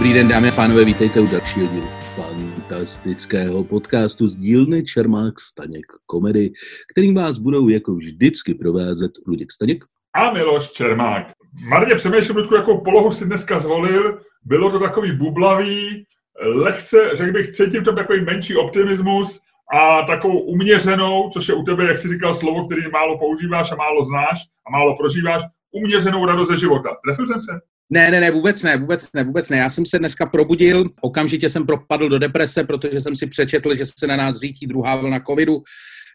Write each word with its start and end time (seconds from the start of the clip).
Dobrý 0.00 0.14
den, 0.14 0.28
dámy 0.28 0.48
a 0.48 0.52
pánové, 0.52 0.84
vítejte 0.84 1.20
u 1.20 1.26
dalšího 1.26 1.66
dílu 1.66 1.88
fantastického 2.16 3.64
podcastu 3.64 4.28
z 4.28 4.36
dílny 4.36 4.84
Čermák 4.84 5.40
Staněk 5.40 5.86
komedy, 6.06 6.50
kterým 6.92 7.14
vás 7.14 7.38
budou 7.38 7.68
jako 7.68 7.94
vždycky 7.94 8.54
provázet 8.54 9.10
Luděk 9.26 9.52
Staněk 9.52 9.84
a 10.14 10.32
Miloš 10.32 10.72
Čermák. 10.72 11.26
Marně 11.68 11.94
přemýšlím, 11.94 12.36
Ludku, 12.36 12.54
jakou 12.54 12.80
polohu 12.80 13.12
si 13.12 13.26
dneska 13.26 13.58
zvolil. 13.58 14.20
Bylo 14.44 14.70
to 14.70 14.78
takový 14.78 15.12
bublavý, 15.12 16.04
lehce, 16.44 17.10
řekl 17.14 17.32
bych, 17.32 17.50
cítím 17.50 17.84
to 17.84 17.92
takový 17.92 18.20
menší 18.20 18.56
optimismus 18.56 19.40
a 19.74 20.02
takovou 20.02 20.40
uměřenou, 20.40 21.30
což 21.32 21.48
je 21.48 21.54
u 21.54 21.62
tebe, 21.62 21.84
jak 21.84 21.98
jsi 21.98 22.08
říkal, 22.08 22.34
slovo, 22.34 22.66
který 22.66 22.82
málo 22.92 23.18
používáš 23.18 23.72
a 23.72 23.76
málo 23.76 24.02
znáš 24.02 24.38
a 24.66 24.70
málo 24.70 24.96
prožíváš, 24.96 25.42
uměřenou 25.72 26.26
radost 26.26 26.48
ze 26.48 26.56
života. 26.56 26.88
Trefil 27.04 27.26
jsem 27.26 27.40
se? 27.40 27.60
Ne, 27.92 28.10
ne, 28.10 28.20
ne, 28.20 28.30
vůbec 28.30 28.62
ne, 28.62 28.76
vůbec 28.76 29.12
ne, 29.12 29.24
vůbec 29.24 29.50
ne. 29.50 29.56
Já 29.56 29.70
jsem 29.70 29.86
se 29.86 29.98
dneska 29.98 30.26
probudil, 30.26 30.84
okamžitě 31.00 31.50
jsem 31.50 31.66
propadl 31.66 32.08
do 32.08 32.18
deprese, 32.18 32.64
protože 32.64 33.00
jsem 33.00 33.16
si 33.16 33.26
přečetl, 33.26 33.74
že 33.74 33.84
se 33.98 34.06
na 34.06 34.16
nás 34.16 34.36
řítí 34.36 34.66
druhá 34.66 34.96
vlna 34.96 35.20
covidu 35.20 35.62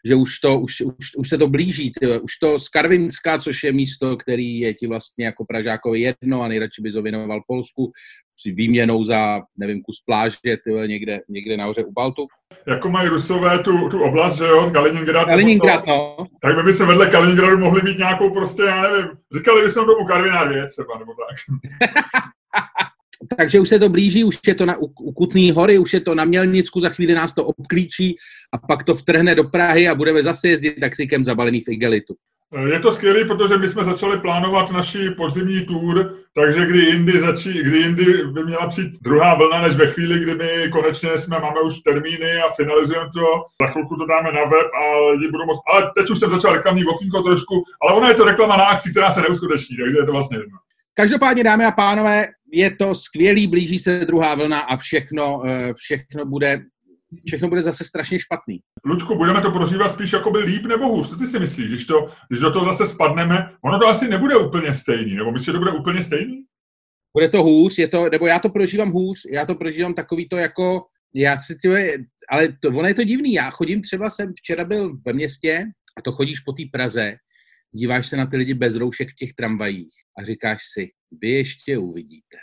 že 0.04 0.14
už, 0.14 0.38
to, 0.38 0.60
už, 0.60 0.80
už, 0.80 1.16
už 1.16 1.28
se 1.28 1.38
to 1.38 1.48
blíží. 1.48 1.92
Tyhle. 2.00 2.20
Už 2.20 2.36
to 2.36 2.58
z 2.58 2.68
Karvinska, 2.68 3.38
což 3.38 3.62
je 3.62 3.72
místo, 3.72 4.16
který 4.16 4.58
je 4.58 4.74
ti 4.74 4.86
vlastně 4.86 5.24
jako 5.24 5.44
Pražákovi 5.44 6.00
jedno 6.00 6.42
a 6.42 6.48
nejradši 6.48 6.82
by 6.82 6.90
věnoval 7.02 7.40
Polsku, 7.46 7.92
si 8.40 8.52
výměnou 8.52 9.04
za, 9.04 9.42
nevím, 9.58 9.82
kus 9.82 10.00
pláže 10.06 10.36
tyhle, 10.64 10.88
někde, 10.88 11.20
někde 11.28 11.56
nahoře 11.56 11.84
u 11.84 11.92
Baltu. 11.92 12.26
Jako 12.68 12.88
mají 12.88 13.08
Rusové 13.08 13.58
tu, 13.58 13.88
tu 13.88 14.02
oblast, 14.02 14.36
že 14.36 14.44
jo, 14.44 14.70
Kaliningrad. 14.70 15.26
Kaliningrad, 15.26 15.86
no. 15.86 16.16
Tak 16.42 16.64
by 16.64 16.74
se 16.74 16.86
vedle 16.86 17.10
Kaliningradu 17.10 17.58
mohli 17.58 17.82
mít 17.82 17.98
nějakou 17.98 18.34
prostě, 18.34 18.62
já 18.62 18.82
nevím, 18.82 19.08
říkali 19.36 19.62
by 19.62 19.70
se 19.70 19.74
tomu 19.74 20.06
Karviná 20.06 20.44
2 20.44 20.66
třeba, 20.66 20.98
nebo 20.98 21.12
tak. 21.12 21.36
takže 23.36 23.60
už 23.60 23.68
se 23.68 23.78
to 23.78 23.88
blíží, 23.88 24.24
už 24.24 24.38
je 24.46 24.54
to 24.54 24.66
na, 24.66 24.76
u, 24.76 24.84
u 24.84 25.12
Kutný 25.12 25.52
hory, 25.52 25.78
už 25.78 25.92
je 25.92 26.00
to 26.00 26.14
na 26.14 26.24
Mělnicku, 26.24 26.80
za 26.80 26.88
chvíli 26.88 27.14
nás 27.14 27.34
to 27.34 27.44
obklíčí 27.44 28.16
a 28.52 28.58
pak 28.58 28.84
to 28.84 28.94
vtrhne 28.94 29.34
do 29.34 29.44
Prahy 29.44 29.88
a 29.88 29.94
budeme 29.94 30.22
zase 30.22 30.48
jezdit 30.48 30.80
taxikem 30.80 31.24
zabalený 31.24 31.60
v 31.60 31.68
igelitu. 31.68 32.14
Je 32.70 32.80
to 32.80 32.92
skvělé, 32.92 33.24
protože 33.24 33.56
my 33.56 33.68
jsme 33.68 33.84
začali 33.84 34.20
plánovat 34.20 34.70
naši 34.70 35.10
podzimní 35.10 35.66
tour, 35.66 36.14
takže 36.34 36.66
kdy 36.66 36.78
jindy, 36.78 37.20
začí, 37.20 37.62
kdy 37.62 37.78
jindy 37.78 38.04
by 38.04 38.44
měla 38.44 38.66
přijít 38.66 38.92
druhá 39.02 39.34
vlna, 39.34 39.60
než 39.60 39.76
ve 39.76 39.86
chvíli, 39.86 40.18
kdy 40.18 40.34
my 40.34 40.70
konečně 40.72 41.18
jsme, 41.18 41.38
máme 41.38 41.60
už 41.60 41.80
termíny 41.80 42.36
a 42.36 42.48
finalizujeme 42.56 43.10
to. 43.14 43.44
Za 43.62 43.66
chvilku 43.66 43.96
to 43.96 44.06
dáme 44.06 44.32
na 44.32 44.44
web 44.44 44.66
a 44.82 45.10
lidi 45.10 45.30
budou 45.30 45.46
moc... 45.46 45.58
Ale 45.72 45.90
teď 45.96 46.10
už 46.10 46.18
jsem 46.18 46.30
začal 46.30 46.52
reklamní 46.52 46.84
okýnko 46.84 47.22
trošku, 47.22 47.64
ale 47.82 47.94
ona 47.94 48.08
je 48.08 48.14
to 48.14 48.24
reklama 48.24 48.56
na 48.56 48.64
akci, 48.64 48.90
která 48.90 49.12
se 49.12 49.20
neuskuteční, 49.20 49.76
takže 49.76 49.96
je 49.98 50.06
to 50.06 50.12
vlastně 50.12 50.38
jedno. 50.38 50.58
Každopádně, 50.98 51.44
dámy 51.44 51.64
a 51.64 51.70
pánové, 51.70 52.26
je 52.52 52.76
to 52.76 52.94
skvělý, 52.94 53.46
blíží 53.46 53.78
se 53.78 54.04
druhá 54.04 54.34
vlna 54.34 54.60
a 54.60 54.76
všechno, 54.76 55.42
eh, 55.46 55.74
všechno 55.74 56.26
bude 56.26 56.64
všechno 57.26 57.48
bude 57.48 57.62
zase 57.62 57.84
strašně 57.84 58.18
špatný. 58.18 58.60
Ludku, 58.84 59.16
budeme 59.16 59.40
to 59.40 59.50
prožívat 59.50 59.88
spíš 59.88 60.12
jako 60.12 60.30
by 60.30 60.38
líp 60.38 60.66
nebo 60.66 60.88
hůř? 60.88 61.08
Co 61.08 61.16
ty 61.16 61.26
si 61.26 61.38
myslíš, 61.38 61.68
když, 61.68 61.84
to, 61.84 62.08
když 62.28 62.40
do 62.40 62.50
toho 62.50 62.66
zase 62.66 62.86
spadneme? 62.86 63.50
Ono 63.64 63.78
to 63.78 63.86
asi 63.86 64.08
nebude 64.08 64.36
úplně 64.36 64.74
stejný, 64.74 65.14
nebo 65.14 65.32
myslíš, 65.32 65.46
že 65.46 65.52
to 65.52 65.58
bude 65.58 65.70
úplně 65.70 66.02
stejný? 66.02 66.44
Bude 67.16 67.28
to 67.28 67.42
hůř, 67.42 67.78
je 67.78 67.88
to, 67.88 68.08
nebo 68.10 68.26
já 68.26 68.38
to 68.38 68.48
prožívám 68.48 68.90
hůř, 68.90 69.18
já 69.30 69.46
to 69.46 69.54
prožívám 69.54 69.94
takový 69.94 70.28
to 70.28 70.36
jako, 70.36 70.86
já 71.14 71.40
si 71.40 71.56
tyhle, 71.62 71.88
ale 72.30 72.48
to, 72.60 72.68
ono 72.68 72.88
je 72.88 72.94
to 72.94 73.04
divný, 73.04 73.32
já 73.32 73.50
chodím 73.50 73.82
třeba, 73.82 74.10
jsem 74.10 74.32
včera 74.36 74.64
byl 74.64 74.96
ve 75.06 75.12
městě 75.12 75.64
a 75.96 76.02
to 76.02 76.12
chodíš 76.12 76.40
po 76.40 76.52
té 76.52 76.62
Praze 76.72 77.16
díváš 77.72 78.06
se 78.06 78.16
na 78.16 78.26
ty 78.26 78.36
lidi 78.36 78.54
bez 78.54 78.76
roušek 78.76 79.10
v 79.10 79.16
těch 79.16 79.32
tramvajích 79.32 79.94
a 80.18 80.24
říkáš 80.24 80.60
si, 80.74 80.90
vy 81.22 81.30
ještě 81.30 81.78
uvidíte. 81.78 82.36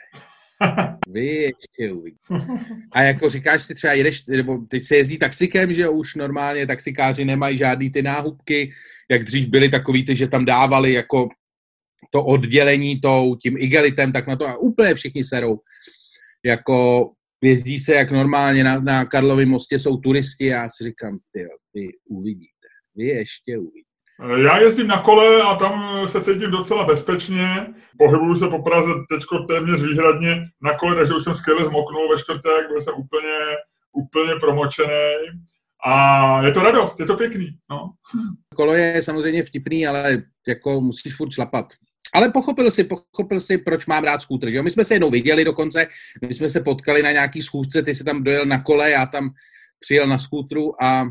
Vy 1.08 1.26
ještě 1.26 1.94
uvidíte. 1.94 2.34
A 2.92 3.02
jako 3.02 3.30
říkáš 3.30 3.64
si 3.64 3.76
třeba, 3.76 3.94
jedeš, 3.94 4.26
nebo 4.26 4.58
teď 4.58 4.84
se 4.84 4.96
jezdí 4.96 5.18
taxikem, 5.18 5.74
že 5.74 5.90
už 5.90 6.16
normálně 6.16 6.68
taxikáři 6.68 7.26
nemají 7.26 7.58
žádný 7.58 7.90
ty 7.90 8.02
náhubky, 8.02 8.72
jak 9.12 9.24
dřív 9.24 9.48
byly 9.48 9.70
takový 9.70 10.06
ty, 10.06 10.16
že 10.16 10.28
tam 10.28 10.46
dávali 10.46 10.94
jako 10.94 11.30
to 12.12 12.26
oddělení 12.26 13.00
tou, 13.00 13.36
tím 13.36 13.58
igelitem, 13.58 14.12
tak 14.12 14.28
na 14.28 14.36
to 14.36 14.48
a 14.48 14.58
úplně 14.58 14.96
všichni 14.96 15.24
serou. 15.24 15.60
Jako 16.46 17.10
jezdí 17.44 17.80
se 17.80 17.94
jak 17.94 18.12
normálně 18.12 18.64
na, 18.64 18.80
na 18.80 19.06
Karlově 19.06 19.46
mostě 19.46 19.80
jsou 19.80 19.98
turisti 19.98 20.54
a 20.54 20.62
já 20.62 20.70
si 20.70 20.84
říkám, 20.84 21.20
ty, 21.32 21.46
vy 21.74 21.88
uvidíte, 22.10 22.68
vy 22.96 23.06
ještě 23.06 23.58
uvidíte. 23.58 23.83
Já 24.38 24.60
jezdím 24.60 24.88
na 24.88 25.02
kole 25.02 25.42
a 25.42 25.56
tam 25.56 26.08
se 26.08 26.24
cítím 26.24 26.52
docela 26.52 26.86
bezpečně. 26.86 27.68
Pohybuju 27.98 28.36
se 28.36 28.48
po 28.48 28.62
Praze 28.62 28.90
teď 29.10 29.24
téměř 29.48 29.82
výhradně 29.82 30.46
na 30.62 30.74
kole, 30.78 30.96
takže 30.96 31.14
už 31.14 31.24
jsem 31.24 31.36
skvěle 31.36 31.66
zmoknul 31.66 32.10
ve 32.10 32.18
čtvrtek, 32.18 32.68
byl 32.68 32.82
jsem 32.82 32.94
úplně, 32.98 33.38
úplně 33.94 34.36
promočený. 34.40 35.16
A 35.86 36.42
je 36.46 36.52
to 36.52 36.64
radost, 36.64 37.00
je 37.00 37.06
to 37.06 37.18
pěkný. 37.18 37.50
No. 37.70 37.90
Kolo 38.56 38.74
je 38.74 39.02
samozřejmě 39.02 39.44
vtipný, 39.44 39.88
ale 39.88 40.24
jako 40.48 40.82
musíš 40.82 41.16
furt 41.16 41.32
šlapat. 41.32 41.66
Ale 42.14 42.30
pochopil 42.30 42.72
si, 42.72 42.84
pochopil 42.84 43.40
si, 43.40 43.58
proč 43.58 43.86
mám 43.86 44.04
rád 44.04 44.22
skútr. 44.22 44.52
Že? 44.52 44.62
My 44.62 44.72
jsme 44.72 44.86
se 44.86 44.96
jednou 44.96 45.10
viděli 45.10 45.46
dokonce, 45.46 45.88
my 46.28 46.34
jsme 46.34 46.50
se 46.50 46.60
potkali 46.60 47.04
na 47.04 47.12
nějaký 47.12 47.42
schůzce, 47.42 47.82
ty 47.82 47.96
jsi 47.96 48.04
tam 48.04 48.24
dojel 48.24 48.46
na 48.46 48.64
kole, 48.64 48.92
já 48.92 49.06
tam 49.06 49.30
přijel 49.80 50.08
na 50.08 50.18
skútru 50.18 50.84
a 50.84 51.06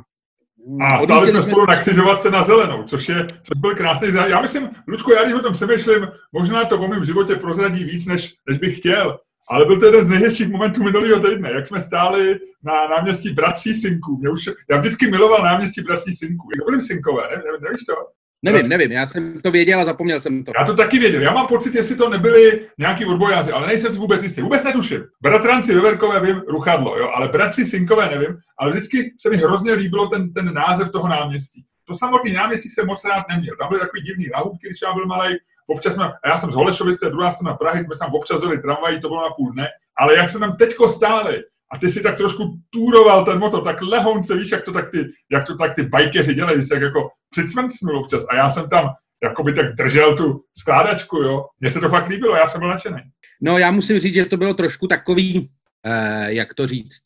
a 0.80 1.00
stáli 1.00 1.30
jsme 1.30 1.42
spolu 1.42 1.66
na 1.66 1.76
křižovatce 1.76 2.30
na 2.30 2.42
zelenou, 2.42 2.82
což, 2.82 3.08
je, 3.08 3.26
což 3.26 3.60
byl 3.60 3.74
krásný 3.74 4.10
zážitek. 4.10 4.30
Já 4.30 4.40
myslím, 4.40 4.70
Ludku, 4.88 5.12
já 5.12 5.22
když 5.22 5.34
o 5.34 5.42
tom 5.42 5.52
přemýšlím, 5.52 6.08
možná 6.32 6.64
to 6.64 6.80
o 6.80 6.88
mém 6.88 7.04
životě 7.04 7.36
prozradí 7.36 7.84
víc, 7.84 8.06
než, 8.06 8.34
než 8.48 8.58
bych 8.58 8.76
chtěl, 8.78 9.18
ale 9.50 9.64
byl 9.64 9.80
to 9.80 9.86
jeden 9.86 10.04
z 10.04 10.08
nejhezčích 10.08 10.48
momentů 10.48 10.82
minulého 10.82 11.20
týdne, 11.20 11.52
jak 11.52 11.66
jsme 11.66 11.80
stáli 11.80 12.38
na 12.64 12.88
náměstí 12.88 13.30
Bratří 13.30 13.74
Synků. 13.74 14.18
Mě 14.18 14.30
už, 14.30 14.50
já 14.70 14.78
vždycky 14.78 15.10
miloval 15.10 15.42
náměstí 15.42 15.80
Bratří 15.80 16.14
Synků. 16.14 16.48
Jak 16.56 16.64
byli 16.64 16.82
Synkové, 16.82 17.22
ne? 17.22 17.36
ne, 17.36 17.58
nevíš 17.60 17.84
to? 17.84 17.94
Nevím, 18.44 18.68
nevím, 18.68 18.92
já 18.92 19.06
jsem 19.06 19.40
to 19.40 19.50
věděl 19.50 19.80
a 19.80 19.84
zapomněl 19.84 20.20
jsem 20.20 20.44
to. 20.44 20.52
Já 20.58 20.64
to 20.64 20.74
taky 20.74 20.98
věděl. 20.98 21.22
Já 21.22 21.32
mám 21.32 21.46
pocit, 21.46 21.74
jestli 21.74 21.96
to 21.96 22.08
nebyli 22.08 22.66
nějaký 22.78 23.04
odbojáři, 23.04 23.52
ale 23.52 23.66
nejsem 23.66 23.92
si 23.92 23.98
vůbec 23.98 24.22
jistý. 24.22 24.42
Vůbec 24.42 24.64
netuším. 24.64 25.04
Bratranci 25.20 25.74
Veverkové 25.74 26.20
vím, 26.20 26.42
Ruchadlo, 26.48 26.98
jo, 26.98 27.10
ale 27.14 27.28
bratři 27.28 27.64
Synkové 27.64 28.10
nevím, 28.10 28.36
ale 28.58 28.70
vždycky 28.70 29.14
se 29.20 29.30
mi 29.30 29.36
hrozně 29.36 29.72
líbilo 29.72 30.06
ten, 30.06 30.32
ten 30.32 30.54
název 30.54 30.92
toho 30.92 31.08
náměstí. 31.08 31.64
To 31.88 31.94
samotný 31.94 32.32
náměstí 32.32 32.68
jsem 32.68 32.86
moc 32.86 33.04
rád 33.04 33.24
neměl. 33.28 33.56
Tam 33.56 33.68
byly 33.68 33.80
takový 33.80 34.02
divný 34.02 34.26
lahůdky, 34.34 34.68
když 34.68 34.82
já 34.82 34.94
byl 34.94 35.06
malý. 35.06 35.36
Občas 35.66 35.94
jsme, 35.94 36.04
a 36.04 36.28
já 36.28 36.38
jsem 36.38 36.52
z 36.52 36.54
Holešovice, 36.54 37.10
druhá 37.10 37.30
strana 37.30 37.56
Prahy, 37.56 37.84
jsme 37.84 37.94
tam 38.00 38.14
občas 38.14 38.42
jeli 38.42 38.58
tramvají, 38.58 39.00
to 39.00 39.08
bylo 39.08 39.22
na 39.22 39.30
půl 39.36 39.52
dne. 39.52 39.68
Ale 39.96 40.16
jak 40.16 40.28
jsme 40.28 40.40
tam 40.40 40.56
teďko 40.56 40.88
stáli, 40.88 41.42
a 41.72 41.78
ty 41.78 41.90
si 41.90 42.02
tak 42.02 42.16
trošku 42.16 42.58
túroval 42.70 43.24
ten 43.24 43.38
motor, 43.38 43.64
tak 43.64 43.82
lehonce, 43.82 44.36
víš, 44.36 44.50
jak 44.50 44.64
to 44.64 44.72
tak 44.72 44.90
ty, 44.90 45.04
jak 45.32 45.46
to 45.46 45.56
tak 45.56 45.74
ty 45.74 45.82
bajkeři 45.82 46.34
dělají, 46.34 46.56
když 46.56 46.68
tak 46.68 46.82
jako 46.82 47.08
přicvrncnul 47.30 47.98
občas. 47.98 48.24
A 48.28 48.36
já 48.36 48.48
jsem 48.48 48.68
tam 48.68 48.88
jako 49.22 49.42
by 49.42 49.52
tak 49.52 49.74
držel 49.74 50.16
tu 50.16 50.44
skládačku, 50.58 51.16
jo. 51.16 51.46
Mně 51.60 51.70
se 51.70 51.80
to 51.80 51.88
fakt 51.88 52.08
líbilo, 52.08 52.36
já 52.36 52.46
jsem 52.46 52.58
byl 52.58 52.68
nadšený. 52.68 53.02
No 53.42 53.58
já 53.58 53.70
musím 53.70 53.98
říct, 53.98 54.14
že 54.14 54.24
to 54.24 54.36
bylo 54.36 54.54
trošku 54.54 54.86
takový, 54.86 55.50
eh, 55.86 56.32
jak 56.32 56.54
to 56.54 56.66
říct, 56.66 57.02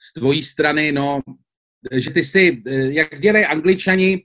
z 0.00 0.12
tvojí 0.12 0.42
strany, 0.42 0.92
no, 0.92 1.20
že 1.92 2.10
ty 2.10 2.24
si, 2.24 2.62
eh, 2.66 2.74
jak 2.74 3.20
dělají 3.20 3.44
angličani, 3.44 4.22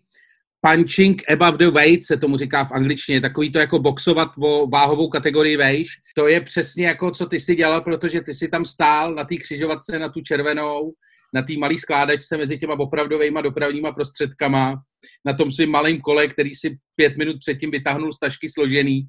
punching 0.62 1.22
above 1.32 1.58
the 1.58 1.72
weight, 1.72 2.06
se 2.06 2.18
tomu 2.18 2.38
říká 2.38 2.66
v 2.66 2.72
angličtině, 2.72 3.22
takový 3.22 3.52
to 3.52 3.60
jako 3.60 3.80
boxovat 3.80 4.30
o 4.44 4.68
váhovou 4.68 5.10
kategorii 5.10 5.58
vejš. 5.58 5.88
To 6.16 6.28
je 6.28 6.42
přesně 6.42 6.88
jako, 6.88 7.12
co 7.12 7.26
ty 7.26 7.40
si 7.40 7.56
dělal, 7.56 7.82
protože 7.82 8.22
ty 8.22 8.34
si 8.34 8.48
tam 8.48 8.66
stál 8.66 9.16
na 9.16 9.24
té 9.24 9.36
křižovatce, 9.36 10.00
na 10.00 10.10
tu 10.10 10.22
červenou, 10.22 10.94
na 11.34 11.42
té 11.42 11.54
malé 11.58 11.78
skládačce 11.78 12.38
mezi 12.38 12.58
těma 12.58 12.80
opravdovými 12.80 13.40
dopravníma 13.44 13.92
prostředkama, 13.92 14.82
na 15.26 15.34
tom 15.34 15.52
svým 15.52 15.72
malém 15.72 16.02
kole, 16.02 16.28
který 16.28 16.56
si 16.56 16.78
pět 16.96 17.18
minut 17.18 17.36
předtím 17.40 17.72
vytáhnul 17.72 18.14
z 18.14 18.20
tašky 18.20 18.50
složený. 18.50 19.02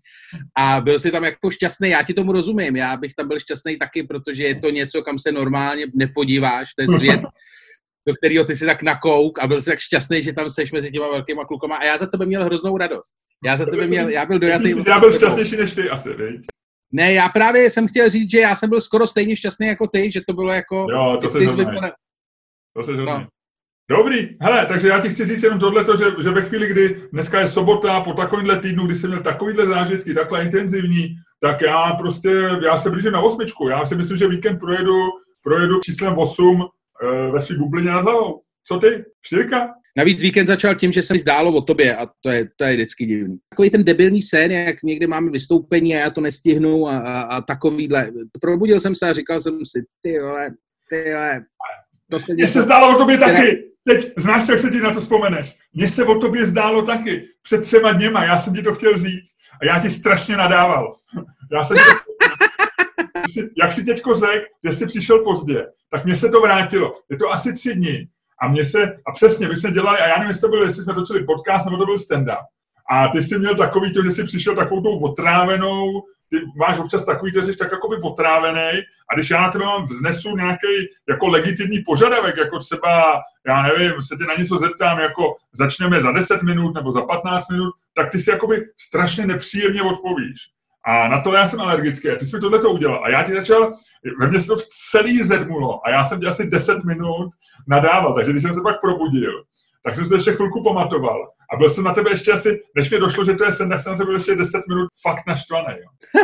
A 0.59 0.81
byl 0.81 0.99
si 0.99 1.11
tam 1.11 1.25
jako 1.25 1.51
šťastný. 1.51 1.91
Já 1.91 2.03
ti 2.03 2.15
tomu 2.15 2.33
rozumím, 2.33 2.77
já 2.77 2.97
bych 2.97 3.15
tam 3.15 3.29
byl 3.29 3.39
šťastný 3.39 3.77
taky, 3.77 4.03
protože 4.03 4.43
je 4.43 4.55
to 4.55 4.71
něco, 4.71 5.03
kam 5.03 5.19
se 5.19 5.33
normálně 5.33 5.87
nepodíváš, 5.95 6.69
to 6.79 6.83
je 6.83 6.99
svět, 6.99 7.21
do 8.09 8.15
kterého 8.15 8.45
ty 8.45 8.57
si 8.57 8.67
tak 8.67 8.83
nakouk 8.83 9.39
a 9.39 9.47
byl 9.47 9.63
si 9.63 9.71
tak 9.71 9.79
šťastný, 9.79 10.23
že 10.23 10.33
tam 10.33 10.51
seš 10.51 10.73
mezi 10.73 10.91
těma 10.91 11.09
velkýma 11.09 11.45
klukama 11.45 11.77
a 11.77 11.85
já 11.85 11.99
za 11.99 12.07
tebe 12.07 12.27
měl 12.27 12.45
hroznou 12.45 12.79
radost. 12.79 13.11
Já 13.45 13.57
za 13.57 13.67
tebe 13.67 13.87
měl, 13.87 14.09
já 14.09 14.27
byl 14.27 14.39
dojatý. 14.39 14.75
Já 14.87 15.01
byl 15.01 15.13
šťastnější 15.13 15.57
než 15.57 15.73
ty 15.73 15.91
asi, 15.91 16.15
viď? 16.15 16.41
Ne, 16.93 17.13
já 17.13 17.29
právě 17.29 17.71
jsem 17.71 17.89
chtěl 17.89 18.11
říct, 18.11 18.31
že 18.31 18.39
já 18.39 18.55
jsem 18.55 18.71
byl 18.71 18.81
skoro 18.81 19.07
stejně 19.07 19.37
šťastný 19.37 19.67
jako 19.67 19.87
ty, 19.87 20.11
že 20.11 20.21
to 20.29 20.33
bylo 20.33 20.53
jako... 20.53 20.87
Jo, 20.91 21.19
to 21.23 21.31
se 21.31 21.39
vypadá... 21.39 21.93
To 22.77 22.85
se 22.85 22.93
no. 22.93 23.27
Dobrý, 23.91 24.37
hele, 24.41 24.67
takže 24.67 24.89
já 24.89 25.01
ti 25.01 25.09
chci 25.09 25.27
říct 25.27 25.43
jenom 25.43 25.59
tohleto, 25.59 25.97
že, 25.97 26.05
že 26.23 26.31
ve 26.31 26.43
chvíli, 26.43 26.69
kdy 26.69 27.03
dneska 27.13 27.41
je 27.41 27.49
sobota, 27.49 28.01
po 28.01 28.13
takovýmhle 28.13 28.61
týdnu, 28.61 28.87
kdy 28.87 28.95
jsem 28.95 29.11
měl 29.11 29.23
takovýhle 29.23 29.67
zážitky, 29.67 30.15
takhle 30.15 30.43
intenzivní, 30.43 31.09
tak 31.41 31.61
já 31.61 31.93
prostě, 31.93 32.29
já 32.65 32.79
se 32.79 32.91
blížím 32.91 33.13
na 33.13 33.21
osmičku. 33.21 33.69
Já 33.69 33.87
si 33.87 33.95
myslím, 33.95 34.17
že 34.17 34.29
víkend 34.29 34.59
projedu, 34.59 34.97
projedu 35.43 35.81
číslem 35.81 36.19
8 36.19 36.63
e, 36.63 36.65
ve 37.33 37.41
své 37.41 37.57
bublině 37.57 37.91
nad 37.91 38.01
hlavou. 38.01 38.41
Co 38.67 38.79
ty? 38.79 39.05
Čtyřka? 39.23 39.69
Navíc 39.97 40.23
víkend 40.23 40.47
začal 40.47 40.75
tím, 40.75 40.93
že 40.93 41.03
se 41.03 41.13
mi 41.13 41.19
zdálo 41.19 41.53
o 41.53 41.61
tobě 41.61 41.97
a 41.97 42.07
to 42.21 42.31
je, 42.31 42.49
to 42.57 42.65
je 42.65 42.75
vždycky 42.75 43.07
divný. 43.07 43.39
Takový 43.49 43.71
ten 43.71 43.85
debilní 43.85 44.23
sen, 44.23 44.53
jak 44.53 44.83
někdy 44.83 45.07
máme 45.07 45.31
vystoupení 45.31 45.97
a 45.97 46.01
já 46.01 46.11
to 46.11 46.21
nestihnu 46.21 46.89
a, 46.89 46.99
a, 46.99 47.21
a 47.21 47.41
takovýhle. 47.41 48.11
Probudil 48.41 48.81
jsem 48.81 48.95
se 48.95 49.11
a 49.11 49.13
říkal 49.13 49.41
jsem 49.41 49.59
si, 49.65 49.85
ty 50.03 50.21
vole, 50.21 50.51
ty 50.91 51.13
vole, 51.13 51.45
to 52.11 52.21
se 52.21 52.35
Mně 52.35 52.47
se 52.47 52.63
zdálo 52.63 52.97
o 52.97 52.99
tobě 52.99 53.19
taky. 53.19 53.71
Teď 53.89 54.13
znáš 54.17 54.49
jak 54.49 54.61
se 54.61 54.71
ti 54.71 54.81
na 54.81 54.93
to 54.93 55.01
vzpomeneš. 55.01 55.57
Mně 55.75 55.89
se 55.89 56.05
o 56.05 56.19
tobě 56.19 56.47
zdálo 56.47 56.83
taky. 56.83 57.25
Před 57.43 57.63
třema 57.63 57.93
dněma, 57.93 58.25
já 58.25 58.39
jsem 58.39 58.55
ti 58.55 58.63
to 58.63 58.75
chtěl 58.75 58.99
říct 58.99 59.31
a 59.63 59.65
já 59.65 59.81
ti 59.81 59.91
strašně 59.91 60.37
nadával. 60.37 60.93
Já 61.53 61.65
jsem 61.65 61.77
jak 63.57 63.73
si 63.73 63.85
teďko 63.85 64.15
řekl, 64.15 64.45
že 64.65 64.73
jsi 64.73 64.87
přišel 64.87 65.25
pozdě, 65.25 65.67
tak 65.91 66.05
mně 66.05 66.17
se 66.17 66.29
to 66.29 66.41
vrátilo. 66.41 66.93
Je 67.11 67.17
to 67.17 67.31
asi 67.31 67.53
tři 67.53 67.75
dny 67.75 68.09
a 68.43 68.49
mě 68.49 68.65
se, 68.65 68.99
a 69.07 69.13
přesně, 69.13 69.49
my 69.49 69.57
jsme 69.57 69.71
dělali, 69.71 69.99
a 69.99 70.07
já 70.07 70.15
nevím, 70.15 70.29
jestli 70.29 70.41
to 70.41 70.49
bylo, 70.49 70.65
jestli 70.65 70.83
jsme 70.85 70.95
točili 70.95 71.25
podcast, 71.25 71.65
nebo 71.65 71.77
to 71.77 71.87
byl 71.87 71.97
stand-up. 71.97 72.45
A 72.91 73.09
ty 73.09 73.23
jsi 73.23 73.39
měl 73.39 73.55
takový 73.55 73.93
to, 73.93 74.03
že 74.03 74.11
jsi 74.11 74.25
přišel 74.25 74.57
takovou 74.57 74.83
tou 74.83 74.99
otrávenou, 74.99 76.03
ty 76.31 76.37
máš 76.57 76.79
občas 76.79 77.05
takový, 77.05 77.33
že 77.35 77.43
jsi 77.43 77.57
tak 77.57 77.73
jakoby 77.73 77.97
otrávený 78.05 78.81
a 79.11 79.15
když 79.15 79.31
já 79.31 79.41
na 79.41 79.51
tebe 79.51 79.65
mám 79.65 79.87
vznesu 79.87 80.37
nějaký 80.37 80.89
jako 81.09 81.29
legitimní 81.29 81.83
požadavek, 81.87 82.37
jako 82.37 82.59
třeba, 82.59 83.21
já 83.47 83.63
nevím, 83.63 84.03
se 84.03 84.17
tě 84.17 84.25
na 84.25 84.35
něco 84.35 84.59
zeptám, 84.59 84.99
jako 84.99 85.37
začneme 85.53 86.01
za 86.01 86.13
10 86.13 86.43
minut 86.43 86.75
nebo 86.75 86.93
za 86.93 87.03
15 87.03 87.49
minut, 87.51 87.75
tak 87.95 88.11
ty 88.11 88.19
si 88.19 88.31
jakoby 88.31 88.67
strašně 88.79 89.27
nepříjemně 89.27 89.83
odpovíš. 89.83 90.37
A 90.87 91.09
na 91.09 91.21
to 91.21 91.35
já 91.35 91.49
jsem 91.49 91.61
alergický. 91.61 92.11
A 92.11 92.17
ty 92.17 92.27
jsi 92.27 92.37
mi 92.37 92.41
tohle 92.41 92.59
to 92.59 92.71
udělal. 92.71 93.05
A 93.05 93.11
já 93.11 93.23
ti 93.23 93.33
začal, 93.33 93.73
ve 94.21 94.29
mně 94.29 94.41
se 94.41 94.47
to 94.47 94.57
v 94.57 94.67
celý 94.91 95.23
zedmulo. 95.23 95.87
A 95.87 95.91
já 95.91 96.05
jsem 96.05 96.21
ti 96.21 96.27
asi 96.27 96.47
10 96.47 96.85
minut 96.85 97.31
nadával. 97.69 98.15
Takže 98.15 98.33
když 98.33 98.43
jsem 98.43 98.55
se 98.55 98.61
pak 98.61 98.81
probudil, 98.81 99.33
tak 99.85 99.95
jsem 99.95 100.07
se 100.07 100.15
ještě 100.15 100.33
chvilku 100.33 100.65
pamatoval. 100.65 101.29
A 101.53 101.57
byl 101.57 101.71
jsem 101.71 101.85
na 101.85 101.95
tebe 101.95 102.11
ještě 102.11 102.33
asi, 102.33 102.61
než 102.77 102.91
mi 102.91 102.99
došlo, 102.99 103.25
že 103.25 103.35
to 103.35 103.45
je 103.45 103.53
sen, 103.53 103.69
tak 103.69 103.81
jsem 103.81 103.93
na 103.93 103.99
tebe 103.99 104.07
byl 104.07 104.17
ještě 104.17 104.35
10 104.35 104.63
minut 104.69 104.89
fakt 105.03 105.27
naštvaný. 105.27 105.75
Jo. 105.81 106.23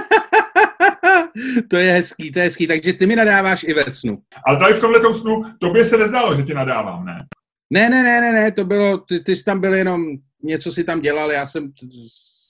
to 1.70 1.76
je 1.76 1.92
hezký, 1.92 2.32
to 2.32 2.38
je 2.38 2.44
hezký. 2.44 2.66
Takže 2.66 2.92
ty 2.92 3.06
mi 3.06 3.16
nadáváš 3.16 3.64
i 3.64 3.74
ve 3.74 3.84
snu. 3.90 4.18
Ale 4.46 4.58
tady 4.58 4.74
v 4.74 4.80
tomhle 4.80 5.14
snu, 5.14 5.42
tobě 5.58 5.84
se 5.84 5.96
nezdálo, 5.96 6.34
že 6.34 6.42
ti 6.42 6.54
nadávám, 6.54 7.04
ne? 7.04 7.26
Ne, 7.70 7.90
ne, 7.90 8.02
ne, 8.02 8.20
ne, 8.20 8.32
ne, 8.32 8.52
to 8.52 8.64
bylo, 8.64 8.98
ty, 8.98 9.20
ty 9.20 9.36
jsi 9.36 9.44
tam 9.44 9.60
byl 9.60 9.74
jenom, 9.74 10.04
něco 10.42 10.72
si 10.72 10.84
tam 10.84 11.00
dělal, 11.00 11.32
já 11.32 11.46
jsem 11.46 11.72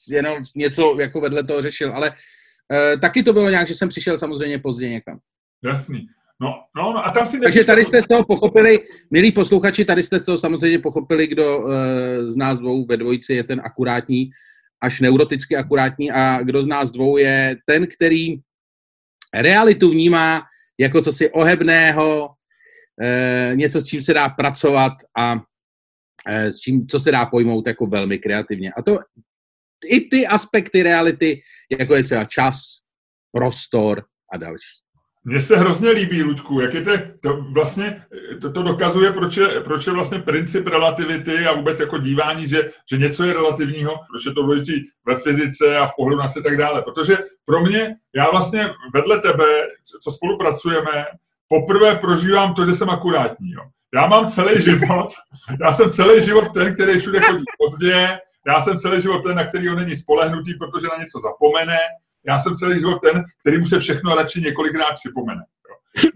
jenom 0.08 0.44
něco 0.56 0.97
jako 1.00 1.20
vedle 1.20 1.43
toho 1.43 1.62
řešil, 1.62 1.94
ale 1.94 2.11
uh, 2.11 3.00
taky 3.00 3.23
to 3.23 3.32
bylo 3.32 3.50
nějak, 3.50 3.69
že 3.69 3.75
jsem 3.75 3.88
přišel 3.88 4.19
samozřejmě 4.19 4.58
pozdě 4.58 4.88
někam. 4.88 5.19
Jasný. 5.64 6.06
No, 6.41 6.49
no, 6.76 6.93
no 6.93 7.06
a 7.06 7.11
tam 7.11 7.26
si 7.26 7.41
Takže 7.41 7.64
tady 7.64 7.85
jste 7.85 8.03
z 8.03 8.08
toho 8.08 8.25
pochopili, 8.25 8.79
milí 9.11 9.32
posluchači, 9.32 9.85
tady 9.85 10.03
jste 10.03 10.20
to 10.20 10.38
samozřejmě 10.38 10.79
pochopili, 10.79 11.26
kdo 11.26 11.58
uh, 11.58 11.73
z 12.26 12.37
nás 12.37 12.58
dvou 12.58 12.87
ve 12.87 12.97
dvojici 12.97 13.35
je 13.35 13.44
ten 13.44 13.61
akurátní, 13.64 14.31
až 14.81 15.00
neuroticky 15.00 15.56
akurátní 15.56 16.12
a 16.12 16.43
kdo 16.43 16.62
z 16.62 16.67
nás 16.67 16.91
dvou 16.91 17.17
je 17.17 17.56
ten, 17.67 17.87
který 17.87 18.37
realitu 19.35 19.91
vnímá 19.91 20.43
jako 20.81 21.03
co 21.03 21.12
si 21.12 21.31
ohebného, 21.31 22.26
uh, 22.26 23.56
něco, 23.56 23.81
s 23.81 23.87
čím 23.87 24.03
se 24.03 24.14
dá 24.14 24.29
pracovat 24.29 24.93
a 25.19 25.35
uh, 25.35 25.41
s 26.32 26.58
čím, 26.58 26.87
co 26.87 27.00
se 27.00 27.12
dá 27.12 27.26
pojmout 27.26 27.67
jako 27.67 27.87
velmi 27.87 28.19
kreativně. 28.19 28.73
A 28.73 28.82
to 28.82 28.99
i 29.86 30.08
ty 30.08 30.26
aspekty 30.26 30.82
reality, 30.82 31.40
jako 31.78 31.94
je 31.94 32.02
třeba 32.02 32.24
čas, 32.24 32.56
prostor 33.32 34.04
a 34.32 34.36
další. 34.36 34.86
Mně 35.28 35.40
se 35.40 35.56
hrozně 35.56 35.90
líbí, 35.90 36.22
Ludku, 36.22 36.60
jak 36.60 36.74
je 36.74 36.82
to, 36.82 36.90
to 37.22 37.42
vlastně, 37.42 38.02
to, 38.40 38.52
to 38.52 38.62
dokazuje, 38.62 39.12
proč 39.12 39.36
je, 39.36 39.60
proč 39.60 39.86
je 39.86 39.92
vlastně 39.92 40.18
princip 40.18 40.66
relativity 40.66 41.46
a 41.46 41.54
vůbec 41.54 41.80
jako 41.80 41.98
dívání, 41.98 42.48
že, 42.48 42.70
že 42.90 42.98
něco 42.98 43.24
je 43.24 43.32
relativního, 43.32 43.94
proč 44.10 44.26
je 44.26 44.32
to 44.32 44.42
důležité 44.42 44.90
ve 45.06 45.16
fyzice 45.16 45.78
a 45.78 45.86
v 45.86 45.92
pohledu 45.96 46.20
na 46.20 46.28
se 46.28 46.42
tak 46.42 46.56
dále. 46.56 46.82
Protože 46.82 47.18
pro 47.44 47.60
mě, 47.60 47.96
já 48.16 48.30
vlastně 48.30 48.70
vedle 48.94 49.20
tebe, 49.20 49.44
co 50.02 50.12
spolupracujeme, 50.12 51.04
poprvé 51.48 51.96
prožívám 51.96 52.54
to, 52.54 52.66
že 52.66 52.74
jsem 52.74 52.90
akurátní. 52.90 53.50
Jo. 53.50 53.62
Já 53.94 54.06
mám 54.06 54.28
celý 54.28 54.62
život, 54.62 55.08
já 55.60 55.72
jsem 55.72 55.90
celý 55.90 56.24
život 56.24 56.52
ten, 56.54 56.74
který 56.74 57.00
všude 57.00 57.20
chodí 57.20 57.44
pozdě, 57.58 58.18
já 58.46 58.60
jsem 58.60 58.78
celý 58.78 59.02
život 59.02 59.22
ten, 59.22 59.37
na 59.37 59.44
který 59.44 59.70
on 59.70 59.76
není 59.76 59.96
spolehnutý, 59.96 60.54
protože 60.54 60.87
na 60.87 60.96
něco 61.00 61.20
zapomene, 61.20 61.78
já 62.26 62.38
jsem 62.38 62.56
celý 62.56 62.78
život 62.78 62.98
ten, 62.98 63.25
který 63.40 63.58
mu 63.58 63.66
se 63.66 63.78
všechno 63.78 64.14
radši 64.14 64.40
několikrát 64.40 64.93
připomene. 64.94 65.43
Jo. 65.69 66.10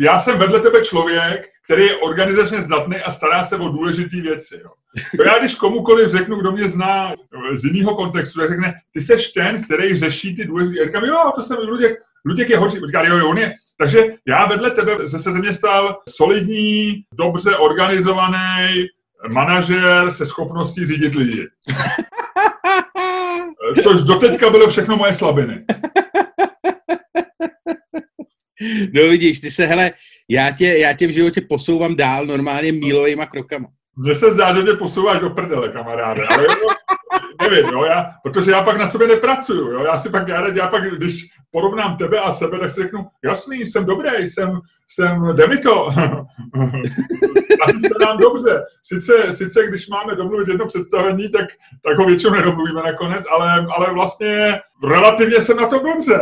Já 0.00 0.20
jsem 0.20 0.38
vedle 0.38 0.60
tebe 0.60 0.84
člověk, 0.84 1.48
který 1.64 1.86
je 1.86 1.96
organizačně 1.96 2.62
zdatný 2.62 2.96
a 2.96 3.12
stará 3.12 3.44
se 3.44 3.56
o 3.56 3.68
důležité 3.68 4.20
věci. 4.20 4.60
Jo. 4.64 4.70
To 5.16 5.22
já 5.22 5.38
když 5.38 5.54
komukoliv 5.54 6.10
řeknu, 6.10 6.36
kdo 6.36 6.52
mě 6.52 6.68
zná 6.68 7.14
z 7.52 7.64
jiného 7.64 7.94
kontextu, 7.94 8.40
tak 8.40 8.48
řekne, 8.48 8.74
ty 8.92 9.02
seš 9.02 9.28
ten, 9.28 9.64
který 9.64 9.96
řeší 9.96 10.36
ty 10.36 10.44
důležité. 10.44 10.78
Já 10.78 10.86
říkám, 10.86 11.04
jo, 11.04 11.32
to 11.34 11.42
jsem 11.42 11.56
Luděk, 11.56 11.98
Luděk 12.24 12.50
je 12.50 12.58
horší. 12.58 12.78
Říká, 12.86 13.02
jo, 13.02 13.16
jo, 13.16 13.28
on 13.28 13.38
je. 13.38 13.54
Takže 13.78 14.04
já 14.26 14.46
vedle 14.46 14.70
tebe 14.70 15.08
se, 15.08 15.18
se 15.18 15.32
ze 15.32 15.38
mě 15.38 15.54
stal 15.54 15.96
solidní, 16.08 17.02
dobře 17.14 17.56
organizovaný 17.56 18.86
manažer 19.28 20.10
se 20.10 20.26
schopností 20.26 20.86
řídit 20.86 21.14
lidi. 21.14 21.46
Což 23.82 24.02
doteďka 24.02 24.50
bylo 24.50 24.70
všechno 24.70 24.96
moje 24.96 25.14
slabiny. 25.14 25.64
No 28.92 29.02
vidíš, 29.02 29.40
ty 29.40 29.50
se, 29.50 29.66
hele, 29.66 29.92
já 30.28 30.50
tě, 30.50 30.66
já 30.66 30.92
tě 30.92 31.06
v 31.06 31.10
životě 31.10 31.40
posouvám 31.40 31.96
dál 31.96 32.26
normálně 32.26 32.72
mílovýma 32.72 33.26
krokama. 33.26 33.68
Mně 33.96 34.14
se 34.14 34.30
zdá, 34.30 34.54
že 34.54 34.62
mě 34.62 34.72
posouváš 34.72 35.20
do 35.20 35.30
prdele, 35.30 35.68
kamaráde, 35.68 36.26
ale 36.26 36.44
jo, 36.44 36.68
nevím, 37.42 37.66
jo, 37.72 37.84
já, 37.84 38.10
protože 38.22 38.50
já 38.50 38.62
pak 38.62 38.76
na 38.76 38.88
sobě 38.88 39.08
nepracuju, 39.08 39.70
jo, 39.70 39.84
já 39.84 39.96
si 39.96 40.10
pak, 40.10 40.28
já, 40.28 40.48
já 40.48 40.68
pak, 40.68 40.90
když 40.90 41.26
porovnám 41.50 41.96
tebe 41.96 42.20
a 42.20 42.30
sebe, 42.30 42.58
tak 42.58 42.70
si 42.70 42.82
řeknu, 42.82 43.06
jasný, 43.24 43.66
jsem 43.66 43.84
dobrý, 43.84 44.28
jsem, 44.28 44.60
jsem, 44.88 45.36
jde 45.36 45.46
mi 45.46 45.58
to. 45.58 45.90
Se 47.64 48.06
nám 48.06 48.18
dobře. 48.18 48.62
Sice, 48.82 49.12
sice, 49.32 49.66
když 49.66 49.88
máme 49.88 50.14
domluvit 50.14 50.48
jedno 50.48 50.66
představení, 50.66 51.30
tak, 51.30 51.44
tak 51.82 51.98
ho 51.98 52.06
většinou 52.06 52.32
nedomluvíme 52.32 52.82
nakonec, 52.82 53.24
ale, 53.30 53.66
ale 53.76 53.92
vlastně 53.94 54.60
relativně 54.88 55.40
jsem 55.40 55.56
na 55.56 55.66
to 55.66 55.78
dobře. 55.78 56.20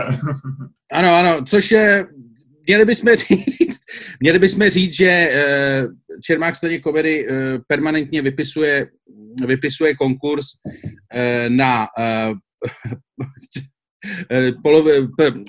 ano, 0.92 1.14
ano, 1.14 1.44
což 1.44 1.70
je, 1.70 2.06
měli 2.72 2.84
bychom 2.84 3.16
říct, 3.16 3.80
měli 4.20 4.38
bychom 4.38 4.70
říct, 4.70 4.96
že 4.96 5.08
eh, 5.08 5.86
Čermák 6.24 6.56
stejně 6.56 6.80
Komedy 6.80 7.26
eh, 7.28 7.58
permanentně 7.66 8.22
vypisuje, 8.22 8.88
vypisuje 9.46 9.94
konkurs 9.94 10.46
eh, 11.14 11.48
na 11.50 11.86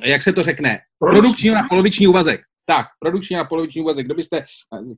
jak 0.05 0.23
se 0.23 0.33
to 0.33 0.43
řekne, 0.43 0.79
produkční 0.99 1.49
na 1.49 1.63
poloviční 1.69 2.07
úvazek. 2.07 2.41
Tak, 2.65 2.85
produkční 2.99 3.35
na 3.35 3.43
poloviční 3.43 3.81
úvazek. 3.81 4.05
Kdo 4.05 4.15
byste 4.15 4.45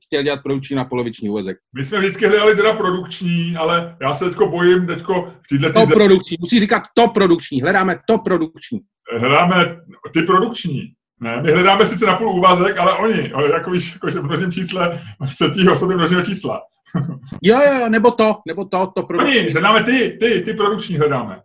chtěl 0.04 0.22
dělat 0.22 0.42
produkční 0.42 0.76
na 0.76 0.84
poloviční 0.84 1.28
úvazek? 1.28 1.56
My 1.76 1.84
jsme 1.84 1.98
vždycky 1.98 2.26
hledali 2.26 2.56
teda 2.56 2.72
produkční, 2.72 3.56
ale 3.56 3.96
já 4.02 4.14
se 4.14 4.24
teďko 4.24 4.48
bojím 4.48 4.86
teďko 4.86 5.34
v. 5.52 5.72
To 5.72 5.86
produkční, 5.86 6.36
musí 6.40 6.60
říkat 6.60 6.82
to 6.94 7.08
produkční. 7.08 7.62
Hledáme 7.62 7.98
to 8.08 8.18
produkční. 8.18 8.80
Hledáme 9.18 9.80
ty 10.12 10.22
produkční. 10.22 10.95
Ne, 11.20 11.42
my 11.42 11.52
hledáme 11.52 11.86
sice 11.86 12.06
na 12.06 12.16
půl 12.16 12.28
úvazek, 12.28 12.78
ale 12.78 12.92
oni, 12.92 13.32
jako 13.52 13.70
víš, 13.70 13.92
jako 13.92 14.10
že 14.10 14.20
v 14.20 14.24
množném 14.24 14.52
čísle 14.52 15.00
třetí 15.34 15.68
osoby 15.68 15.94
množného 15.94 16.24
čísla. 16.24 16.62
jo, 17.42 17.60
jo, 17.66 17.88
nebo 17.88 18.10
to, 18.10 18.36
nebo 18.46 18.64
to, 18.64 18.86
to 18.86 19.02
produkční. 19.02 19.38
Oni, 19.38 19.50
hledáme 19.50 19.82
ty, 19.82 20.16
ty, 20.20 20.40
ty 20.40 20.54
produkční 20.54 20.96
hledáme. 20.96 21.40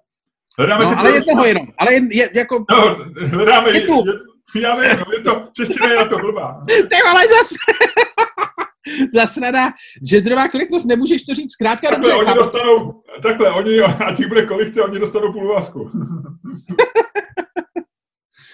Hledáme 0.58 0.84
no, 0.84 0.90
ty 0.90 0.96
ale 0.96 1.10
produkční. 1.10 1.30
jednoho 1.30 1.46
jenom, 1.46 1.68
ale 1.78 1.94
jen, 1.94 2.12
je, 2.12 2.30
jako... 2.36 2.66
No, 2.72 2.98
hledáme, 3.28 3.70
je, 3.70 3.82
je, 3.82 4.62
já 4.62 4.76
vím, 4.76 4.90
no, 4.90 5.14
je 5.18 5.20
to, 5.20 5.48
čeština 5.56 5.90
je 5.90 5.96
na 5.96 6.06
to 6.06 6.18
blbá. 6.18 6.64
Ty 6.66 6.96
ale 7.10 7.22
zase... 7.28 7.56
Zasraná 9.14 9.74
genderová 10.10 10.48
korektnost, 10.48 10.88
nemůžeš 10.88 11.24
to 11.24 11.36
říct 11.36 11.52
zkrátka 11.52 11.90
takhle, 11.90 12.12
dobře. 12.12 12.26
Oni 12.26 12.36
dostanou, 12.36 13.02
takhle, 13.24 13.52
oni, 13.52 13.80
a 13.82 14.16
těch 14.16 14.28
bude 14.28 14.46
kolik 14.46 14.68
chce, 14.68 14.82
oni 14.82 15.00
dostanou 15.00 15.34
půl 15.34 15.46
úvazku. 15.46 15.92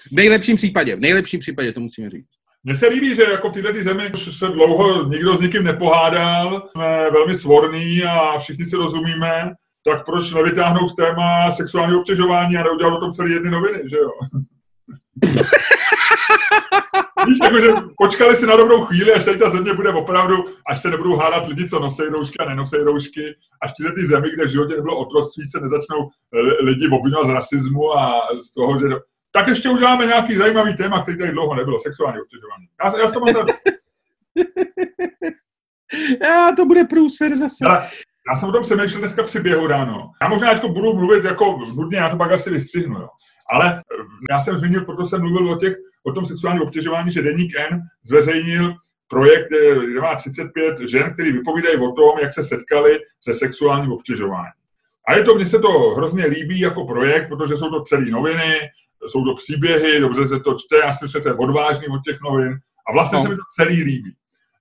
V 0.07 0.11
nejlepším 0.11 0.57
případě, 0.57 0.95
v 0.95 0.99
nejlepším 0.99 1.39
případě 1.39 1.71
to 1.71 1.79
musíme 1.79 2.09
říct. 2.09 2.27
Mně 2.63 2.75
se 2.75 2.87
líbí, 2.87 3.15
že 3.15 3.23
jako 3.23 3.49
v 3.49 3.53
této 3.53 3.83
zemi 3.83 4.11
už 4.13 4.37
se 4.37 4.47
dlouho 4.47 5.03
nikdo 5.03 5.37
s 5.37 5.41
nikým 5.41 5.63
nepohádal, 5.63 6.69
jsme 6.75 7.11
velmi 7.11 7.37
svorní 7.37 8.03
a 8.03 8.39
všichni 8.39 8.65
si 8.65 8.75
rozumíme, 8.75 9.51
tak 9.85 10.05
proč 10.05 10.33
nevytáhnout 10.33 10.95
téma 10.95 11.51
sexuální 11.51 11.95
obtěžování 11.95 12.57
a 12.57 12.63
neudělat 12.63 12.97
o 12.97 12.99
tom 12.99 13.11
celé 13.11 13.29
jedny 13.29 13.51
noviny, 13.51 13.79
že 13.89 13.97
jo? 13.97 14.11
Víš, 17.27 17.37
jakože 17.43 17.67
počkali 17.97 18.35
si 18.35 18.45
na 18.45 18.55
dobrou 18.55 18.85
chvíli, 18.85 19.13
až 19.13 19.23
tady 19.23 19.37
ta 19.37 19.49
země 19.49 19.73
bude 19.73 19.89
opravdu, 19.89 20.45
až 20.67 20.81
se 20.81 20.89
nebudou 20.89 21.15
hádat 21.15 21.47
lidi, 21.47 21.69
co 21.69 21.79
nosí 21.79 22.01
roušky 22.01 22.37
a 22.39 22.49
nenosí 22.49 22.75
roušky, 22.75 23.35
až 23.61 23.71
tyhle 23.77 23.93
ty 23.93 24.07
zemi, 24.07 24.27
kde 24.35 24.45
v 24.45 24.51
životě 24.51 24.75
nebylo 24.75 24.97
otroctví, 24.97 25.47
se 25.47 25.59
nezačnou 25.59 26.09
lidi 26.61 26.87
obvinovat 26.87 27.27
z 27.27 27.31
rasismu 27.31 27.97
a 27.97 28.21
z 28.49 28.53
toho, 28.53 28.79
že 28.79 28.85
tak 29.37 29.47
ještě 29.47 29.69
uděláme 29.69 30.05
nějaký 30.05 30.35
zajímavý 30.35 30.75
téma, 30.75 31.03
který 31.03 31.17
tady 31.17 31.31
dlouho 31.31 31.55
nebylo, 31.55 31.79
sexuální 31.79 32.19
obtěžování. 32.21 32.67
Já, 32.83 33.05
já 33.05 33.11
to 33.11 33.19
mám 33.19 33.33
tady. 33.33 33.53
Já, 36.21 36.51
to 36.55 36.65
bude 36.65 36.83
průser 36.83 37.35
zase. 37.35 37.65
Ale 37.65 37.89
já 38.29 38.35
jsem 38.35 38.49
o 38.49 38.51
tom 38.51 38.63
přemýšlel 38.63 38.99
dneska 38.99 39.23
při 39.23 39.39
běhu 39.39 39.67
ráno. 39.67 40.11
Já 40.21 40.29
možná 40.29 40.53
teď 40.53 40.71
budu 40.71 40.93
mluvit 40.93 41.23
jako 41.23 41.59
nudně, 41.75 41.97
já 41.97 42.09
to 42.09 42.17
pak 42.17 42.31
asi 42.31 42.49
vystřihnu, 42.49 42.99
jo. 42.99 43.07
Ale 43.51 43.77
eh, 43.77 44.03
já 44.31 44.41
jsem 44.41 44.57
zmínil, 44.57 44.85
proto 44.85 45.05
jsem 45.05 45.21
mluvil 45.21 45.51
o, 45.51 45.55
těch, 45.55 45.75
o 46.03 46.11
tom 46.11 46.25
sexuálním 46.25 46.61
obtěžování, 46.61 47.11
že 47.11 47.21
Deník 47.21 47.55
N 47.71 47.81
zveřejnil 48.03 48.73
projekt, 49.07 49.47
kde 49.91 50.01
má 50.01 50.15
35 50.15 50.79
žen, 50.89 51.13
který 51.13 51.31
vypovídají 51.31 51.77
o 51.77 51.91
tom, 51.91 52.19
jak 52.21 52.33
se 52.33 52.43
setkali 52.43 52.99
se 53.21 53.33
sexuálním 53.33 53.91
obtěžováním. 53.91 54.51
A 55.07 55.15
je 55.15 55.23
to, 55.23 55.35
mně 55.35 55.47
se 55.47 55.59
to 55.59 55.69
hrozně 55.95 56.25
líbí 56.25 56.59
jako 56.59 56.85
projekt, 56.85 57.27
protože 57.27 57.57
jsou 57.57 57.69
to 57.69 57.81
celé 57.81 58.05
noviny, 58.05 58.59
jsou 59.07 59.25
to 59.25 59.33
příběhy, 59.35 59.99
dobře 59.99 60.27
se 60.27 60.39
to 60.39 60.53
čte, 60.53 60.77
já 60.77 60.93
si 60.93 61.05
myslím, 61.05 61.19
že 61.19 61.23
to 61.23 61.29
je 61.29 61.35
odvážný 61.35 61.87
od 61.87 62.01
těch 62.05 62.17
novin 62.21 62.53
a 62.87 62.93
vlastně 62.93 63.17
no. 63.17 63.23
se 63.23 63.29
mi 63.29 63.35
to 63.35 63.41
celý 63.55 63.83
líbí. 63.83 64.11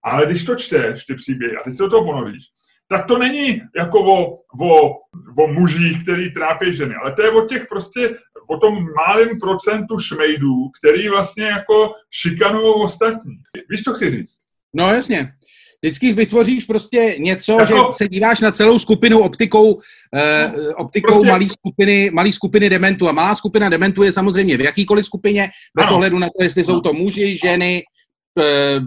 Ale 0.05 0.27
když 0.27 0.45
to 0.45 0.57
čteš, 0.57 1.05
ty 1.05 1.15
příběhy, 1.15 1.57
a 1.57 1.63
teď 1.65 1.77
se 1.77 1.83
do 1.83 1.91
toho 1.91 2.05
ponoríš, 2.05 2.45
tak 2.89 3.07
to 3.07 3.19
není 3.19 3.63
jako 3.77 3.99
o, 4.01 4.35
o, 4.61 4.91
o 5.39 5.47
mužích, 5.49 6.03
který 6.03 6.33
trápí 6.33 6.77
ženy, 6.77 6.95
ale 6.95 7.13
to 7.13 7.23
je 7.23 7.31
o 7.31 7.47
těch 7.47 7.67
prostě, 7.69 8.17
o 8.49 8.57
tom 8.57 8.87
malém 8.95 9.39
procentu 9.41 9.99
šmejdů, 9.99 10.55
který 10.81 11.09
vlastně 11.09 11.45
jako 11.45 11.93
šikanují 12.11 12.75
ostatní. 12.85 13.37
Víš, 13.71 13.83
co 13.83 13.95
chci 13.95 14.11
říct? 14.11 14.37
No 14.75 14.93
jasně. 14.93 15.33
Vždycky 15.87 16.13
vytvoříš 16.13 16.65
prostě 16.65 17.17
něco, 17.19 17.53
jako, 17.53 17.67
že 17.67 17.79
se 17.93 18.09
díváš 18.09 18.41
na 18.41 18.51
celou 18.51 18.79
skupinu 18.79 19.19
optikou, 19.19 19.81
eh, 20.15 20.53
no, 20.57 20.75
optikou 20.77 21.13
prostě, 21.13 21.29
malý, 21.29 21.49
skupiny, 21.49 22.11
malý 22.15 22.33
skupiny 22.33 22.71
dementů. 22.71 23.09
A 23.09 23.13
malá 23.13 23.35
skupina 23.35 23.69
dementů 23.69 24.03
je 24.03 24.13
samozřejmě 24.13 24.57
v 24.57 24.61
jakýkoliv 24.61 25.05
skupině, 25.05 25.51
bez 25.77 25.87
ano. 25.87 25.97
ohledu 25.97 26.19
na 26.19 26.27
to, 26.27 26.43
jestli 26.43 26.65
jsou 26.65 26.81
to 26.81 26.93
muži, 26.93 27.37
ženy, 27.37 27.83
Eh, 28.39 28.81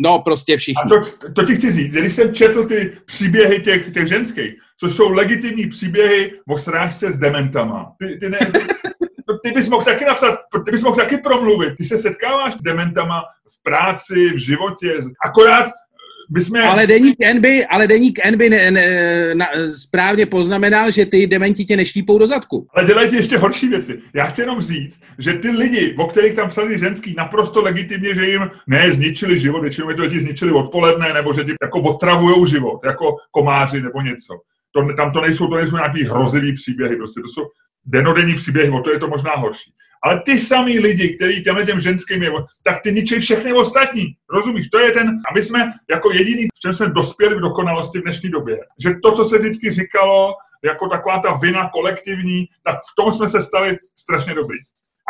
no 0.00 0.18
prostě 0.18 0.56
všichni. 0.56 0.82
A 0.84 0.88
to, 0.88 1.32
to 1.32 1.44
ti 1.44 1.54
chci 1.54 1.72
říct, 1.72 1.92
když 1.92 2.14
jsem 2.14 2.34
četl 2.34 2.64
ty 2.64 2.96
příběhy 3.06 3.60
těch, 3.60 3.92
těch 3.92 4.06
ženských, 4.06 4.54
což 4.80 4.96
jsou 4.96 5.12
legitimní 5.12 5.68
příběhy 5.68 6.32
o 6.48 6.58
srážce 6.58 7.12
s 7.12 7.18
dementama. 7.18 7.92
Ty, 7.98 8.18
ty, 8.18 8.30
ne, 8.30 8.38
ty, 8.38 8.60
ty 9.42 9.50
bys 9.52 9.68
mohl 9.68 9.84
taky 9.84 10.04
napsat, 10.04 10.38
ty 10.64 10.70
bys 10.70 10.82
mohl 10.82 10.96
taky 10.96 11.16
promluvit. 11.16 11.76
Ty 11.76 11.84
se 11.84 11.98
setkáváš 11.98 12.54
s 12.54 12.62
dementama 12.62 13.22
v 13.58 13.62
práci, 13.62 14.30
v 14.34 14.38
životě, 14.38 14.94
akorát 15.24 15.70
my 16.34 16.40
jsme... 16.40 16.62
Ale 16.62 16.86
deník 16.86 17.16
NB, 17.34 17.44
ale 17.70 17.86
deník 17.86 18.18
NB 18.30 18.40
ne, 18.50 18.70
ne, 18.70 19.34
na, 19.34 19.46
správně 19.72 20.26
poznamenal, 20.26 20.90
že 20.90 21.06
ty 21.06 21.26
dementi 21.26 21.64
tě 21.64 21.76
neštípou 21.76 22.18
do 22.18 22.26
zadku. 22.26 22.66
Ale 22.74 22.86
dělají 22.86 23.10
ti 23.10 23.16
ještě 23.16 23.38
horší 23.38 23.68
věci. 23.68 23.98
Já 24.14 24.26
chci 24.26 24.40
jenom 24.40 24.60
říct, 24.60 25.02
že 25.18 25.32
ty 25.32 25.50
lidi, 25.50 25.94
o 25.98 26.06
kterých 26.06 26.34
tam 26.34 26.48
psali 26.48 26.78
ženský, 26.78 27.14
naprosto 27.18 27.62
legitimně, 27.62 28.14
že 28.14 28.26
jim 28.26 28.50
ne 28.66 28.92
zničili 28.92 29.40
život, 29.40 29.60
většinou 29.60 29.90
je 29.90 29.96
to 29.96 30.02
lidi 30.02 30.20
zničili 30.20 30.52
odpoledne, 30.52 31.14
nebo 31.14 31.34
že 31.34 31.44
ti 31.44 31.52
jako 31.62 31.80
otravujou 31.80 32.46
život, 32.46 32.80
jako 32.84 33.16
komáři 33.30 33.82
nebo 33.82 34.00
něco. 34.00 34.34
To, 34.72 34.94
tam 34.96 35.12
to 35.12 35.20
nejsou, 35.20 35.46
to 35.46 35.56
nejsou 35.56 35.76
nějaký 35.76 36.04
hrozivý 36.04 36.54
příběhy, 36.54 36.96
prostě 36.96 37.20
to 37.20 37.28
jsou 37.28 37.42
denodenní 37.84 38.34
příběhy, 38.34 38.70
o 38.70 38.80
to 38.80 38.92
je 38.92 38.98
to 38.98 39.08
možná 39.08 39.30
horší. 39.36 39.72
Ale 40.02 40.22
ty 40.24 40.38
samý 40.38 40.78
lidi, 40.78 41.16
kteří 41.16 41.42
těmhle 41.42 41.66
těm 41.66 41.80
ženským 41.80 42.22
je, 42.22 42.30
tak 42.64 42.82
ty 42.82 42.92
ničí 42.92 43.18
všechny 43.18 43.52
ostatní. 43.52 44.04
Rozumíš? 44.30 44.68
To 44.68 44.78
je 44.78 44.92
ten, 44.92 45.08
a 45.08 45.34
my 45.34 45.42
jsme 45.42 45.72
jako 45.90 46.12
jediný, 46.12 46.48
v 46.54 46.60
čem 46.60 46.72
jsme 46.72 46.88
dospěli 46.88 47.34
v 47.34 47.40
dokonalosti 47.40 47.98
v 47.98 48.02
dnešní 48.02 48.30
době, 48.30 48.58
že 48.78 48.94
to, 49.02 49.12
co 49.12 49.24
se 49.24 49.38
vždycky 49.38 49.70
říkalo, 49.70 50.34
jako 50.64 50.88
taková 50.88 51.18
ta 51.18 51.32
vina 51.32 51.70
kolektivní, 51.72 52.46
tak 52.64 52.76
v 52.76 53.02
tom 53.02 53.12
jsme 53.12 53.28
se 53.28 53.42
stali 53.42 53.78
strašně 53.96 54.34
dobrý. 54.34 54.58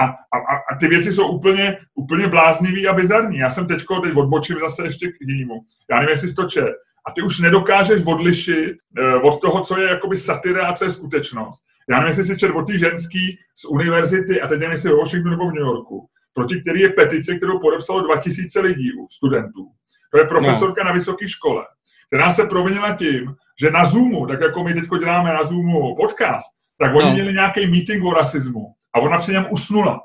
A, 0.00 0.04
a, 0.04 0.56
a 0.72 0.76
ty 0.80 0.88
věci 0.88 1.12
jsou 1.12 1.28
úplně, 1.28 1.78
úplně 1.94 2.26
bláznivý 2.26 2.88
a 2.88 2.92
bizarní. 2.92 3.38
Já 3.38 3.50
jsem 3.50 3.66
teďko, 3.66 4.00
teď 4.00 4.16
odbočím 4.16 4.56
zase 4.60 4.84
ještě 4.84 5.08
k 5.08 5.14
jinému. 5.20 5.54
Já 5.90 5.96
nevím, 5.96 6.12
jestli 6.12 6.34
to 6.34 6.44
čet. 6.44 6.74
A 7.06 7.10
ty 7.10 7.22
už 7.22 7.38
nedokážeš 7.38 8.06
odlišit 8.06 8.76
eh, 8.98 9.14
od 9.14 9.40
toho, 9.40 9.60
co 9.60 9.80
je 9.80 9.88
jakoby 9.88 10.18
satyra 10.18 10.66
a 10.66 10.72
co 10.72 10.84
je 10.84 10.90
skutečnost. 10.90 11.62
Já 11.90 11.96
nevím, 11.96 12.08
jestli 12.08 12.24
si 12.24 12.38
čet 12.38 12.50
o 12.50 12.62
té 12.62 12.78
ženský 12.78 13.38
z 13.56 13.64
univerzity, 13.64 14.40
a 14.40 14.48
teď 14.48 14.60
nevím, 14.60 14.72
jestli 14.72 14.90
v 14.90 14.96
Washingtonu 14.96 15.30
nebo 15.30 15.50
v 15.50 15.54
New 15.54 15.64
Yorku, 15.64 16.06
proti 16.34 16.60
který 16.60 16.80
je 16.80 16.88
petice, 16.88 17.36
kterou 17.36 17.58
podepsalo 17.58 18.00
2000 18.00 18.60
lidí, 18.60 18.90
studentů. 19.10 19.66
To 20.12 20.18
je 20.18 20.24
profesorka 20.24 20.82
no. 20.84 20.88
na 20.88 20.94
vysoké 20.94 21.28
škole, 21.28 21.64
která 22.06 22.32
se 22.32 22.46
provinila 22.46 22.96
tím, 22.96 23.34
že 23.60 23.70
na 23.70 23.84
Zoomu, 23.84 24.26
tak 24.26 24.40
jako 24.40 24.64
my 24.64 24.74
teď 24.74 24.84
děláme 25.00 25.32
na 25.32 25.44
Zoomu 25.44 25.96
podcast, 25.96 26.46
tak 26.78 26.94
oni 26.94 27.06
no. 27.06 27.12
měli 27.12 27.32
nějaký 27.32 27.66
meeting 27.66 28.04
o 28.04 28.14
rasismu 28.14 28.74
a 28.94 29.00
ona 29.00 29.18
při 29.18 29.32
něm 29.32 29.46
usnula. 29.50 30.00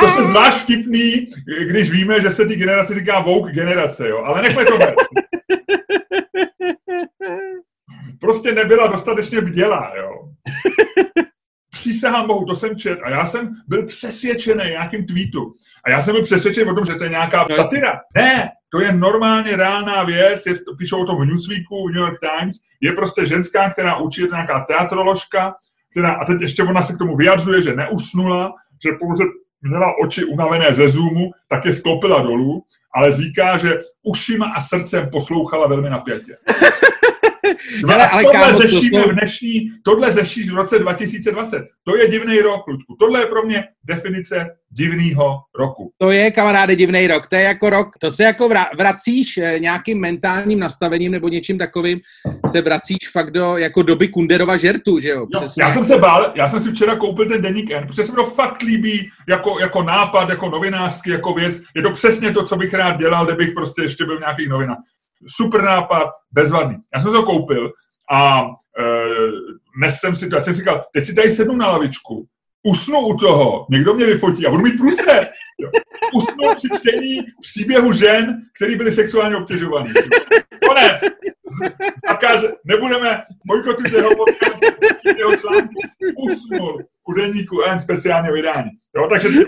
to 0.00 0.08
se 0.08 0.24
zvlášť 0.24 0.58
vtipný, 0.58 1.26
když 1.66 1.90
víme, 1.90 2.20
že 2.20 2.30
se 2.30 2.46
ty 2.46 2.56
generace 2.56 2.94
říká 2.94 3.20
woke 3.20 3.52
generace, 3.52 4.08
jo. 4.08 4.24
Ale 4.24 4.42
nechme 4.42 4.64
to 4.64 4.78
prostě 8.20 8.52
nebyla 8.52 8.86
dostatečně 8.86 9.40
bdělá, 9.40 9.92
jo. 9.96 10.10
Přísahám 11.70 12.26
Bohu, 12.26 12.44
to 12.44 12.56
jsem 12.56 12.76
čet 12.76 12.98
a 13.04 13.10
já 13.10 13.26
jsem 13.26 13.54
byl 13.68 13.86
přesvědčený 13.86 14.64
nějakým 14.64 15.06
tweetu. 15.06 15.54
A 15.84 15.90
já 15.90 16.02
jsem 16.02 16.14
byl 16.14 16.22
přesvědčený 16.22 16.70
o 16.70 16.74
tom, 16.74 16.84
že 16.84 16.94
to 16.94 17.04
je 17.04 17.10
nějaká 17.10 17.46
satyra. 17.56 18.00
Ne, 18.22 18.48
to 18.72 18.80
je 18.80 18.92
normálně 18.92 19.56
reálná 19.56 20.04
věc, 20.04 20.46
je, 20.46 20.54
píšou 20.78 21.02
o 21.02 21.06
tom 21.06 21.20
v 21.20 21.24
Newsweeku, 21.24 21.88
v 21.88 21.92
New 21.92 22.02
York 22.02 22.18
Times, 22.20 22.56
je 22.80 22.92
prostě 22.92 23.26
ženská, 23.26 23.70
která 23.70 23.96
učí, 23.96 24.20
je 24.20 24.26
to 24.26 24.34
nějaká 24.34 24.64
teatroložka, 24.68 25.54
která, 25.94 26.12
a 26.12 26.24
teď 26.24 26.40
ještě 26.40 26.62
ona 26.62 26.82
se 26.82 26.92
k 26.92 26.98
tomu 26.98 27.16
vyjadřuje, 27.16 27.62
že 27.62 27.74
neusnula, 27.74 28.54
že 28.84 28.92
pouze 29.00 29.24
měla 29.62 29.98
oči 30.04 30.24
unavené 30.24 30.74
ze 30.74 30.88
zoomu, 30.88 31.30
tak 31.48 31.64
je 31.64 31.72
stoupila 31.72 32.22
dolů, 32.22 32.62
ale 32.94 33.12
říká, 33.12 33.58
že 33.58 33.80
ušima 34.02 34.52
a 34.56 34.60
srdcem 34.60 35.10
poslouchala 35.10 35.66
velmi 35.66 35.90
napětě. 35.90 36.36
Hele, 37.88 38.08
ale 38.08 38.22
tohle 38.22 38.40
kámo, 38.40 38.58
řešíme 38.58 38.90
to 38.90 39.04
jsou... 39.04 39.10
v 39.10 39.12
dnešní, 39.12 39.70
tohle 39.82 40.12
řešíš 40.12 40.50
v 40.50 40.54
roce 40.54 40.78
2020. 40.78 41.64
To 41.84 41.96
je 41.96 42.08
divný 42.08 42.38
rok, 42.38 42.66
Ludku. 42.66 42.96
Tohle 43.00 43.20
je 43.20 43.26
pro 43.26 43.42
mě 43.42 43.64
definice 43.84 44.46
divného 44.70 45.38
roku. 45.58 45.90
To 45.98 46.10
je, 46.10 46.30
kamaráde, 46.30 46.76
divný 46.76 47.06
rok. 47.06 47.26
To 47.26 47.36
je 47.36 47.42
jako 47.42 47.70
rok, 47.70 47.88
to 48.00 48.10
se 48.10 48.24
jako 48.24 48.48
vracíš 48.78 49.38
eh, 49.38 49.58
nějakým 49.58 50.00
mentálním 50.00 50.58
nastavením 50.58 51.12
nebo 51.12 51.28
něčím 51.28 51.58
takovým, 51.58 52.00
se 52.50 52.62
vracíš 52.62 52.98
fakt 53.12 53.30
do 53.30 53.56
jako 53.56 53.82
doby 53.82 54.08
Kunderova 54.08 54.56
žertu, 54.56 55.00
že 55.00 55.08
jo? 55.08 55.26
jo 55.34 55.48
já 55.58 55.72
jsem 55.72 55.84
se 55.84 55.98
bál, 55.98 56.32
já 56.34 56.48
jsem 56.48 56.60
si 56.60 56.70
včera 56.70 56.96
koupil 56.96 57.28
ten 57.28 57.42
deník 57.42 57.70
N, 57.70 57.86
protože 57.86 58.04
se 58.04 58.12
mi 58.12 58.16
to 58.16 58.24
fakt 58.24 58.62
líbí 58.62 59.08
jako, 59.28 59.58
jako 59.60 59.82
nápad, 59.82 60.30
jako 60.30 60.50
novinářský, 60.50 61.10
jako 61.10 61.34
věc. 61.34 61.62
Je 61.74 61.82
to 61.82 61.90
přesně 61.90 62.32
to, 62.32 62.44
co 62.44 62.56
bych 62.56 62.74
rád 62.74 62.98
dělal, 62.98 63.26
kdybych 63.26 63.54
prostě 63.54 63.82
ještě 63.82 64.04
byl 64.04 64.18
nějaký 64.18 64.48
novinář 64.48 64.78
super 65.28 65.62
nápad, 65.62 66.10
bezvadný. 66.32 66.76
Já 66.94 67.00
jsem 67.00 67.12
to 67.12 67.22
koupil 67.22 67.72
a 68.12 68.44
e, 68.80 68.84
dnes 69.78 69.96
jsem 70.00 70.16
si 70.16 70.28
to, 70.28 70.44
jsem 70.44 70.54
si 70.54 70.60
říkal, 70.60 70.84
teď 70.92 71.04
si 71.04 71.14
tady 71.14 71.32
sednu 71.32 71.56
na 71.56 71.68
lavičku, 71.68 72.26
usnu 72.62 73.00
u 73.00 73.16
toho, 73.16 73.66
někdo 73.70 73.94
mě 73.94 74.06
vyfotí 74.06 74.46
a 74.46 74.50
budu 74.50 74.62
mít 74.62 74.78
průse. 74.78 75.28
Usnu 76.14 76.54
při 76.56 76.68
čtení 76.78 77.16
příběhu 77.40 77.92
žen, 77.92 78.42
který 78.56 78.76
byly 78.76 78.92
sexuálně 78.92 79.36
obtěžovaný. 79.36 79.92
Konec. 80.68 81.00
Zakáže, 82.08 82.48
nebudeme 82.64 83.22
bojkotit 83.46 83.92
jeho 83.92 84.10
podcast, 84.16 84.62
jeho 85.18 85.36
článku. 85.36 85.74
Usnul 86.16 86.84
u 87.08 87.12
denníku 87.12 87.62
N 87.62 87.80
speciálně 87.80 88.32
vydání. 88.32 88.70
Jo, 88.96 89.06
takže... 89.10 89.40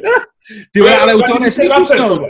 Ty, 0.72 0.80
ale 0.80 1.14
u 1.14 1.22
toho 1.22 1.38
nesmíš 1.38 1.70
usnout 1.80 2.22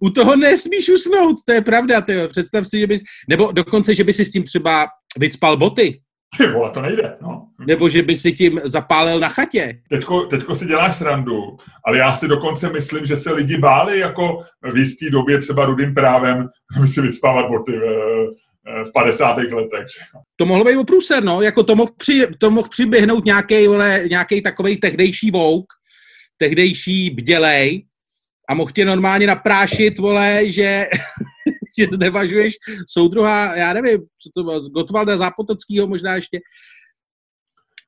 u 0.00 0.10
toho 0.10 0.36
nesmíš 0.36 0.88
usnout, 0.88 1.36
to 1.44 1.52
je 1.52 1.60
pravda, 1.60 2.00
ty 2.00 2.12
Představ 2.28 2.66
si, 2.66 2.80
že 2.80 2.86
bys, 2.86 3.00
nebo 3.28 3.52
dokonce, 3.52 3.94
že 3.94 4.04
by 4.04 4.14
si 4.14 4.24
s 4.24 4.30
tím 4.30 4.44
třeba 4.44 4.86
vycpal 5.18 5.56
boty. 5.56 6.00
Ty 6.36 6.46
vole, 6.46 6.70
to 6.70 6.82
nejde, 6.82 7.16
no. 7.22 7.46
Nebo 7.66 7.88
že 7.88 8.02
by 8.02 8.16
si 8.16 8.32
tím 8.32 8.60
zapálil 8.64 9.20
na 9.20 9.28
chatě. 9.28 9.80
Teďko, 9.90 10.22
teďko 10.22 10.56
si 10.56 10.66
děláš 10.66 10.96
srandu, 10.96 11.56
ale 11.84 11.98
já 11.98 12.14
si 12.14 12.28
dokonce 12.28 12.72
myslím, 12.72 13.06
že 13.06 13.16
se 13.16 13.32
lidi 13.32 13.58
báli 13.58 13.98
jako 13.98 14.42
v 14.72 14.76
jistý 14.76 15.10
době 15.10 15.38
třeba 15.38 15.66
rudým 15.66 15.94
právem 15.94 16.48
si 16.86 17.00
vycpávat 17.00 17.48
boty 17.48 17.72
v, 17.72 18.34
v 18.84 18.92
50. 18.92 19.36
letech. 19.36 19.86
To 20.36 20.46
mohlo 20.46 20.64
být 20.64 20.76
oprůser, 20.76 21.24
no, 21.24 21.42
jako 21.42 21.62
to 21.62 21.76
mohl, 21.76 21.90
při, 21.96 22.26
to 22.38 22.50
mohl 22.50 22.68
přiběhnout 22.68 23.24
nějaký 24.10 24.42
takový 24.42 24.76
tehdejší 24.76 25.30
vouk, 25.30 25.66
tehdejší 26.36 27.10
bdělej, 27.10 27.82
a 28.48 28.54
mohl 28.54 28.70
tě 28.70 28.84
normálně 28.84 29.26
naprášit, 29.26 29.98
vole, 29.98 30.42
že, 30.44 30.86
že 31.78 31.86
znevažuješ 31.92 32.54
soudruha, 32.86 33.56
já 33.56 33.72
nevím, 33.72 34.00
co 34.00 34.30
to 34.34 34.42
bylo, 34.42 34.60
z 34.60 34.68
Gotvalda 34.68 35.16
Zápotockého 35.16 35.86
možná 35.86 36.14
ještě, 36.14 36.40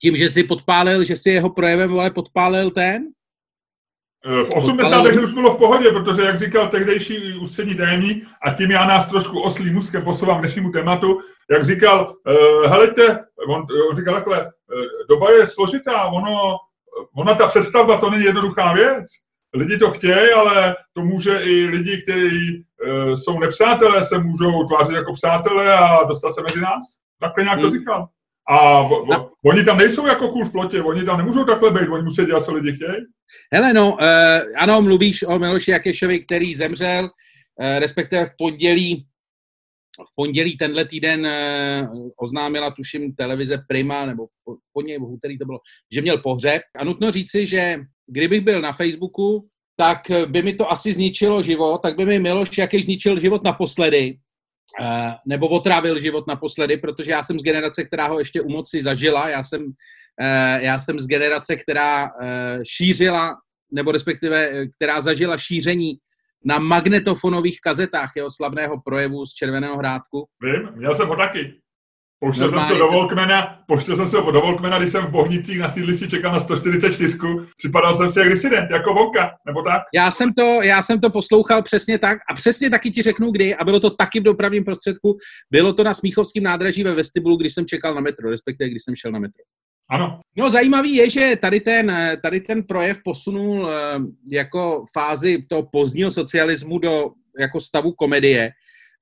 tím, 0.02 0.16
že 0.16 0.28
si 0.28 0.44
podpálil, 0.44 1.04
že 1.04 1.16
si 1.16 1.30
jeho 1.30 1.50
projevem, 1.50 1.90
vole, 1.90 2.10
podpálil 2.10 2.70
ten? 2.70 3.02
Eh, 4.26 4.44
v 4.44 4.50
80. 4.50 4.96
letech 4.96 5.22
už 5.24 5.34
bylo 5.34 5.54
v 5.54 5.58
pohodě, 5.58 5.90
protože, 5.90 6.22
jak 6.22 6.38
říkal 6.38 6.68
tehdejší 6.68 7.34
ústřední 7.34 7.74
tajemník, 7.74 8.28
a 8.42 8.54
tím 8.54 8.70
já 8.70 8.86
nás 8.86 9.06
trošku 9.06 9.40
oslý 9.40 9.70
muskem 9.72 10.04
posouvám 10.04 10.38
k 10.38 10.40
dnešnímu 10.40 10.70
tématu, 10.70 11.20
jak 11.50 11.66
říkal, 11.66 12.14
uh, 12.26 12.70
helejte, 12.70 13.24
on, 13.48 13.66
on 13.90 13.96
říkal 13.96 14.14
takhle, 14.14 14.44
uh, 14.44 14.50
doba 15.08 15.30
je 15.30 15.46
složitá, 15.46 16.04
ono, 16.04 16.56
ona 17.16 17.34
ta 17.34 17.48
představba, 17.48 17.98
to 17.98 18.10
není 18.10 18.24
jednoduchá 18.24 18.72
věc. 18.72 19.06
Lidi 19.54 19.78
to 19.78 19.90
chtějí, 19.90 20.32
ale 20.36 20.76
to 20.92 21.04
může 21.04 21.38
i 21.38 21.66
lidi, 21.66 22.02
kteří 22.02 22.64
uh, 22.86 23.14
jsou 23.14 23.38
nepřátelé, 23.38 24.06
se 24.06 24.18
můžou 24.18 24.66
tvářit 24.66 24.94
jako 24.94 25.12
přátelé 25.12 25.78
a 25.78 26.04
dostat 26.04 26.32
se 26.32 26.42
mezi 26.42 26.60
nás. 26.60 26.82
Takhle 27.20 27.44
nějak 27.44 27.60
to 27.60 27.66
hmm. 27.66 27.78
říkal. 27.78 28.08
A 28.48 28.82
v, 28.82 28.88
v, 28.88 29.30
oni 29.44 29.64
tam 29.64 29.78
nejsou 29.78 30.06
jako 30.06 30.28
kůl 30.28 30.44
v 30.44 30.52
plotě, 30.52 30.82
oni 30.82 31.04
tam 31.04 31.18
nemůžou 31.18 31.44
takhle 31.44 31.70
být, 31.70 31.88
oni 31.88 32.02
musí 32.02 32.24
dělat, 32.24 32.44
co 32.44 32.54
lidi 32.54 32.72
chtějí. 32.72 32.96
Hele, 33.52 33.72
no, 33.72 33.92
uh, 33.92 33.98
ano, 34.56 34.82
mluvíš 34.82 35.22
o 35.22 35.38
Miloši 35.38 35.70
Jakešovi, 35.70 36.20
který 36.20 36.54
zemřel, 36.54 37.04
uh, 37.04 37.78
respektive 37.78 38.26
v 38.26 38.30
pondělí, 38.38 39.06
v 39.98 40.14
pondělí 40.16 40.56
tenhle 40.56 40.84
týden 40.84 41.26
uh, 41.26 42.08
oznámila, 42.16 42.70
tuším, 42.70 43.14
televize 43.14 43.58
Prima, 43.68 44.06
nebo 44.06 44.26
po, 44.44 44.56
pondělí, 44.72 44.98
v 44.98 45.12
úterý 45.12 45.38
to 45.38 45.44
bylo, 45.44 45.58
že 45.92 46.02
měl 46.02 46.18
pohřeb. 46.18 46.62
A 46.78 46.84
nutno 46.84 47.10
říci, 47.10 47.46
že 47.46 47.78
kdybych 48.10 48.40
byl 48.40 48.60
na 48.60 48.72
Facebooku, 48.72 49.48
tak 49.76 49.98
by 50.26 50.42
mi 50.42 50.52
to 50.52 50.72
asi 50.72 50.92
zničilo 50.92 51.42
život, 51.42 51.82
tak 51.82 51.96
by 51.96 52.06
mi 52.06 52.18
Miloš 52.18 52.58
Jakeš 52.58 52.84
zničil 52.84 53.20
život 53.20 53.44
naposledy, 53.44 54.18
uh, 54.80 55.12
nebo 55.26 55.48
otrávil 55.48 55.98
život 55.98 56.26
naposledy, 56.26 56.76
protože 56.76 57.10
já 57.10 57.22
jsem 57.22 57.38
z 57.38 57.42
generace, 57.42 57.84
která 57.84 58.06
ho 58.06 58.18
ještě 58.18 58.40
u 58.40 58.48
moci 58.48 58.82
zažila, 58.82 59.28
já 59.28 59.42
jsem, 59.42 59.62
uh, 59.62 60.60
já 60.60 60.78
jsem 60.78 60.98
z 60.98 61.06
generace, 61.06 61.56
která 61.56 62.04
uh, 62.04 62.10
šířila, 62.68 63.36
nebo 63.72 63.92
respektive, 63.92 64.66
která 64.76 65.00
zažila 65.00 65.38
šíření 65.38 65.96
na 66.44 66.58
magnetofonových 66.58 67.60
kazetách 67.60 68.10
jeho 68.16 68.30
slavného 68.30 68.80
projevu 68.84 69.26
z 69.26 69.32
Červeného 69.32 69.76
hrádku. 69.76 70.28
Vím, 70.42 70.68
měl 70.74 70.94
jsem 70.94 71.08
ho 71.08 71.16
taky. 71.16 71.60
Pouštěl 72.20 72.48
jsem 72.48 72.60
se 72.68 72.74
do 72.74 72.88
Volkmana, 72.88 73.58
pouštěl 73.66 73.96
jsem 73.96 74.08
se 74.08 74.16
do 74.16 74.40
Volkmana, 74.40 74.78
když 74.78 74.92
jsem 74.92 75.06
v 75.06 75.10
Bohnicích 75.10 75.58
na 75.58 75.68
sídlišti 75.68 76.08
čekal 76.08 76.32
na 76.32 76.40
144. 76.40 77.18
Připadal 77.56 77.94
jsem 77.94 78.10
si 78.10 78.18
jak 78.18 78.28
disident, 78.28 78.70
jako 78.70 78.94
Vonka, 78.94 79.30
nebo 79.46 79.62
tak? 79.62 79.82
Já 79.94 80.10
jsem, 80.10 80.34
to, 80.34 80.62
já 80.62 80.82
jsem 80.82 81.00
to 81.00 81.10
poslouchal 81.10 81.62
přesně 81.62 81.98
tak 81.98 82.18
a 82.30 82.34
přesně 82.34 82.70
taky 82.70 82.90
ti 82.90 83.02
řeknu 83.02 83.30
kdy 83.30 83.54
a 83.54 83.64
bylo 83.64 83.80
to 83.80 83.90
taky 83.90 84.20
v 84.20 84.22
dopravním 84.22 84.64
prostředku. 84.64 85.16
Bylo 85.50 85.72
to 85.72 85.84
na 85.84 85.94
Smíchovském 85.94 86.42
nádraží 86.42 86.84
ve 86.84 86.94
vestibulu, 86.94 87.36
když 87.36 87.54
jsem 87.54 87.66
čekal 87.66 87.94
na 87.94 88.00
metro, 88.00 88.30
respektive 88.30 88.70
když 88.70 88.82
jsem 88.84 88.96
šel 88.96 89.12
na 89.12 89.18
metro. 89.18 89.42
Ano. 89.90 90.20
No 90.36 90.50
zajímavý 90.50 90.94
je, 90.94 91.10
že 91.10 91.36
tady 91.40 91.60
ten, 91.60 92.16
tady 92.22 92.40
ten 92.40 92.62
projev 92.62 92.98
posunul 93.04 93.70
eh, 93.70 93.98
jako 94.32 94.84
fázi 94.92 95.44
toho 95.48 95.68
pozdního 95.72 96.10
socialismu 96.10 96.78
do 96.78 97.10
jako 97.40 97.60
stavu 97.60 97.92
komedie 97.92 98.50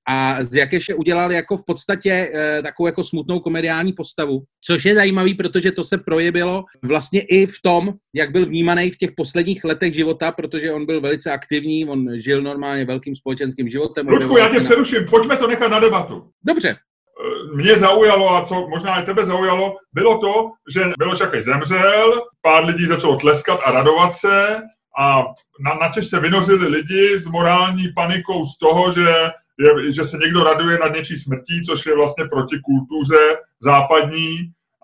a 0.08 0.44
z 0.44 0.54
Jakeše 0.54 0.94
udělal 0.94 1.32
jako 1.32 1.56
v 1.56 1.64
podstatě 1.66 2.30
e, 2.34 2.62
takovou 2.62 2.86
jako 2.86 3.04
smutnou 3.04 3.40
komediální 3.40 3.92
postavu, 3.92 4.42
což 4.64 4.84
je 4.84 4.94
zajímavý, 4.94 5.34
protože 5.34 5.72
to 5.72 5.84
se 5.84 5.98
projevilo 5.98 6.64
vlastně 6.82 7.20
i 7.20 7.46
v 7.46 7.62
tom, 7.62 7.92
jak 8.14 8.30
byl 8.30 8.46
vnímaný 8.46 8.90
v 8.90 8.96
těch 8.96 9.10
posledních 9.16 9.64
letech 9.64 9.94
života, 9.94 10.32
protože 10.32 10.72
on 10.72 10.86
byl 10.86 11.00
velice 11.00 11.30
aktivní, 11.32 11.86
on 11.86 12.06
žil 12.14 12.42
normálně 12.42 12.84
velkým 12.84 13.14
společenským 13.14 13.68
životem. 13.68 14.08
Lučku, 14.08 14.36
já 14.36 14.48
tě 14.48 14.60
přeruším, 14.60 15.04
pojďme 15.10 15.36
to 15.36 15.46
nechat 15.46 15.68
na 15.68 15.80
debatu. 15.80 16.30
Dobře. 16.44 16.68
Eh, 16.68 17.56
mě 17.56 17.78
zaujalo, 17.78 18.30
a 18.30 18.44
co 18.44 18.68
možná 18.68 19.00
i 19.00 19.04
tebe 19.04 19.26
zaujalo, 19.26 19.76
bylo 19.92 20.18
to, 20.18 20.50
že 20.74 20.84
Miloš 20.98 21.20
Jakeš 21.20 21.44
zemřel, 21.44 22.22
pár 22.40 22.64
lidí 22.64 22.86
začalo 22.86 23.16
tleskat 23.16 23.60
a 23.64 23.72
radovat 23.72 24.14
se 24.14 24.56
a 24.98 25.24
na, 25.60 25.74
načež 25.80 26.06
se 26.06 26.20
vynořili 26.20 26.68
lidi 26.68 27.18
s 27.18 27.26
morální 27.26 27.88
panikou 27.96 28.44
z 28.44 28.58
toho, 28.58 28.92
že 28.92 29.14
je, 29.58 29.92
že 29.92 30.04
se 30.04 30.16
někdo 30.16 30.44
raduje 30.44 30.78
nad 30.78 30.94
něčí 30.94 31.18
smrtí, 31.18 31.62
což 31.66 31.86
je 31.86 31.94
vlastně 31.94 32.24
proti 32.24 32.56
kultuře 32.64 33.36
západní 33.60 34.38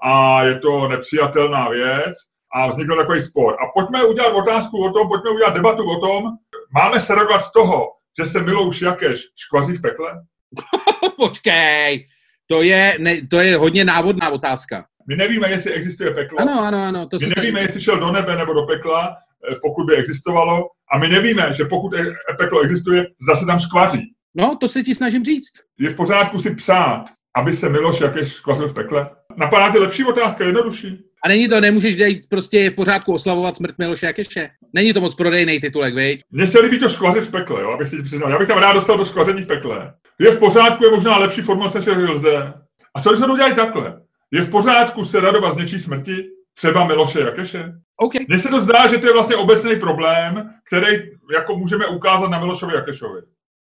a 0.04 0.45
je 0.45 0.59
to 0.59 0.88
nepřijatelná 0.88 1.69
věc 1.69 2.14
a 2.54 2.66
vznikl 2.66 2.97
takový 2.97 3.23
spor. 3.23 3.54
A 3.54 3.81
pojďme 3.81 4.04
udělat 4.04 4.35
otázku 4.35 4.85
o 4.85 4.93
tom, 4.93 5.09
pojďme 5.09 5.31
udělat 5.31 5.54
debatu 5.54 5.90
o 5.90 6.00
tom, 6.00 6.25
máme 6.75 7.00
se 7.00 7.14
radovat 7.14 7.43
z 7.43 7.52
toho, 7.52 7.87
že 8.21 8.26
se 8.26 8.43
Milouš 8.43 8.81
Jakeš 8.83 9.21
škvaří 9.37 9.73
v 9.73 9.82
pekle? 9.82 10.10
Počkej, 11.17 12.06
to 12.47 12.63
je, 12.63 12.97
ne, 12.99 13.26
to 13.26 13.41
je 13.41 13.56
hodně 13.56 13.84
návodná 13.84 14.30
otázka. 14.30 14.84
My 15.08 15.17
nevíme, 15.17 15.50
jestli 15.50 15.73
existuje 15.73 16.10
peklo. 16.10 16.41
Ano, 16.41 16.60
ano, 16.60 16.82
ano. 16.82 17.08
To 17.08 17.17
my 17.21 17.32
nevíme, 17.37 17.60
jestli 17.60 17.82
šel 17.82 17.99
do 17.99 18.13
nebe 18.13 18.37
nebo 18.37 18.52
do 18.52 18.63
pekla, 18.63 19.17
eh, 19.52 19.56
pokud 19.63 19.87
by 19.87 19.97
existovalo. 19.97 20.69
A 20.95 20.99
my 20.99 21.08
nevíme, 21.08 21.52
že 21.54 21.65
pokud 21.65 21.95
e- 21.95 22.15
peklo 22.39 22.60
existuje, 22.60 23.06
zase 23.28 23.47
tam 23.47 23.60
škvaří. 23.60 24.14
No, 24.34 24.56
to 24.60 24.68
se 24.68 24.82
ti 24.82 24.94
snažím 24.94 25.25
říct. 25.25 25.52
Je 25.78 25.90
v 25.90 25.97
pořádku 25.97 26.38
si 26.38 26.54
psát, 26.54 27.04
aby 27.36 27.56
se 27.56 27.68
Miloš 27.68 28.00
Jakeš 28.00 28.40
kvařil 28.40 28.68
v 28.68 28.75
pekle? 28.75 29.10
Napadá 29.36 29.73
tě 29.73 29.78
lepší 29.78 30.04
otázka, 30.04 30.44
jednodušší. 30.44 31.04
A 31.25 31.28
není 31.28 31.49
to, 31.49 31.60
nemůžeš 31.60 31.97
dejít, 31.97 32.28
prostě 32.28 32.58
je 32.58 32.70
v 32.70 32.75
pořádku 32.75 33.12
oslavovat 33.14 33.56
smrt 33.56 33.78
Miloše 33.78 34.06
Jakeše? 34.06 34.49
Není 34.73 34.92
to 34.92 35.00
moc 35.00 35.14
prodejný 35.14 35.60
titulek, 35.60 35.94
viď? 35.94 36.20
Mně 36.30 36.47
se 36.47 36.60
líbí 36.60 36.78
to 36.78 36.88
škvařit 36.88 37.25
v 37.25 37.30
pekle, 37.30 37.62
jo, 37.62 37.70
abych 37.70 37.88
si 37.88 38.02
přiznal. 38.02 38.30
Já 38.30 38.38
bych 38.38 38.49
tam 38.49 38.58
rád 38.58 38.73
dostal 38.73 38.99
do 38.99 39.04
škvaření 39.04 39.42
v 39.42 39.47
pekle. 39.47 39.94
Je 40.18 40.32
v 40.32 40.38
pořádku, 40.38 40.84
je 40.84 40.90
možná 40.90 41.18
lepší 41.18 41.42
formulace, 41.42 41.78
než 41.78 42.10
lze. 42.10 42.52
A 42.94 43.02
co 43.02 43.10
když 43.10 43.20
se 43.20 43.26
to 43.26 43.32
udělají 43.32 43.54
takhle? 43.54 44.00
Je 44.32 44.42
v 44.42 44.50
pořádku 44.50 45.04
se 45.04 45.20
radovat 45.20 45.54
z 45.54 45.56
něčí 45.56 45.78
smrti? 45.78 46.25
Třeba 46.54 46.86
Miloše 46.86 47.20
Jakeše? 47.20 47.73
Okay. 47.97 48.26
Mně 48.28 48.38
se 48.38 48.49
to 48.49 48.60
zdá, 48.60 48.86
že 48.86 48.99
to 48.99 49.06
je 49.06 49.12
vlastně 49.12 49.36
obecný 49.36 49.76
problém, 49.76 50.50
který 50.66 50.97
jako 51.34 51.56
můžeme 51.56 51.86
ukázat 51.86 52.30
na 52.30 52.38
Milošovi 52.38 52.75
Jakešovi. 52.75 53.20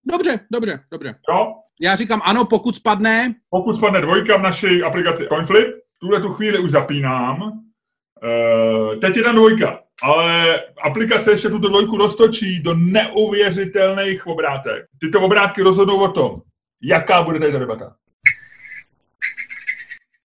Dobře, 0.07 0.41
dobře, 0.53 0.81
dobře. 0.91 1.15
Jo? 1.31 1.55
Já 1.81 1.97
říkám 1.97 2.23
ano, 2.25 2.45
pokud 2.45 2.77
spadne. 2.77 3.35
Pokud 3.51 3.73
spadne 3.73 4.01
dvojka 4.01 4.37
v 4.37 4.43
naší 4.43 4.83
aplikaci 4.83 5.27
CoinFlip, 5.29 5.67
tuhle 6.01 6.21
tu 6.21 6.29
chvíli 6.29 6.59
už 6.59 6.71
zapínám. 6.71 7.43
Uh, 7.43 8.97
teď 9.01 9.17
je 9.17 9.23
tam 9.23 9.35
dvojka, 9.35 9.81
ale 10.03 10.61
aplikace 10.83 11.31
ještě 11.31 11.49
tuto 11.49 11.69
dvojku 11.69 11.97
roztočí 11.97 12.63
do 12.63 12.75
neuvěřitelných 12.75 14.27
obrátek. 14.27 14.85
Tyto 15.01 15.21
obrátky 15.21 15.63
rozhodnou 15.63 16.05
o 16.05 16.13
tom, 16.13 16.43
jaká 16.83 17.23
bude 17.23 17.39
tady 17.39 17.53
ta 17.53 17.59
debata. 17.59 17.97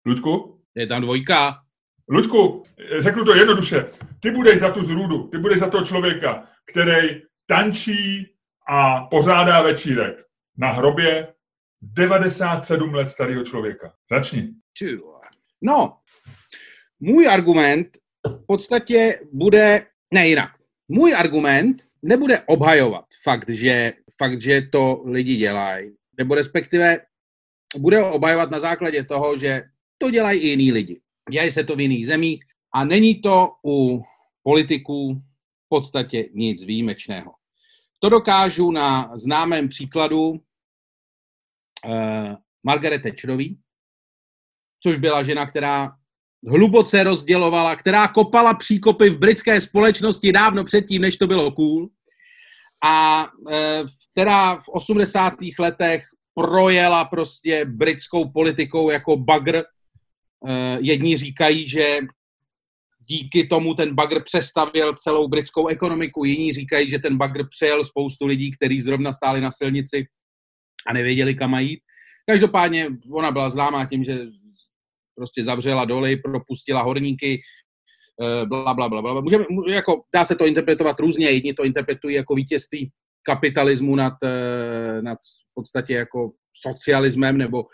Ludku? 0.07 0.61
Je 0.75 0.87
tam 0.87 1.03
dvojka. 1.03 1.59
Ludku, 2.09 2.63
řeknu 2.99 3.25
to 3.25 3.35
jednoduše. 3.35 3.87
Ty 4.21 4.31
budeš 4.31 4.61
za 4.61 4.71
tu 4.71 4.85
zrůdu, 4.85 5.29
ty 5.29 5.39
budeš 5.39 5.59
za 5.59 5.71
toho 5.71 5.85
člověka, 5.85 6.45
který 6.73 7.23
tančí 7.47 8.34
a 8.69 9.01
pořádá 9.01 9.63
večírek 9.63 10.17
na 10.57 10.73
hrobě 10.73 11.35
97 11.83 12.95
let 12.95 13.09
starého 13.09 13.45
člověka. 13.45 13.95
Začni. 14.11 14.49
No, 15.63 15.97
můj 17.01 17.29
argument 17.29 17.99
v 18.27 18.47
podstatě 18.47 19.21
bude, 19.33 19.87
ne 20.15 20.29
jinak, 20.29 20.51
můj 20.89 21.15
argument 21.15 21.83
nebude 22.03 22.41
obhajovat 22.47 23.05
fakt, 23.23 23.49
že, 23.49 23.93
fakt, 24.19 24.43
že 24.43 24.63
to 24.63 25.03
lidi 25.07 25.37
dělají, 25.37 25.97
nebo 26.19 26.35
respektive 26.35 26.99
bude 27.79 28.03
obhajovat 28.03 28.51
na 28.51 28.61
základě 28.61 29.05
toho, 29.05 29.39
že 29.39 29.63
to 29.99 30.11
dělají 30.11 30.41
i 30.41 30.49
jiní 30.49 30.73
lidi. 30.73 31.01
Dělají 31.31 31.51
se 31.51 31.65
to 31.65 31.77
v 31.77 31.81
jiných 31.81 32.07
zemích 32.07 32.45
a 32.75 32.85
není 32.85 33.21
to 33.21 33.53
u 33.67 34.03
politiků 34.43 35.15
v 35.67 35.69
podstatě 35.69 36.29
nic 36.35 36.63
výjimečného. 36.63 37.33
To 37.99 38.09
dokážu 38.09 38.71
na 38.71 39.13
známém 39.15 39.69
příkladu 39.69 40.31
uh, 40.31 40.39
Margaret 42.63 43.03
Thatcherový, 43.03 43.59
což 44.83 44.99
byla 44.99 45.23
žena, 45.23 45.47
která 45.47 45.93
hluboce 46.49 47.05
rozdělovala, 47.05 47.77
která 47.77 48.09
kopala 48.09 48.55
příkopy 48.55 49.11
v 49.11 49.19
britské 49.19 49.61
společnosti 49.61 50.33
dávno 50.33 50.65
předtím, 50.65 51.03
než 51.03 51.17
to 51.17 51.27
bylo 51.27 51.51
cool, 51.51 51.89
a 52.85 53.27
uh, 53.39 53.53
která 54.13 54.57
v 54.57 54.69
80. 54.69 55.35
letech 55.59 56.05
projela 56.35 57.05
prostě 57.05 57.65
britskou 57.65 58.31
politikou 58.31 58.91
jako 58.91 59.17
bagr. 59.17 59.63
Uh, 60.41 60.51
jedni 60.81 61.17
říkají, 61.17 61.69
že 61.69 61.99
díky 63.09 63.47
tomu 63.47 63.75
ten 63.75 63.95
bagr 63.95 64.23
přestavil 64.23 64.95
celou 64.95 65.29
britskou 65.29 65.67
ekonomiku. 65.67 66.25
Jiní 66.25 66.53
říkají, 66.53 66.91
že 66.91 66.99
ten 66.99 67.17
bagr 67.17 67.49
přejel 67.49 67.85
spoustu 67.85 68.27
lidí, 68.27 68.51
kteří 68.51 68.81
zrovna 68.81 69.13
stáli 69.13 69.41
na 69.41 69.51
silnici 69.51 70.07
a 70.87 70.93
nevěděli, 70.93 71.35
kam 71.35 71.55
jít. 71.55 71.81
Každopádně 72.27 72.89
ona 73.13 73.33
byla 73.33 73.51
známá 73.51 73.85
tím, 73.87 74.05
že 74.05 74.19
prostě 75.17 75.45
zavřela 75.45 75.85
doly, 75.85 76.17
propustila 76.17 76.83
horníky, 76.83 77.43
eh, 78.23 78.47
bla, 78.47 78.75
bla, 78.75 78.89
bla, 78.89 79.03
bla. 79.03 79.21
Můžeme, 79.21 79.45
jako, 79.69 80.03
dá 80.15 80.25
se 80.25 80.35
to 80.35 80.47
interpretovat 80.47 81.01
různě, 81.01 81.31
jedni 81.31 81.55
to 81.55 81.65
interpretují 81.65 82.15
jako 82.15 82.35
vítězství 82.35 82.91
kapitalismu 83.23 83.97
nad, 83.97 84.15
eh, 84.25 85.03
nad 85.03 85.19
v 85.51 85.55
podstatě 85.55 85.95
jako 85.95 86.33
socialismem 86.53 87.39
nebo, 87.39 87.65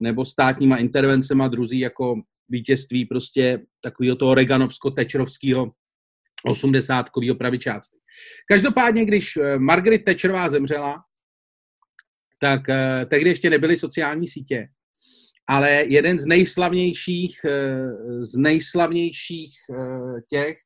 nebo 0.00 0.24
státníma 0.24 0.76
intervencema, 0.76 1.48
druzí 1.48 1.78
jako 1.78 2.22
vítězství 2.50 3.04
prostě 3.04 3.60
takového 3.80 4.16
toho 4.16 4.34
Reganovsko-Tečerovského 4.34 5.72
80 6.44 7.06
pravičáctví. 7.38 8.00
Každopádně, 8.48 9.04
když 9.04 9.36
eh, 9.36 9.58
Margaret 9.58 10.04
Thatcherová 10.04 10.48
zemřela, 10.48 11.04
tak 12.40 12.68
eh, 12.68 13.06
tehdy 13.06 13.30
ještě 13.30 13.50
nebyly 13.50 13.76
sociální 13.76 14.26
sítě, 14.26 14.68
ale 15.46 15.70
jeden 15.70 16.18
z 16.18 16.26
nejslavnějších, 16.26 17.40
eh, 17.44 18.24
z 18.24 18.36
nejslavnějších 18.36 19.52
těch 20.30 20.58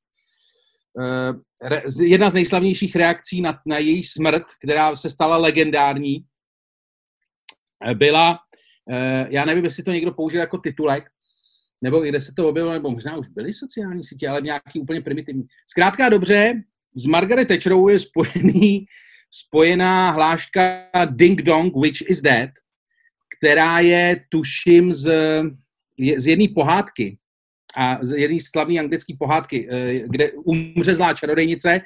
jedna 2.01 2.31
z 2.31 2.35
nejslavnějších 2.35 2.97
reakcí 2.97 3.40
na, 3.40 3.61
na 3.66 3.79
její 3.79 4.05
smrt, 4.05 4.42
která 4.62 4.97
se 4.97 5.11
stala 5.11 5.37
legendární, 5.37 6.25
byla, 7.94 8.38
já 9.29 9.44
nevím, 9.44 9.64
jestli 9.64 9.83
to 9.83 9.90
někdo 9.90 10.12
použil 10.12 10.40
jako 10.40 10.59
titulek, 10.59 11.05
nebo 11.85 12.01
kde 12.01 12.20
se 12.20 12.33
to 12.37 12.49
objevilo, 12.49 12.73
nebo 12.73 12.90
možná 12.90 13.16
už 13.16 13.29
byly 13.29 13.53
sociální 13.53 14.05
sítě, 14.05 14.29
ale 14.29 14.40
nějaký 14.40 14.81
úplně 14.81 15.01
primitivní. 15.01 15.44
Zkrátka 15.70 16.09
dobře, 16.09 16.62
s 16.97 17.07
Margaret 17.07 17.49
Thatcherovou 17.49 17.88
je 17.88 17.99
spojený, 17.99 18.87
spojená 19.31 20.11
hláška 20.11 20.88
Ding 21.11 21.42
Dong, 21.42 21.77
which 21.77 22.09
is 22.09 22.23
dead, 22.23 22.51
která 23.38 23.79
je, 23.79 24.25
tuším, 24.29 24.92
z, 24.92 25.12
z 26.16 26.27
jedné 26.27 26.47
pohádky, 26.55 27.18
a 27.77 27.99
z 28.03 28.16
jedné 28.16 28.38
slavné 28.40 28.81
anglické 28.81 29.12
pohádky, 29.18 29.68
eh, 29.70 30.09
kde 30.09 30.33
umře 30.33 30.94
zlá 30.94 31.14
čarodejnice 31.14 31.81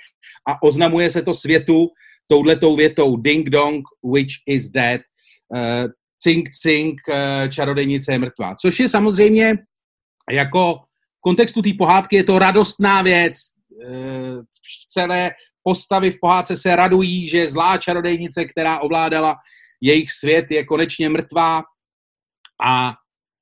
a 0.48 0.62
oznamuje 0.62 1.10
se 1.10 1.22
to 1.22 1.34
světu 1.34 1.88
touhletou 2.26 2.76
větou 2.76 3.16
Ding 3.16 3.50
Dong, 3.50 3.84
which 4.14 4.32
is 4.46 4.70
dead. 4.70 5.00
Uh, 5.48 5.90
cink, 6.22 6.50
cink, 6.50 7.00
uh, 7.08 7.48
čarodejnice 7.48 8.12
je 8.12 8.18
mrtvá. 8.18 8.54
Což 8.60 8.80
je 8.80 8.88
samozřejmě 8.88 9.58
jako 10.30 10.74
v 11.18 11.20
kontextu 11.20 11.62
té 11.62 11.70
pohádky 11.78 12.16
je 12.16 12.24
to 12.24 12.38
radostná 12.38 13.02
věc. 13.02 13.38
Uh, 13.88 14.42
celé 14.88 15.30
postavy 15.62 16.10
v 16.10 16.16
pohádce 16.20 16.56
se 16.56 16.76
radují, 16.76 17.28
že 17.28 17.48
zlá 17.48 17.78
čarodejnice, 17.78 18.44
která 18.44 18.78
ovládala 18.78 19.36
jejich 19.80 20.12
svět, 20.12 20.50
je 20.50 20.64
konečně 20.64 21.08
mrtvá 21.08 21.62
a 22.64 22.94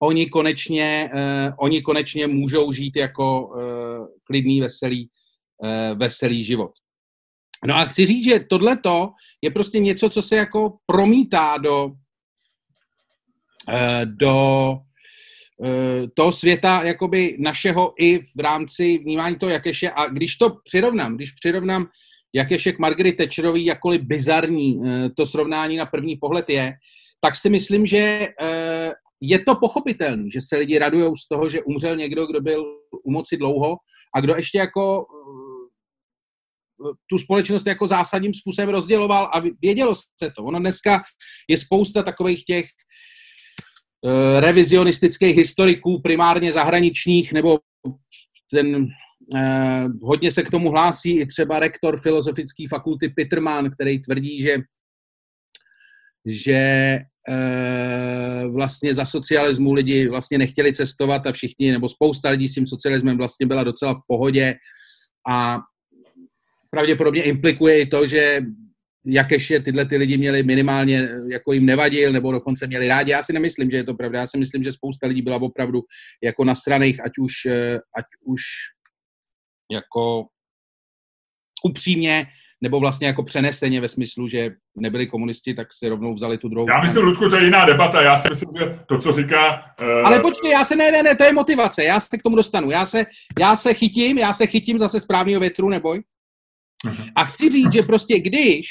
oni 0.03 0.27
konečně, 0.27 1.11
uh, 1.15 1.55
oni 1.59 1.83
konečně 1.83 2.27
můžou 2.27 2.73
žít 2.73 2.97
jako 2.97 3.47
uh, 3.47 4.07
klidný, 4.25 4.61
veselý, 4.61 5.11
veselý 5.95 6.45
život. 6.45 6.71
No 7.67 7.75
a 7.75 7.85
chci 7.85 8.07
říct, 8.07 8.25
že 8.25 8.41
tohleto 8.41 9.11
je 9.43 9.51
prostě 9.51 9.79
něco, 9.81 10.11
co 10.11 10.23
se 10.23 10.37
jako 10.37 10.77
promítá 10.87 11.57
do, 11.59 11.91
do 14.05 14.79
toho 16.15 16.33
světa 16.33 16.83
jakoby 16.83 17.37
našeho 17.39 17.93
i 17.99 18.19
v 18.19 18.41
rámci 18.41 18.99
vnímání 18.99 19.37
toho 19.37 19.53
Jakeše. 19.53 19.91
A 19.91 20.07
když 20.07 20.37
to 20.37 20.51
přirovnám, 20.65 21.17
když 21.17 21.33
přirovnám 21.33 21.87
Jakeše 22.35 22.73
k 22.73 22.79
Margaret 22.79 23.17
Thatcherový, 23.17 23.65
jakkoliv 23.65 24.01
bizarní 24.01 24.77
uh, 24.77 24.87
to 25.17 25.27
srovnání 25.27 25.77
na 25.77 25.87
první 25.87 26.17
pohled 26.17 26.51
je, 26.51 26.75
tak 27.21 27.37
si 27.37 27.51
myslím, 27.51 27.87
že 27.87 28.29
uh, 28.43 28.93
je 29.21 29.39
to 29.39 29.55
pochopitelné, 29.55 30.31
že 30.31 30.41
se 30.41 30.57
lidi 30.57 30.79
radují 30.79 31.17
z 31.17 31.29
toho, 31.29 31.49
že 31.49 31.63
umřel 31.63 31.97
někdo, 31.97 32.27
kdo 32.27 32.41
byl 32.41 32.65
u 33.05 33.11
moci 33.11 33.37
dlouho 33.37 33.77
a 34.15 34.21
kdo 34.21 34.37
ještě 34.37 34.59
jako 34.59 35.07
eh, 36.87 36.93
tu 37.11 37.19
společnost 37.19 37.67
jako 37.67 37.87
zásadním 37.87 38.35
způsobem 38.35 38.69
rozděloval 38.69 39.31
a 39.33 39.43
vědělo 39.63 39.95
se 39.95 40.31
to. 40.37 40.45
Ono 40.45 40.61
dneska 40.61 41.03
je 41.49 41.59
spousta 41.59 42.03
takových 42.03 42.45
těch 42.45 42.67
revizionistických 44.41 45.37
historiků, 45.37 46.01
primárně 46.03 46.53
zahraničních, 46.53 47.33
nebo 47.33 47.59
ten 48.51 48.77
uh, 48.77 49.91
hodně 50.03 50.31
se 50.31 50.43
k 50.43 50.51
tomu 50.51 50.71
hlásí 50.71 51.19
i 51.19 51.27
třeba 51.27 51.59
rektor 51.59 52.01
filozofické 52.01 52.65
fakulty 52.71 53.09
Peterman, 53.09 53.71
který 53.71 54.03
tvrdí, 54.03 54.43
že 54.43 54.57
že 56.27 56.53
e, 57.29 58.47
vlastně 58.49 58.95
za 58.95 59.05
socialismu 59.05 59.73
lidi 59.73 60.09
vlastně 60.09 60.39
nechtěli 60.39 60.75
cestovat 60.75 61.27
a 61.27 61.33
všichni, 61.33 61.73
nebo 61.73 61.89
spousta 61.89 62.31
lidí 62.31 62.49
s 62.49 62.55
tím 62.55 62.67
socialismem 62.67 63.19
vlastně 63.19 63.47
byla 63.47 63.65
docela 63.65 63.95
v 63.95 64.01
pohodě 64.07 64.55
a 65.29 65.59
pravděpodobně 66.71 67.23
implikuje 67.23 67.81
i 67.81 67.87
to, 67.87 68.07
že 68.07 68.41
jakéž 69.07 69.53
tyhle 69.65 69.85
ty 69.85 69.97
lidi 69.97 70.19
měli 70.19 70.43
minimálně, 70.43 71.09
jako 71.31 71.53
jim 71.53 71.67
nevadil, 71.67 72.13
nebo 72.13 72.33
dokonce 72.33 72.67
měli 72.67 72.89
rádi. 72.89 73.13
Já 73.13 73.23
si 73.23 73.33
nemyslím, 73.33 73.71
že 73.71 73.77
je 73.77 73.85
to 73.85 73.95
pravda. 73.95 74.21
Já 74.21 74.27
si 74.27 74.39
myslím, 74.39 74.63
že 74.63 74.73
spousta 74.73 75.07
lidí 75.07 75.23
byla 75.23 75.37
opravdu 75.37 75.83
jako 76.23 76.45
na 76.45 76.55
stranách, 76.55 77.01
ať 77.05 77.13
už, 77.21 77.33
eh, 77.47 77.79
ať 77.97 78.05
už 78.25 78.41
jako 79.73 80.27
upřímně, 81.65 82.27
nebo 82.63 82.81
vlastně 82.81 83.07
jako 83.07 83.23
přeneseně 83.23 83.81
ve 83.81 83.89
smyslu, 83.89 84.29
že 84.29 84.51
nebyli 84.77 85.07
komunisti, 85.07 85.55
tak 85.55 85.69
si 85.73 85.89
rovnou 85.89 86.15
vzali 86.15 86.39
tu 86.39 86.49
druhou. 86.49 86.71
Já 86.71 86.81
myslím, 86.81 87.03
Ludku, 87.03 87.29
to 87.29 87.37
je 87.37 87.45
jiná 87.45 87.65
debata. 87.65 88.03
Já 88.03 88.19
si 88.19 88.29
myslím, 88.29 88.49
že 88.59 88.79
to, 88.89 88.99
co 88.99 89.13
říká... 89.13 89.65
Uh... 89.83 90.07
Ale 90.07 90.21
počkej, 90.21 90.51
já 90.51 90.65
se, 90.65 90.77
ne, 90.77 90.91
ne, 90.93 91.03
ne, 91.03 91.17
to 91.17 91.25
je 91.25 91.33
motivace. 91.33 91.85
Já 91.85 92.01
se 92.01 92.19
k 92.19 92.23
tomu 92.23 92.37
dostanu. 92.37 92.71
Já 92.71 92.87
se, 92.87 93.07
já 93.39 93.57
se 93.57 93.75
chytím, 93.75 94.19
já 94.19 94.33
se 94.33 94.47
chytím 94.47 94.79
zase 94.79 95.01
správného 95.01 95.41
větru, 95.41 95.69
neboj. 95.69 96.03
Uh-huh. 96.87 97.13
A 97.15 97.25
chci 97.25 97.51
říct, 97.51 97.73
že 97.73 97.83
prostě 97.83 98.21
když 98.21 98.67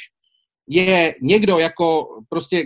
je 0.67 1.15
někdo 1.21 1.59
jako 1.59 2.07
prostě 2.29 2.63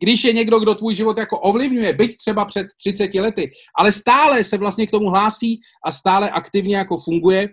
když 0.00 0.24
je 0.24 0.32
někdo, 0.32 0.60
kdo 0.60 0.74
tvůj 0.74 0.94
život 0.94 1.18
jako 1.18 1.40
ovlivňuje, 1.40 1.92
byť 1.92 2.16
třeba 2.16 2.44
před 2.44 2.66
30 2.78 3.14
lety, 3.14 3.50
ale 3.78 3.92
stále 3.92 4.44
se 4.44 4.58
vlastně 4.58 4.86
k 4.86 4.90
tomu 4.90 5.06
hlásí 5.06 5.60
a 5.84 5.92
stále 5.92 6.30
aktivně 6.30 6.76
jako 6.76 6.96
funguje, 6.96 7.48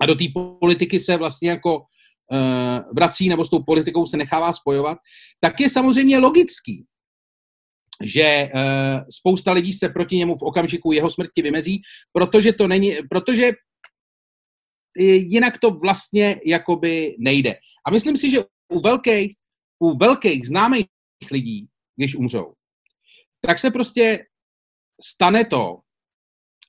a 0.00 0.06
do 0.06 0.14
té 0.14 0.24
politiky 0.60 1.00
se 1.00 1.16
vlastně 1.16 1.50
jako 1.50 1.78
uh, 1.78 2.94
vrací 2.94 3.28
nebo 3.28 3.44
s 3.44 3.50
tou 3.50 3.62
politikou 3.62 4.06
se 4.06 4.16
nechává 4.16 4.52
spojovat, 4.52 4.98
tak 5.40 5.60
je 5.60 5.68
samozřejmě 5.68 6.18
logický, 6.18 6.84
že 8.04 8.50
uh, 8.54 8.60
spousta 9.10 9.52
lidí 9.52 9.72
se 9.72 9.88
proti 9.88 10.16
němu 10.16 10.34
v 10.34 10.42
okamžiku 10.42 10.92
jeho 10.92 11.10
smrti 11.10 11.42
vymezí, 11.42 11.82
protože 12.12 12.52
to 12.52 12.68
není, 12.68 12.96
protože 13.10 13.52
jinak 14.96 15.58
to 15.58 15.70
vlastně 15.70 16.40
jakoby 16.46 17.16
nejde. 17.18 17.54
A 17.86 17.90
myslím 17.90 18.16
si, 18.16 18.30
že 18.30 18.38
u 18.72 18.80
velkých, 18.80 19.36
u 19.78 19.96
velkých 19.96 20.46
známých 20.46 20.86
lidí, 21.30 21.66
když 21.96 22.16
umřou, 22.16 22.52
tak 23.40 23.58
se 23.58 23.70
prostě 23.70 24.24
stane 25.02 25.44
to, 25.44 25.78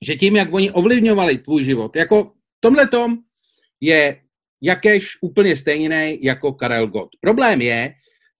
že 0.06 0.16
tím, 0.16 0.36
jak 0.36 0.52
oni 0.52 0.70
ovlivňovali 0.70 1.38
tvůj 1.38 1.64
život, 1.64 1.96
jako 1.96 2.32
tomhle 2.60 2.88
tom 2.88 3.16
je 3.80 4.22
Jakeš 4.62 5.18
úplně 5.20 5.56
stejný 5.56 6.18
jako 6.22 6.52
Karel 6.52 6.86
Gott. 6.86 7.08
Problém 7.20 7.60
je, 7.60 7.94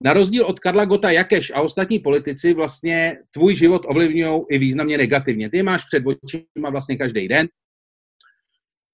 na 0.05 0.13
rozdíl 0.13 0.47
od 0.47 0.61
Karla 0.61 0.85
Gota, 0.85 1.11
Jakeš 1.11 1.51
a 1.51 1.61
ostatní 1.61 1.99
politici 1.99 2.55
vlastně 2.55 3.19
tvůj 3.31 3.57
život 3.57 3.83
ovlivňují 3.87 4.43
i 4.51 4.59
významně 4.59 4.99
negativně. 4.99 5.51
Ty 5.51 5.63
máš 5.63 5.85
před 5.85 6.03
očima 6.07 6.71
vlastně 6.71 6.97
každý 6.97 7.29
den, 7.29 7.49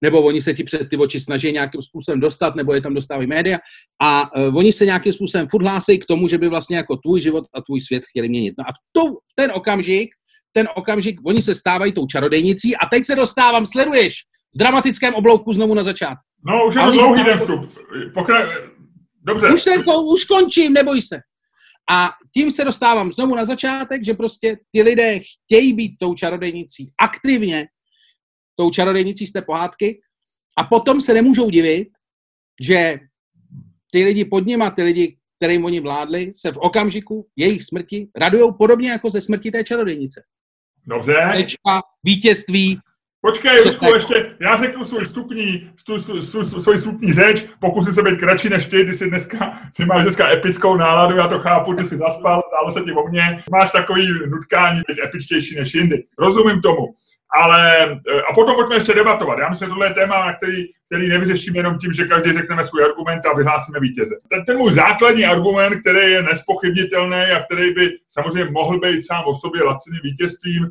nebo 0.02 0.22
oni 0.22 0.42
se 0.42 0.54
ti 0.54 0.64
před 0.64 0.88
ty 0.88 0.96
oči 0.96 1.20
snaží 1.20 1.52
nějakým 1.52 1.82
způsobem 1.82 2.20
dostat, 2.20 2.54
nebo 2.54 2.74
je 2.74 2.80
tam 2.80 2.94
dostávají 2.94 3.28
média 3.28 3.58
a 4.02 4.36
uh, 4.36 4.56
oni 4.56 4.72
se 4.72 4.86
nějakým 4.86 5.12
způsobem 5.12 5.46
furt 5.50 5.62
hlásí 5.62 5.98
k 5.98 6.06
tomu, 6.06 6.28
že 6.28 6.38
by 6.38 6.48
vlastně 6.48 6.76
jako 6.76 6.96
tvůj 6.96 7.20
život 7.20 7.44
a 7.54 7.60
tvůj 7.60 7.80
svět 7.80 8.02
chtěli 8.10 8.28
měnit. 8.28 8.54
No 8.58 8.64
a 8.68 8.72
v, 8.72 8.76
to, 8.92 9.12
v 9.12 9.34
ten 9.34 9.52
okamžik, 9.54 10.08
ten 10.52 10.68
okamžik, 10.74 11.20
oni 11.26 11.42
se 11.42 11.54
stávají 11.54 11.92
tou 11.92 12.06
čarodejnicí 12.06 12.76
a 12.76 12.86
teď 12.86 13.04
se 13.04 13.14
dostávám, 13.14 13.66
sleduješ, 13.66 14.14
v 14.54 14.58
dramatickém 14.58 15.14
oblouku 15.14 15.52
znovu 15.52 15.74
na 15.74 15.82
začátku. 15.82 16.22
No, 16.46 16.66
už 16.66 16.74
je 16.74 16.80
to 16.80 16.90
dlouhý 16.90 17.24
ten 17.24 17.38
vstup. 17.38 17.78
Pokra... 18.14 18.48
Dobře. 19.22 19.54
Už, 19.54 19.62
se, 19.62 19.70
už 20.14 20.24
končím, 20.24 20.72
neboj 20.72 21.02
se. 21.02 21.16
A 21.90 22.10
tím 22.34 22.50
se 22.50 22.64
dostávám 22.64 23.12
znovu 23.12 23.34
na 23.34 23.44
začátek, 23.44 24.04
že 24.04 24.14
prostě 24.14 24.56
ty 24.72 24.82
lidé 24.82 25.20
chtějí 25.20 25.72
být 25.72 25.92
tou 26.00 26.14
čarodejnicí, 26.14 26.90
aktivně 27.00 27.66
tou 28.56 28.70
čarodejnicí 28.70 29.26
z 29.26 29.32
té 29.32 29.42
pohádky 29.42 30.00
a 30.58 30.64
potom 30.64 31.00
se 31.00 31.14
nemůžou 31.14 31.50
divit, 31.50 31.88
že 32.62 32.98
ty 33.92 34.04
lidi 34.04 34.24
pod 34.24 34.46
nima, 34.46 34.70
ty 34.70 34.82
lidi, 34.82 35.16
kterým 35.38 35.64
oni 35.64 35.80
vládli, 35.80 36.32
se 36.34 36.52
v 36.52 36.56
okamžiku 36.56 37.26
jejich 37.36 37.62
smrti 37.62 38.08
radujou 38.16 38.52
podobně 38.52 38.90
jako 38.90 39.10
ze 39.10 39.20
smrti 39.20 39.50
té 39.50 39.64
čarodejnice. 39.64 40.22
Dobře. 40.86 41.30
Tečka, 41.32 41.82
vítězství, 42.04 42.80
Počkej, 43.20 43.62
Rusku, 43.64 43.94
ještě, 43.94 44.36
já 44.40 44.56
řeknu 44.56 44.84
svůj 44.84 45.04
vstupní, 45.04 45.70
svůj 46.60 46.76
vstupní 46.76 47.12
řeč, 47.12 47.46
pokusím 47.60 47.92
se 47.92 48.02
být 48.02 48.18
kratší 48.18 48.48
než 48.48 48.66
ty, 48.66 48.84
ty 48.84 48.92
jsi 48.92 49.08
dneska, 49.08 49.60
ty 49.76 49.84
máš 49.84 50.02
dneska 50.02 50.30
epickou 50.30 50.76
náladu, 50.76 51.16
já 51.16 51.28
to 51.28 51.38
chápu, 51.38 51.74
ty 51.74 51.84
jsi 51.84 51.96
zaspal, 51.96 52.42
dálo 52.52 52.70
se 52.70 52.80
ti 52.80 52.92
o 52.92 53.08
mně, 53.08 53.44
máš 53.50 53.70
takový 53.70 54.08
nutkání 54.26 54.80
být 54.88 54.98
epičtější 55.04 55.56
než 55.56 55.74
jindy. 55.74 56.04
Rozumím 56.18 56.60
tomu. 56.60 56.86
Ale, 57.34 57.92
eh, 57.92 58.22
a 58.30 58.34
potom 58.34 58.54
pojďme 58.54 58.76
ještě 58.76 58.94
debatovat. 58.94 59.38
Já 59.38 59.48
myslím, 59.48 59.66
že 59.66 59.70
tohle 59.70 59.86
je 59.86 59.94
téma, 59.94 60.32
který, 60.32 60.64
který 60.86 61.08
nevyřešíme 61.08 61.58
jenom 61.58 61.78
tím, 61.78 61.92
že 61.92 62.04
každý 62.04 62.32
řekneme 62.32 62.66
svůj 62.66 62.84
argument 62.84 63.26
a 63.26 63.36
vyhlásíme 63.36 63.80
vítěze. 63.80 64.14
Ten, 64.30 64.44
ten 64.44 64.56
můj 64.58 64.72
základní 64.72 65.26
argument, 65.26 65.80
který 65.80 66.12
je 66.12 66.22
nespochybnitelný 66.22 67.24
a 67.36 67.42
který 67.42 67.74
by 67.74 67.90
samozřejmě 68.08 68.50
mohl 68.50 68.80
být 68.80 69.06
sám 69.06 69.24
o 69.26 69.34
sobě 69.34 69.62
laciným 69.62 70.00
vítězstvím, 70.02 70.70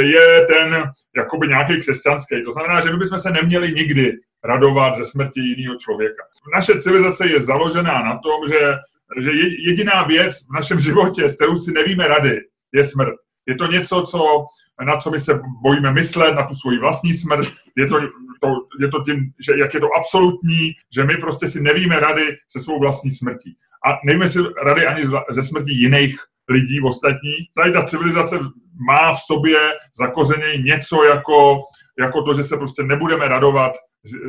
je 0.00 0.46
ten 0.48 0.90
jakoby 1.16 1.48
nějaký 1.48 1.78
křesťanský. 1.78 2.44
To 2.44 2.52
znamená, 2.52 2.80
že 2.80 2.90
my 2.90 2.96
bychom 2.96 3.20
se 3.20 3.30
neměli 3.30 3.72
nikdy 3.72 4.12
radovat 4.44 4.96
ze 4.96 5.06
smrti 5.06 5.40
jiného 5.40 5.76
člověka. 5.76 6.22
Naše 6.54 6.80
civilizace 6.80 7.26
je 7.26 7.40
založená 7.40 8.02
na 8.02 8.18
tom, 8.18 8.48
že, 8.48 8.74
že 9.20 9.30
jediná 9.58 10.02
věc 10.02 10.34
v 10.36 10.54
našem 10.54 10.80
životě, 10.80 11.28
s 11.28 11.36
kterou 11.36 11.58
si 11.58 11.72
nevíme 11.72 12.08
rady, 12.08 12.40
je 12.72 12.84
smrt. 12.84 13.14
Je 13.46 13.54
to 13.54 13.66
něco, 13.66 14.02
co, 14.02 14.46
na 14.84 14.96
co 14.96 15.10
my 15.10 15.20
se 15.20 15.40
bojíme 15.62 15.92
myslet, 15.92 16.34
na 16.34 16.42
tu 16.42 16.54
svoji 16.54 16.78
vlastní 16.78 17.14
smrt. 17.14 17.48
Je 17.76 17.86
to 17.86 18.00
to, 18.44 18.50
je 18.80 18.88
to 18.88 19.02
tím, 19.02 19.32
že 19.46 19.52
jak 19.58 19.74
je 19.74 19.80
to 19.80 19.88
absolutní, 19.98 20.72
že 20.94 21.04
my 21.04 21.16
prostě 21.16 21.48
si 21.48 21.60
nevíme 21.60 22.00
rady 22.00 22.36
se 22.48 22.60
svou 22.60 22.80
vlastní 22.80 23.10
smrtí. 23.10 23.56
A 23.86 23.98
nevíme 24.04 24.30
si 24.30 24.38
rady 24.64 24.86
ani 24.86 25.02
ze 25.30 25.42
smrti 25.42 25.72
jiných 25.72 26.16
lidí 26.48 26.80
ostatních. 26.80 27.48
Tady 27.56 27.72
ta 27.72 27.82
civilizace 27.82 28.38
má 28.88 29.12
v 29.12 29.20
sobě 29.26 29.58
zakořenění 29.98 30.62
něco 30.64 31.04
jako, 31.04 31.62
jako 31.98 32.22
to, 32.22 32.34
že 32.34 32.44
se 32.44 32.56
prostě 32.56 32.82
nebudeme 32.82 33.28
radovat 33.28 33.72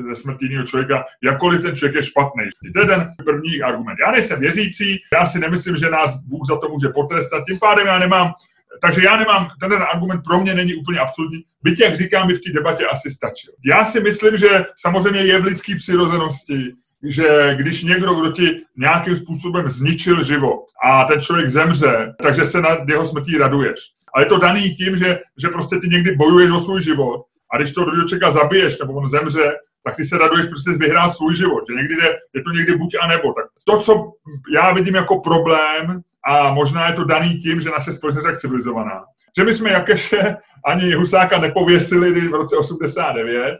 ze 0.10 0.16
smrti 0.16 0.46
jiného 0.46 0.66
člověka, 0.66 1.04
jakkoliv 1.24 1.62
ten 1.62 1.76
člověk 1.76 1.96
je 1.96 2.04
špatný. 2.04 2.44
To 2.74 2.80
je 2.80 2.86
ten 2.86 3.12
první 3.26 3.62
argument. 3.62 3.98
Já 4.00 4.12
nejsem 4.12 4.40
věřící, 4.40 4.98
já 5.14 5.26
si 5.26 5.40
nemyslím, 5.40 5.78
že 5.78 5.90
nás 5.90 6.16
Bůh 6.16 6.48
za 6.48 6.58
to 6.58 6.70
může 6.70 6.90
potrestat, 6.90 7.44
tím 7.48 7.60
pádem 7.60 7.88
já 7.88 8.00
nemám 8.00 8.34
takže 8.82 9.02
já 9.04 9.18
nemám, 9.18 9.48
ten 9.60 9.74
argument 9.74 10.22
pro 10.26 10.40
mě 10.40 10.54
není 10.54 10.76
úplně 10.76 11.00
absolutní, 11.00 11.44
byť 11.64 11.80
jak 11.80 11.98
říkám, 11.98 12.28
by 12.28 12.34
v 12.34 12.42
té 12.42 12.54
debatě 12.54 12.86
asi 12.86 13.12
stačil. 13.12 13.54
Já 13.66 13.86
si 13.86 14.00
myslím, 14.00 14.38
že 14.38 14.66
samozřejmě 14.78 15.20
je 15.20 15.40
v 15.40 15.46
lidské 15.46 15.76
přirozenosti, 15.76 16.74
že 17.04 17.56
když 17.58 17.84
někdo, 17.84 18.14
kdo 18.14 18.32
ti 18.32 18.62
nějakým 18.78 19.16
způsobem 19.16 19.70
zničil 19.70 20.24
život 20.24 20.66
a 20.86 21.04
ten 21.04 21.22
člověk 21.22 21.50
zemře, 21.50 22.14
takže 22.22 22.46
se 22.46 22.62
na 22.62 22.78
jeho 22.90 23.06
smrtí 23.06 23.38
raduješ. 23.38 23.80
Ale 24.14 24.26
je 24.26 24.30
to 24.30 24.38
daný 24.38 24.76
tím, 24.76 24.98
že, 24.98 25.20
že 25.42 25.48
prostě 25.48 25.78
ty 25.78 25.88
někdy 25.88 26.16
bojuješ 26.16 26.52
o 26.52 26.60
svůj 26.60 26.84
život 26.84 27.26
a 27.54 27.58
když 27.58 27.72
toho 27.72 27.86
druhého 27.86 28.08
člověka 28.08 28.32
zabiješ 28.32 28.80
nebo 28.80 28.94
on 28.94 29.10
zemře, 29.10 29.52
tak 29.84 29.96
ty 29.96 30.06
se 30.06 30.18
raduješ, 30.18 30.48
protože 30.48 30.62
jsi 30.62 30.80
vyhrál 30.80 31.10
svůj 31.10 31.36
život. 31.36 31.64
Že 31.70 31.76
někdy 31.76 31.96
jde, 31.96 32.16
je 32.34 32.44
to 32.44 32.52
někdy 32.52 32.76
buď 32.76 32.96
a 33.02 33.08
nebo. 33.08 33.34
Tak 33.34 33.46
to, 33.64 33.78
co 33.78 34.12
já 34.56 34.74
vidím 34.74 34.96
jako 34.96 35.20
problém, 35.20 36.02
a 36.26 36.54
možná 36.54 36.88
je 36.88 36.94
to 36.94 37.04
daný 37.04 37.38
tím, 37.38 37.62
že 37.62 37.70
naše 37.70 37.94
společnost 37.94 38.26
je 38.26 38.32
tak 38.32 38.40
civilizovaná. 38.40 39.04
Že 39.38 39.44
my 39.44 39.54
jsme 39.54 39.70
Jakeše 39.70 40.36
ani 40.66 40.94
Husáka 40.94 41.38
nepověsili 41.40 42.28
v 42.30 42.34
roce 42.34 42.58
89, 42.58 43.58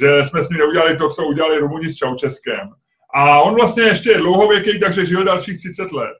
že 0.00 0.24
jsme 0.24 0.42
s 0.42 0.48
ním 0.48 0.58
neudělali 0.58 0.96
to, 0.96 1.08
co 1.08 1.26
udělali 1.26 1.58
Rumuni 1.58 1.90
s 1.90 1.96
Čaučeskem. 1.96 2.70
A 3.14 3.40
on 3.40 3.54
vlastně 3.54 3.82
ještě 3.82 4.10
je 4.10 4.18
dlouhověký, 4.18 4.80
takže 4.80 5.06
žil 5.06 5.24
dalších 5.24 5.58
30 5.58 5.92
let. 5.92 6.14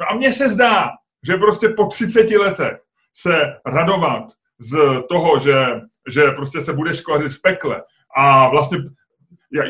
No 0.00 0.10
a 0.10 0.14
mně 0.14 0.32
se 0.32 0.48
zdá, 0.48 0.90
že 1.26 1.36
prostě 1.36 1.68
po 1.68 1.86
30 1.86 2.30
letech 2.30 2.78
se 3.14 3.54
radovat 3.66 4.24
z 4.58 4.78
toho, 5.08 5.40
že, 5.40 5.66
že 6.08 6.30
prostě 6.30 6.60
se 6.60 6.72
budeš 6.72 7.00
kvařit 7.00 7.32
v 7.32 7.42
pekle 7.42 7.82
a 8.16 8.48
vlastně 8.48 8.78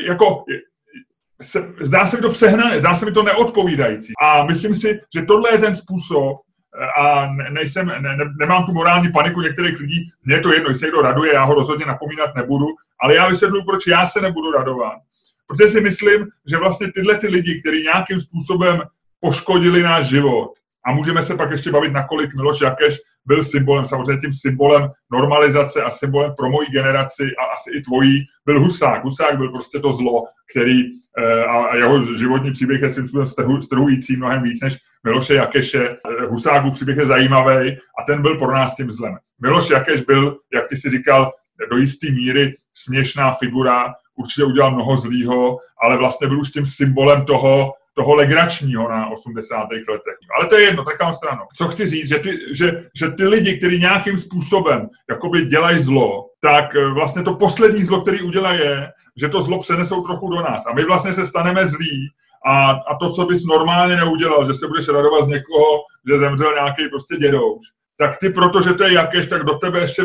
jako 0.07 0.43
se, 1.41 1.73
zdá 1.81 2.05
se 2.05 2.15
mi 2.15 2.21
to 2.21 2.29
přehnané, 2.29 2.79
zdá 2.79 2.95
se 2.95 3.05
mi 3.05 3.11
to 3.11 3.23
neodpovídající. 3.23 4.13
A 4.23 4.45
myslím 4.45 4.73
si, 4.73 4.99
že 5.15 5.21
tohle 5.21 5.51
je 5.51 5.57
ten 5.57 5.75
způsob, 5.75 6.37
a 6.97 7.25
ne, 7.25 7.49
nejsem, 7.49 7.87
ne, 7.87 8.17
ne, 8.17 8.25
nemám 8.39 8.65
tu 8.65 8.73
morální 8.73 9.11
paniku 9.11 9.41
některých 9.41 9.79
lidí, 9.79 10.11
mně 10.23 10.35
je 10.35 10.41
to 10.41 10.53
jedno, 10.53 10.69
jestli 10.69 10.85
někdo 10.85 11.01
raduje, 11.01 11.33
já 11.33 11.43
ho 11.43 11.53
rozhodně 11.53 11.85
napomínat 11.85 12.35
nebudu, 12.35 12.65
ale 13.01 13.15
já 13.15 13.27
vysvětluji, 13.27 13.63
proč 13.63 13.87
já 13.87 14.07
se 14.07 14.21
nebudu 14.21 14.51
radovat. 14.51 14.93
Protože 15.47 15.69
si 15.69 15.81
myslím, 15.81 16.27
že 16.49 16.57
vlastně 16.57 16.91
tyhle 16.91 17.17
ty 17.17 17.27
lidi, 17.27 17.61
kteří 17.61 17.83
nějakým 17.83 18.19
způsobem 18.19 18.81
poškodili 19.19 19.83
náš 19.83 20.05
život, 20.05 20.53
a 20.85 20.91
můžeme 20.91 21.23
se 21.23 21.35
pak 21.35 21.51
ještě 21.51 21.71
bavit, 21.71 21.93
nakolik 21.93 22.35
Miloš 22.35 22.61
Jakeš 22.61 22.97
byl 23.25 23.43
symbolem, 23.43 23.85
samozřejmě 23.85 24.21
tím 24.21 24.33
symbolem 24.33 24.89
normalizace 25.11 25.83
a 25.83 25.91
symbolem 25.91 26.33
pro 26.37 26.49
moji 26.49 26.67
generaci 26.67 27.23
a 27.23 27.43
asi 27.53 27.69
i 27.77 27.81
tvojí, 27.81 28.25
byl 28.45 28.59
Husák. 28.59 29.03
Husák 29.03 29.37
byl 29.37 29.49
prostě 29.49 29.79
to 29.79 29.91
zlo, 29.91 30.23
který 30.51 30.83
eh, 31.17 31.43
a 31.43 31.75
jeho 31.75 32.13
životní 32.15 32.51
příběh 32.51 32.81
je 32.81 32.91
svým 32.91 33.07
způsobem 33.07 33.61
strhující 33.61 34.17
mnohem 34.17 34.43
víc 34.43 34.61
než 34.61 34.77
Miloše 35.03 35.33
Jakeše. 35.33 35.89
Eh, 35.89 36.25
Husákův 36.25 36.73
příběh 36.73 36.97
je 36.97 37.05
zajímavý 37.05 37.77
a 37.99 38.03
ten 38.07 38.21
byl 38.21 38.37
pro 38.37 38.51
nás 38.51 38.75
tím 38.75 38.91
zlem. 38.91 39.17
Miloš 39.41 39.69
Jakeš 39.69 40.01
byl, 40.01 40.37
jak 40.53 40.67
ty 40.67 40.77
si 40.77 40.89
říkal, 40.89 41.31
do 41.71 41.77
jisté 41.77 42.11
míry 42.11 42.53
směšná 42.73 43.33
figura, 43.33 43.93
určitě 44.15 44.43
udělal 44.43 44.71
mnoho 44.71 44.95
zlýho, 44.95 45.57
ale 45.83 45.97
vlastně 45.97 46.27
byl 46.27 46.39
už 46.39 46.49
tím 46.49 46.65
symbolem 46.65 47.25
toho, 47.25 47.73
toho 47.93 48.15
legračního 48.15 48.89
na 48.89 49.09
80. 49.09 49.55
letech. 49.71 50.17
Ale 50.39 50.47
to 50.49 50.55
je 50.55 50.63
jedno, 50.63 50.83
tak 50.83 51.15
stranu. 51.15 51.41
Co 51.55 51.67
chci 51.67 51.87
říct, 51.87 52.07
že 52.07 52.19
ty, 52.19 52.39
že, 52.51 52.83
že 52.95 53.11
ty 53.11 53.27
lidi, 53.27 53.57
kteří 53.57 53.79
nějakým 53.79 54.17
způsobem 54.17 54.89
jakoby 55.09 55.45
dělají 55.45 55.79
zlo, 55.79 56.25
tak 56.41 56.75
eh, 56.75 56.87
vlastně 56.93 57.23
to 57.23 57.33
poslední 57.33 57.83
zlo, 57.83 58.01
který 58.01 58.21
udělají, 58.21 58.59
je, 58.59 58.87
že 59.21 59.29
to 59.29 59.41
zlo 59.41 59.59
přenesou 59.59 60.03
trochu 60.03 60.29
do 60.29 60.41
nás. 60.41 60.65
A 60.67 60.73
my 60.73 60.83
vlastně 60.83 61.13
se 61.13 61.25
staneme 61.25 61.67
zlí 61.67 62.07
a, 62.45 62.71
a 62.71 62.95
to, 62.99 63.09
co 63.09 63.25
bys 63.25 63.45
normálně 63.45 63.95
neudělal, 63.95 64.47
že 64.47 64.53
se 64.53 64.67
budeš 64.67 64.87
radovat 64.87 65.25
z 65.25 65.27
někoho, 65.27 65.83
že 66.07 66.19
zemřel 66.19 66.53
nějaký 66.53 66.89
prostě 66.89 67.15
dědouš, 67.17 67.67
tak 67.97 68.17
ty, 68.17 68.29
protože 68.29 68.73
to 68.73 68.83
je 68.83 68.93
jakéž, 68.93 69.27
tak 69.27 69.43
do 69.43 69.53
tebe 69.53 69.79
ještě 69.79 70.03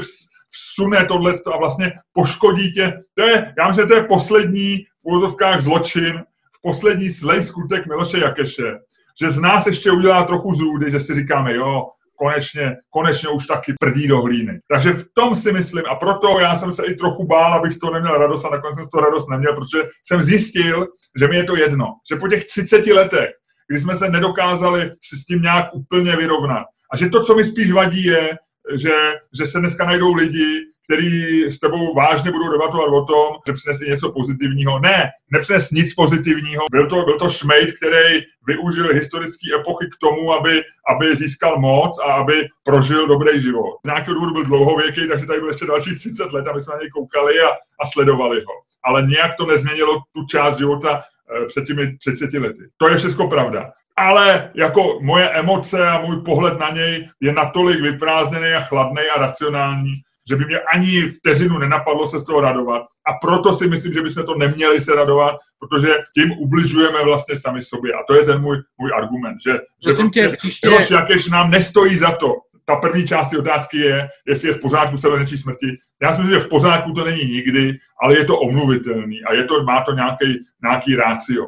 vsune 0.54 1.04
tohle 1.04 1.32
a 1.52 1.56
vlastně 1.56 1.92
poškodí 2.12 2.72
tě. 2.72 2.92
To 3.14 3.22
je, 3.22 3.54
já 3.58 3.68
myslím, 3.68 3.82
že 3.82 3.88
to 3.88 3.94
je 3.94 4.04
poslední 4.04 4.78
v 4.78 5.04
úvozovkách 5.04 5.60
zločin, 5.60 6.22
poslední 6.64 7.08
zlej 7.08 7.42
skutek 7.42 7.86
Miloše 7.86 8.18
Jakeše, 8.18 8.78
že 9.20 9.28
z 9.28 9.40
nás 9.40 9.66
ještě 9.66 9.90
udělá 9.90 10.24
trochu 10.24 10.54
zrůdy, 10.54 10.90
že 10.90 11.00
si 11.00 11.14
říkáme, 11.14 11.54
jo, 11.54 11.82
konečně, 12.16 12.76
konečně 12.90 13.28
už 13.28 13.46
taky 13.46 13.74
prdí 13.80 14.08
do 14.08 14.22
hlíny. 14.22 14.60
Takže 14.70 14.92
v 14.92 15.04
tom 15.14 15.36
si 15.36 15.52
myslím, 15.52 15.82
a 15.90 15.94
proto 15.94 16.40
já 16.40 16.56
jsem 16.56 16.72
se 16.72 16.86
i 16.86 16.94
trochu 16.94 17.26
bál, 17.26 17.54
abych 17.54 17.78
toho 17.78 17.92
neměl 17.92 18.18
radost 18.18 18.44
a 18.44 18.50
nakonec 18.50 18.76
jsem 18.76 18.86
toho 18.92 19.04
radost 19.04 19.30
neměl, 19.30 19.54
protože 19.54 19.78
jsem 20.06 20.22
zjistil, 20.22 20.86
že 21.18 21.28
mi 21.28 21.36
je 21.36 21.44
to 21.44 21.56
jedno. 21.56 21.86
Že 22.10 22.16
po 22.16 22.28
těch 22.28 22.44
30 22.44 22.86
letech, 22.86 23.30
kdy 23.68 23.80
jsme 23.80 23.96
se 23.96 24.08
nedokázali 24.08 24.90
si 25.02 25.16
s 25.16 25.24
tím 25.24 25.42
nějak 25.42 25.74
úplně 25.74 26.16
vyrovnat, 26.16 26.66
a 26.92 26.96
že 26.96 27.08
to, 27.08 27.24
co 27.24 27.34
mi 27.34 27.44
spíš 27.44 27.72
vadí, 27.72 28.04
je, 28.04 28.36
že, 28.74 28.94
že 29.38 29.46
se 29.46 29.60
dneska 29.60 29.84
najdou 29.84 30.14
lidi, 30.14 30.60
který 30.84 31.44
s 31.50 31.58
tebou 31.58 31.94
vážně 31.94 32.30
budou 32.30 32.52
debatovat 32.52 32.88
o 32.88 33.04
tom, 33.04 33.26
že 33.46 33.52
přinese 33.52 33.84
něco 33.84 34.12
pozitivního. 34.12 34.78
Ne, 34.78 35.10
nepřines 35.30 35.70
nic 35.70 35.94
pozitivního. 35.94 36.64
Byl 36.70 36.86
to, 36.86 37.04
byl 37.04 37.18
to 37.18 37.30
šmejd, 37.30 37.74
který 37.76 38.22
využil 38.46 38.94
historické 38.94 39.54
epochy 39.60 39.86
k 39.86 40.00
tomu, 40.00 40.32
aby, 40.32 40.62
aby 40.88 41.16
získal 41.16 41.58
moc 41.58 41.98
a 41.98 42.12
aby 42.12 42.48
prožil 42.64 43.06
dobrý 43.06 43.40
život. 43.40 43.72
Z 43.84 43.86
nějakého 43.86 44.14
důvodu 44.14 44.32
byl 44.32 44.44
dlouhověký, 44.44 45.08
takže 45.08 45.26
tady 45.26 45.40
byl 45.40 45.48
ještě 45.48 45.66
další 45.66 45.94
30 45.94 46.32
let 46.32 46.46
a 46.48 46.52
my 46.52 46.60
jsme 46.60 46.74
na 46.74 46.80
něj 46.80 46.90
koukali 46.90 47.40
a, 47.40 47.48
a 47.80 47.86
sledovali 47.92 48.36
ho. 48.36 48.54
Ale 48.84 49.02
nějak 49.02 49.36
to 49.36 49.46
nezměnilo 49.46 49.98
tu 50.12 50.26
část 50.26 50.58
života 50.58 51.02
eh, 51.02 51.46
před 51.46 51.64
těmi 51.64 51.96
30 51.96 52.32
lety. 52.32 52.62
To 52.76 52.88
je 52.88 52.96
všechno 52.96 53.28
pravda 53.28 53.72
ale 53.96 54.50
jako 54.54 54.98
moje 55.02 55.30
emoce 55.30 55.88
a 55.88 56.00
můj 56.00 56.22
pohled 56.22 56.58
na 56.58 56.70
něj 56.70 57.08
je 57.20 57.32
natolik 57.32 57.80
vyprázdněný 57.80 58.52
a 58.52 58.60
chladný 58.60 59.02
a 59.16 59.20
racionální, 59.20 59.94
že 60.28 60.36
by 60.36 60.44
mě 60.44 60.58
ani 60.58 61.02
vteřinu 61.02 61.58
nenapadlo 61.58 62.06
se 62.06 62.18
z 62.18 62.24
toho 62.24 62.40
radovat. 62.40 62.82
A 62.82 63.26
proto 63.26 63.54
si 63.54 63.66
myslím, 63.66 63.92
že 63.92 64.02
bychom 64.02 64.22
to 64.22 64.38
neměli 64.38 64.80
se 64.80 64.94
radovat, 64.94 65.36
protože 65.58 65.88
tím 66.18 66.32
ubližujeme 66.32 67.04
vlastně 67.04 67.40
sami 67.40 67.62
sobě. 67.62 67.92
A 67.92 67.98
to 68.08 68.14
je 68.14 68.22
ten 68.22 68.40
můj, 68.40 68.56
můj 68.78 68.90
argument, 68.94 69.36
že, 69.46 69.52
že 69.86 69.92
prostě 69.92 70.28
příště... 70.28 70.68
Jakéž 70.90 71.28
nám 71.28 71.50
nestojí 71.50 71.98
za 71.98 72.10
to. 72.10 72.34
Ta 72.66 72.76
první 72.76 73.06
část 73.06 73.30
té 73.30 73.38
otázky 73.38 73.78
je, 73.78 74.08
jestli 74.26 74.48
je 74.48 74.54
v 74.54 74.60
pořádku 74.60 74.98
se 74.98 75.08
něčí 75.08 75.38
smrti. 75.38 75.76
Já 76.02 76.12
si 76.12 76.20
myslím, 76.20 76.40
že 76.40 76.46
v 76.46 76.48
pořádku 76.48 76.92
to 76.92 77.04
není 77.04 77.24
nikdy, 77.24 77.78
ale 78.02 78.18
je 78.18 78.24
to 78.24 78.38
omluvitelný 78.38 79.24
a 79.24 79.34
je 79.34 79.44
to, 79.44 79.62
má 79.62 79.84
to 79.84 79.92
nějaký, 79.92 80.44
nějaký 80.62 80.96
rácio 80.96 81.46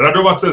radovat 0.00 0.40
se 0.40 0.46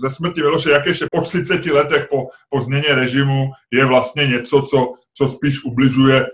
ze 0.00 0.10
smrti 0.10 0.40
Miloše 0.40 0.70
Jakeše 0.70 1.06
po 1.12 1.20
30 1.20 1.66
letech 1.66 2.06
po, 2.10 2.26
po 2.50 2.60
změně 2.60 2.94
režimu 2.94 3.50
je 3.70 3.84
vlastně 3.84 4.26
něco, 4.26 4.62
co, 4.62 4.94
co 5.14 5.28
spíš 5.28 5.64
ubližuje 5.64 6.26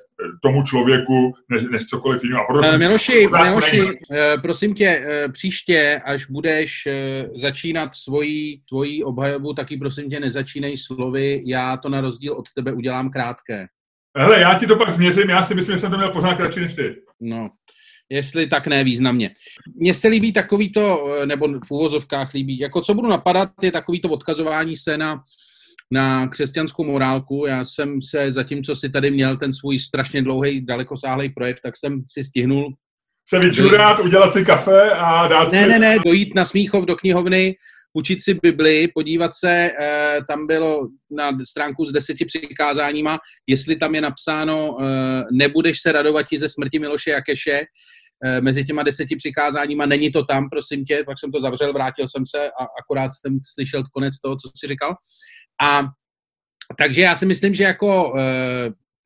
tomu 0.42 0.62
člověku, 0.62 1.34
než, 1.48 1.64
než 1.70 1.84
cokoliv 1.84 2.24
jiného. 2.24 2.46
Uh, 2.54 2.78
Miloši, 2.78 3.28
Miloši 3.42 3.82
uh, 3.82 3.90
prosím 4.42 4.74
tě, 4.74 5.00
uh, 5.00 5.32
příště, 5.32 6.00
až 6.04 6.26
budeš 6.26 6.88
začínat 7.34 7.96
svoji, 7.96 8.60
svoji 8.68 9.04
obhajobu, 9.04 9.54
taky 9.54 9.76
prosím 9.76 10.10
tě 10.10 10.20
nezačínej 10.20 10.76
slovy, 10.76 11.42
já 11.46 11.76
to 11.76 11.88
na 11.88 12.00
rozdíl 12.00 12.32
od 12.32 12.44
tebe 12.54 12.72
udělám 12.72 13.10
krátké. 13.10 13.66
Hele, 14.16 14.40
já 14.40 14.54
ti 14.54 14.66
to 14.66 14.76
pak 14.76 14.92
změřím, 14.92 15.30
já 15.30 15.42
si 15.42 15.54
myslím, 15.54 15.76
že 15.76 15.80
jsem 15.80 15.90
to 15.90 15.96
měl 15.96 16.12
pořád 16.12 16.34
kratší 16.34 16.60
než 16.60 16.74
ty. 16.74 16.96
No, 17.20 17.50
jestli 18.08 18.46
tak 18.46 18.66
ne 18.66 18.84
významně. 18.84 19.30
Mně 19.76 19.94
se 19.94 20.08
líbí 20.08 20.32
takovýto, 20.32 21.08
nebo 21.24 21.48
v 21.48 21.70
úvozovkách 21.70 22.34
líbí, 22.34 22.58
jako 22.58 22.80
co 22.80 22.94
budu 22.94 23.08
napadat, 23.08 23.50
je 23.62 23.72
takovýto 23.72 24.08
odkazování 24.08 24.76
se 24.76 24.98
na 24.98 25.22
na 25.90 26.28
křesťanskou 26.28 26.84
morálku. 26.84 27.46
Já 27.46 27.64
jsem 27.64 28.02
se, 28.02 28.32
zatímco 28.32 28.76
si 28.76 28.90
tady 28.90 29.10
měl 29.10 29.36
ten 29.36 29.52
svůj 29.52 29.78
strašně 29.78 30.22
dlouhý, 30.22 30.66
dalekosáhlý 30.66 31.28
projev, 31.28 31.60
tak 31.62 31.76
jsem 31.76 32.02
si 32.08 32.24
stihnul 32.24 32.74
se 33.28 33.38
vyčurat, 33.38 34.00
udělat 34.00 34.32
si 34.32 34.44
kafe 34.44 34.90
a 34.90 35.28
dát 35.28 35.52
ne, 35.52 35.64
si... 35.64 35.68
Ne, 35.68 35.78
ne, 35.78 35.98
dojít 36.04 36.34
na 36.34 36.44
Smíchov 36.44 36.84
do 36.84 36.96
knihovny, 36.96 37.56
učit 37.94 38.22
si 38.22 38.34
Bibli, 38.34 38.88
podívat 38.94 39.34
se, 39.34 39.70
eh, 39.80 40.18
tam 40.28 40.46
bylo 40.46 40.88
na 41.10 41.32
stránku 41.48 41.86
s 41.86 41.92
deseti 41.92 42.24
přikázáníma, 42.24 43.18
jestli 43.46 43.76
tam 43.76 43.94
je 43.94 44.00
napsáno, 44.00 44.76
eh, 44.80 45.24
nebudeš 45.32 45.80
se 45.80 45.92
radovat 45.92 46.26
ti 46.28 46.38
ze 46.38 46.48
smrti 46.48 46.78
Miloše 46.78 47.10
Jakeše, 47.10 47.62
eh, 48.24 48.40
mezi 48.40 48.64
těma 48.64 48.82
deseti 48.82 49.16
přikázáníma, 49.16 49.86
není 49.86 50.12
to 50.12 50.24
tam, 50.24 50.50
prosím 50.50 50.84
tě, 50.84 51.02
pak 51.06 51.18
jsem 51.18 51.32
to 51.32 51.40
zavřel, 51.40 51.72
vrátil 51.72 52.08
jsem 52.08 52.26
se 52.26 52.48
a 52.48 52.66
akorát 52.82 53.10
jsem 53.12 53.38
slyšel 53.54 53.82
konec 53.92 54.20
toho, 54.20 54.36
co 54.36 54.50
jsi 54.54 54.68
říkal. 54.68 54.94
A 55.62 55.88
takže 56.78 57.00
já 57.00 57.14
si 57.14 57.26
myslím, 57.26 57.54
že 57.54 57.64
jako 57.64 58.14
e, 58.18 58.22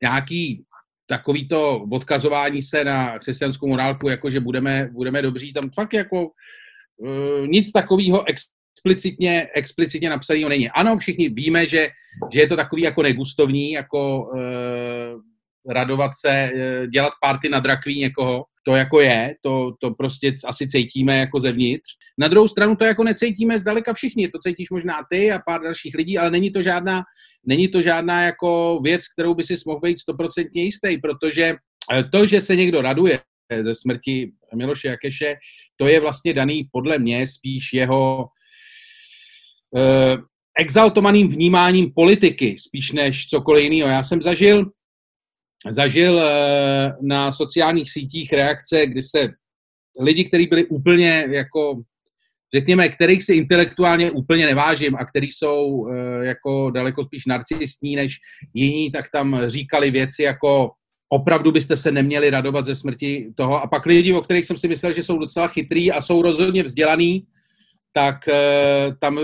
nějaký 0.01 0.65
takový 1.05 1.47
to 1.47 1.85
odkazování 1.91 2.61
se 2.61 2.83
na 2.83 3.19
křesťanskou 3.19 3.67
morálku, 3.67 4.09
jako 4.09 4.29
že 4.29 4.39
budeme, 4.39 4.89
budeme 4.93 5.21
dobří, 5.21 5.53
tam 5.53 5.69
fakt 5.69 5.93
jako 5.93 6.27
uh, 6.97 7.47
nic 7.47 7.71
takového 7.71 8.25
explicitně, 8.27 9.47
explicitně 9.53 10.09
napsaného 10.09 10.49
není. 10.49 10.69
Ano, 10.69 10.97
všichni 10.97 11.29
víme, 11.29 11.67
že, 11.67 11.89
že 12.33 12.39
je 12.39 12.47
to 12.47 12.55
takový 12.55 12.81
jako 12.81 13.03
negustovní, 13.03 13.71
jako 13.71 14.21
uh, 14.21 15.21
radovat 15.69 16.11
se, 16.19 16.51
uh, 16.53 16.87
dělat 16.87 17.13
party 17.21 17.49
na 17.49 17.59
drakví 17.59 17.99
někoho, 17.99 18.45
to 18.65 18.75
jako 18.75 19.01
je, 19.01 19.35
to, 19.41 19.71
to 19.81 19.91
prostě 19.91 20.35
asi 20.45 20.67
cítíme 20.67 21.17
jako 21.17 21.39
zevnitř. 21.39 21.89
Na 22.17 22.27
druhou 22.27 22.47
stranu 22.47 22.75
to 22.75 22.85
jako 22.85 23.03
necítíme 23.03 23.59
zdaleka 23.59 23.93
všichni, 23.93 24.27
to 24.27 24.39
cítíš 24.39 24.69
možná 24.69 24.95
ty 25.11 25.31
a 25.31 25.39
pár 25.39 25.61
dalších 25.61 25.95
lidí, 25.95 26.17
ale 26.17 26.31
není 26.31 26.51
to 26.51 26.61
žádná, 26.61 27.03
není 27.45 27.67
to 27.67 27.81
žádná 27.81 28.23
jako 28.23 28.79
věc, 28.83 29.07
kterou 29.07 29.33
by 29.33 29.43
si 29.43 29.55
mohl 29.65 29.79
být 29.79 29.99
stoprocentně 29.99 30.63
jistý, 30.63 30.97
protože 30.97 31.55
eh, 31.93 32.03
to, 32.11 32.25
že 32.25 32.41
se 32.41 32.55
někdo 32.55 32.81
raduje 32.81 33.19
ze 33.63 33.75
smrti 33.75 34.31
Miloše 34.55 34.87
Jakeše, 34.87 35.35
to 35.77 35.87
je 35.87 35.99
vlastně 35.99 36.33
daný 36.33 36.67
podle 36.71 36.99
mě 36.99 37.27
spíš 37.27 37.73
jeho 37.73 38.27
eh, 39.77 40.17
exaltovaným 40.59 41.27
vnímáním 41.27 41.93
politiky, 41.95 42.55
spíš 42.57 42.91
než 42.91 43.27
cokoliv 43.27 43.63
jiného. 43.63 43.89
Já 43.89 44.03
jsem 44.03 44.21
zažil 44.21 44.65
zažil 45.69 46.19
eh, 46.19 46.93
na 47.01 47.31
sociálních 47.31 47.91
sítích 47.91 48.33
reakce, 48.33 48.85
kdy 48.85 49.01
se 49.01 49.29
lidi, 50.01 50.23
kteří 50.23 50.47
byli 50.47 50.65
úplně 50.65 51.25
jako, 51.31 51.81
řekněme, 52.55 52.89
kterých 52.89 53.23
si 53.23 53.33
intelektuálně 53.33 54.11
úplně 54.11 54.45
nevážím 54.45 54.95
a 54.95 55.05
kteří 55.05 55.31
jsou 55.31 55.87
eh, 55.87 56.25
jako 56.25 56.71
daleko 56.71 57.03
spíš 57.03 57.25
narcistní 57.25 57.95
než 57.95 58.15
jiní, 58.53 58.91
tak 58.91 59.09
tam 59.09 59.41
říkali 59.47 59.91
věci 59.91 60.23
jako 60.23 60.71
opravdu 61.09 61.51
byste 61.51 61.77
se 61.77 61.91
neměli 61.91 62.29
radovat 62.29 62.65
ze 62.65 62.75
smrti 62.75 63.31
toho. 63.35 63.63
A 63.63 63.67
pak 63.67 63.85
lidi, 63.85 64.13
o 64.13 64.21
kterých 64.21 64.45
jsem 64.45 64.57
si 64.57 64.67
myslel, 64.67 64.93
že 64.93 65.03
jsou 65.03 65.17
docela 65.17 65.47
chytrý 65.47 65.91
a 65.91 66.01
jsou 66.01 66.21
rozhodně 66.21 66.63
vzdělaný, 66.63 67.25
tak 67.93 68.27
eh, 68.27 68.95
tam 68.99 69.19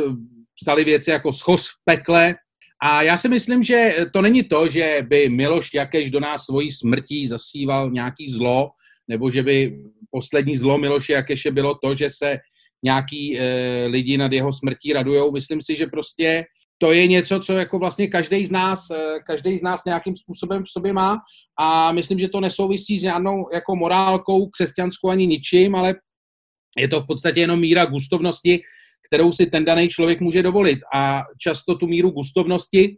psali 0.61 0.83
věci 0.83 1.11
jako 1.11 1.33
schoř 1.33 1.67
v 1.67 1.75
pekle, 1.85 2.35
a 2.83 3.01
já 3.01 3.17
si 3.17 3.29
myslím, 3.29 3.63
že 3.63 3.95
to 4.13 4.21
není 4.21 4.43
to, 4.43 4.69
že 4.69 4.99
by 5.07 5.29
Miloš 5.29 5.73
Jakeš 5.73 6.11
do 6.11 6.19
nás 6.19 6.45
svojí 6.45 6.71
smrtí 6.71 7.27
zasíval 7.27 7.91
nějaký 7.91 8.29
zlo, 8.29 8.69
nebo 9.07 9.31
že 9.31 9.43
by 9.43 9.79
poslední 10.11 10.57
zlo 10.57 10.77
Miloše 10.77 11.13
Jakeše 11.13 11.51
bylo 11.51 11.75
to, 11.75 11.93
že 11.93 12.09
se 12.09 12.37
nějaký 12.83 13.39
e, 13.39 13.85
lidi 13.85 14.17
nad 14.17 14.31
jeho 14.31 14.51
smrtí 14.51 14.93
radujou. 14.93 15.31
Myslím 15.31 15.61
si, 15.61 15.75
že 15.75 15.87
prostě 15.87 16.45
to 16.77 16.91
je 16.91 17.07
něco, 17.07 17.39
co 17.39 17.53
jako 17.53 17.79
vlastně 17.79 18.07
každý 18.07 18.45
z 18.45 18.51
nás, 18.51 18.91
e, 18.91 19.19
každý 19.25 19.57
z 19.57 19.61
nás 19.61 19.85
nějakým 19.85 20.15
způsobem 20.15 20.63
v 20.63 20.69
sobě 20.69 20.93
má 20.93 21.17
a 21.59 21.91
myslím, 21.91 22.19
že 22.19 22.29
to 22.29 22.39
nesouvisí 22.39 22.99
s 22.99 23.01
žádnou 23.01 23.49
jako 23.53 23.75
morálkou 23.75 24.47
křesťanskou 24.47 25.09
ani 25.09 25.27
ničím, 25.27 25.75
ale 25.75 25.95
je 26.77 26.87
to 26.87 27.01
v 27.01 27.07
podstatě 27.07 27.39
jenom 27.41 27.59
míra 27.59 27.85
gustovnosti, 27.85 28.61
kterou 29.09 29.31
si 29.31 29.45
ten 29.45 29.65
daný 29.65 29.87
člověk 29.89 30.21
může 30.21 30.43
dovolit. 30.43 30.79
A 30.93 31.23
často 31.41 31.75
tu 31.75 31.87
míru 31.87 32.09
gustovnosti, 32.09 32.97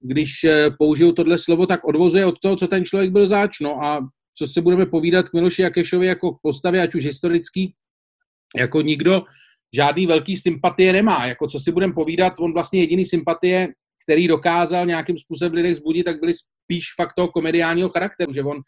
když 0.00 0.44
eh, 0.44 0.70
použiju 0.78 1.12
tohle 1.12 1.38
slovo, 1.38 1.66
tak 1.66 1.84
odvozuje 1.84 2.26
od 2.26 2.34
toho, 2.42 2.56
co 2.56 2.66
ten 2.66 2.84
člověk 2.84 3.10
byl 3.10 3.26
zač. 3.26 3.60
No 3.60 3.84
a 3.84 4.08
co 4.38 4.46
se 4.46 4.62
budeme 4.62 4.86
povídat 4.86 5.28
k 5.28 5.32
Miloši 5.32 5.62
Jakešovi 5.62 6.06
jako 6.06 6.32
k 6.32 6.38
postavě, 6.42 6.82
ať 6.82 6.94
už 6.94 7.04
historický, 7.04 7.74
jako 8.56 8.82
nikdo 8.82 9.22
žádný 9.74 10.06
velký 10.06 10.36
sympatie 10.36 10.92
nemá. 10.92 11.26
Jako 11.26 11.46
co 11.46 11.60
si 11.60 11.72
budeme 11.72 11.92
povídat, 11.92 12.32
on 12.38 12.52
vlastně 12.52 12.80
jediný 12.80 13.04
sympatie, 13.04 13.68
který 14.04 14.28
dokázal 14.28 14.86
nějakým 14.86 15.18
způsobem 15.18 15.52
lidech 15.52 15.76
zbudit, 15.76 16.04
tak 16.04 16.20
byly 16.20 16.32
spíš 16.34 16.84
fakt 16.96 17.12
toho 17.16 17.28
komediálního 17.28 17.88
charakteru, 17.88 18.32
že 18.32 18.42
on 18.42 18.60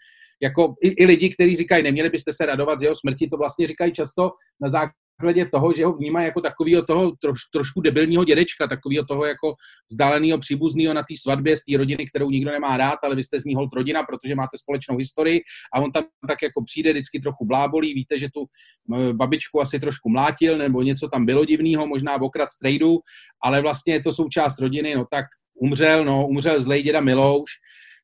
jako 0.43 0.75
i, 0.83 0.89
i 0.89 1.07
lidi, 1.07 1.29
kteří 1.31 1.57
říkají, 1.57 1.83
neměli 1.83 2.11
byste 2.11 2.33
se 2.33 2.47
radovat 2.47 2.79
z 2.79 2.83
jeho 2.83 2.95
smrti, 2.97 3.29
to 3.29 3.37
vlastně 3.37 3.67
říkají 3.67 3.93
často 3.93 4.31
na 4.63 4.71
základě 4.71 5.08
toho, 5.53 5.73
že 5.73 5.85
ho 5.85 5.93
vnímají 5.93 6.27
jako 6.27 6.41
takového 6.41 6.85
toho 6.85 7.13
troš, 7.21 7.41
trošku 7.53 7.81
debilního 7.81 8.25
dědečka, 8.25 8.67
takového 8.67 9.05
toho 9.05 9.25
jako 9.25 9.55
vzdáleného 9.91 10.39
příbuzného 10.39 10.95
na 10.95 11.03
té 11.03 11.15
svatbě 11.21 11.57
z 11.57 11.65
té 11.65 11.77
rodiny, 11.77 12.07
kterou 12.07 12.31
nikdo 12.31 12.51
nemá 12.51 12.77
rád, 12.77 12.99
ale 13.03 13.17
vy 13.17 13.25
jste 13.25 13.41
z 13.41 13.45
ní 13.45 13.55
hold 13.55 13.71
rodina, 13.73 14.03
protože 14.03 14.35
máte 14.35 14.59
společnou 14.59 14.97
historii. 14.97 15.41
A 15.75 15.81
on 15.81 15.93
tam 15.93 16.05
tak 16.29 16.43
jako 16.43 16.65
přijde 16.65 16.93
vždycky 16.93 17.21
trochu 17.21 17.47
blábolí, 17.47 17.95
víte, 17.95 18.19
že 18.19 18.29
tu 18.35 18.47
babičku 19.13 19.61
asi 19.61 19.81
trošku 19.81 20.09
mlátil 20.09 20.59
nebo 20.59 20.83
něco 20.83 21.09
tam 21.09 21.27
bylo 21.27 21.45
divného, 21.45 21.87
možná 21.87 22.21
okrad 22.21 22.51
strejdu, 22.51 22.99
ale 23.43 23.63
vlastně 23.63 23.93
je 23.93 24.03
to 24.03 24.13
součást 24.13 24.59
rodiny, 24.59 24.95
no 24.95 25.05
tak 25.11 25.25
umřel, 25.61 26.05
no, 26.05 26.27
umřel 26.27 26.61
zlej 26.61 26.83
děda 26.83 27.01
Milouš, 27.01 27.51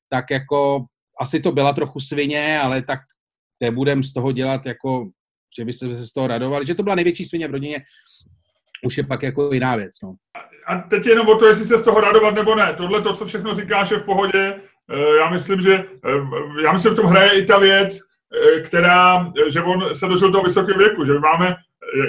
tak 0.08 0.24
jako 0.30 0.84
asi 1.20 1.40
to 1.40 1.52
byla 1.52 1.72
trochu 1.72 2.00
svině, 2.00 2.58
ale 2.58 2.82
tak 2.82 3.00
nebudem 3.60 4.02
z 4.02 4.12
toho 4.12 4.32
dělat 4.32 4.66
jako 4.66 5.10
že 5.58 5.64
by 5.64 5.72
se 5.72 5.94
z 5.94 6.12
toho 6.12 6.26
radovali, 6.26 6.66
že 6.66 6.74
to 6.74 6.82
byla 6.82 6.94
největší 6.94 7.24
svině 7.24 7.48
v 7.48 7.50
rodině, 7.50 7.78
už 8.84 8.96
je 8.96 9.04
pak 9.04 9.22
jako 9.22 9.50
jiná 9.52 9.76
věc. 9.76 9.92
No. 10.02 10.14
A 10.66 10.78
teď 10.78 11.06
jenom 11.06 11.28
o 11.28 11.36
to, 11.36 11.46
jestli 11.46 11.64
se 11.64 11.78
z 11.78 11.82
toho 11.82 12.00
radovat 12.00 12.34
nebo 12.34 12.54
ne. 12.54 12.74
Tohle 12.76 13.00
to, 13.00 13.12
co 13.12 13.26
všechno 13.26 13.54
říkáš, 13.54 13.90
je 13.90 13.98
v 13.98 14.04
pohodě. 14.04 14.60
Eh, 14.90 15.16
já 15.16 15.30
myslím, 15.30 15.60
že 15.60 15.74
eh, 15.74 16.62
já 16.64 16.72
myslím, 16.72 16.90
že 16.90 16.94
v 16.94 17.00
tom 17.00 17.06
hraje 17.06 17.38
i 17.38 17.46
ta 17.46 17.58
věc, 17.58 17.98
eh, 17.98 18.60
která, 18.60 19.32
že 19.48 19.62
on 19.62 19.94
se 19.94 20.06
dožil 20.06 20.32
toho 20.32 20.44
vysokého 20.44 20.78
věku, 20.78 21.04
že 21.04 21.12
my 21.12 21.18
máme, 21.18 21.56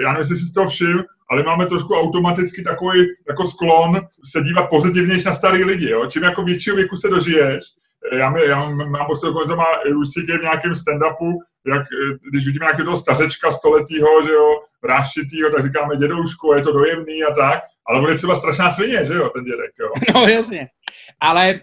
já 0.01 0.13
nevím, 0.13 0.17
jestli 0.17 0.35
si 0.35 0.53
toho 0.53 0.69
všim, 0.69 1.03
ale 1.31 1.43
máme 1.43 1.65
trošku 1.65 1.95
automaticky 1.95 2.63
takový 2.63 3.05
jako 3.27 3.45
sklon 3.45 3.99
se 4.31 4.41
dívat 4.41 4.69
pozitivnější 4.69 5.25
na 5.25 5.33
starý 5.33 5.63
lidi. 5.63 5.89
Jo? 5.89 6.05
Čím 6.05 6.23
jako 6.23 6.43
většího 6.43 6.75
věku 6.75 6.97
se 6.97 7.09
dožiješ, 7.09 7.63
já, 8.11 8.39
já 8.39 8.69
mám 8.69 9.05
pocit, 9.07 9.27
že 9.27 9.47
to 9.47 9.55
má 9.55 9.65
Lucy 9.91 10.21
v 10.21 10.41
nějakém 10.41 10.73
stand-upu, 10.73 11.39
jak, 11.67 11.81
eh, 11.81 12.17
když 12.29 12.45
vidíme 12.45 12.65
nějakého 12.65 12.97
stařečka 12.97 13.51
stoletýho, 13.51 14.23
že 14.25 14.31
jo, 14.31 14.61
ráščitýho, 14.83 15.49
tak 15.49 15.65
říkáme 15.65 15.97
dědoušku, 15.97 16.53
je 16.53 16.61
to 16.61 16.71
dojemný 16.71 17.23
a 17.23 17.33
tak, 17.33 17.63
ale 17.87 18.01
on 18.01 18.09
je 18.09 18.15
třeba 18.15 18.35
strašná 18.35 18.71
svině, 18.71 19.05
že 19.05 19.13
jo, 19.13 19.29
ten 19.29 19.43
dědek, 19.43 19.71
jo. 19.79 19.89
No 20.15 20.27
jasně, 20.27 20.67
ale 21.19 21.59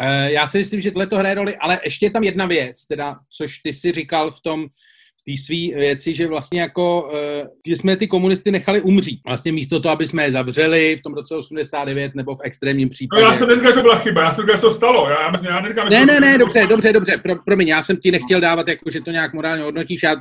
uh, 0.00 0.26
já 0.26 0.46
si 0.46 0.58
myslím, 0.58 0.80
že 0.80 0.90
tohle 0.90 1.06
to 1.06 1.16
hraje 1.16 1.34
roli, 1.34 1.56
ale 1.56 1.80
ještě 1.84 2.06
je 2.06 2.10
tam 2.10 2.22
jedna 2.22 2.46
věc, 2.46 2.84
teda, 2.86 3.16
což 3.36 3.58
ty 3.58 3.72
si 3.72 3.92
říkal 3.92 4.30
v 4.30 4.40
tom, 4.40 4.66
té 5.28 5.42
své 5.42 5.78
věci, 5.78 6.14
že 6.14 6.26
vlastně 6.26 6.60
jako, 6.60 7.10
uh, 7.66 7.74
jsme 7.74 7.96
ty 7.96 8.06
komunisty 8.06 8.50
nechali 8.50 8.80
umřít. 8.80 9.20
Vlastně 9.26 9.52
místo 9.52 9.80
toho, 9.80 9.92
aby 9.92 10.06
jsme 10.06 10.24
je 10.24 10.32
zavřeli 10.32 10.96
v 10.96 11.02
tom 11.02 11.14
roce 11.14 11.34
89 11.34 12.14
nebo 12.14 12.36
v 12.36 12.40
extrémním 12.44 12.88
případě. 12.88 13.22
No 13.22 13.28
já 13.28 13.34
jsem 13.34 13.48
neříkal, 13.48 13.70
že 13.70 13.74
to 13.74 13.82
byla 13.82 13.98
chyba, 13.98 14.22
já 14.22 14.32
jsem 14.32 14.42
říkal, 14.42 14.56
že 14.56 14.62
to 14.62 14.70
stalo. 14.70 15.10
Já, 15.10 15.22
já, 15.22 15.50
já 15.50 15.60
neříkám, 15.60 15.88
ne, 15.88 16.06
ne, 16.06 16.20
ne, 16.20 16.38
dobře, 16.38 16.66
dobře, 16.66 16.92
dobře, 16.92 17.18
Pro, 17.18 17.36
promiň, 17.36 17.68
já 17.68 17.82
jsem 17.82 17.96
ti 17.96 18.10
nechtěl 18.10 18.40
dávat, 18.40 18.68
jako, 18.68 18.90
že 18.90 19.00
to 19.00 19.10
nějak 19.10 19.34
morálně 19.34 19.62
hodnotíš. 19.62 20.02
Já, 20.02 20.16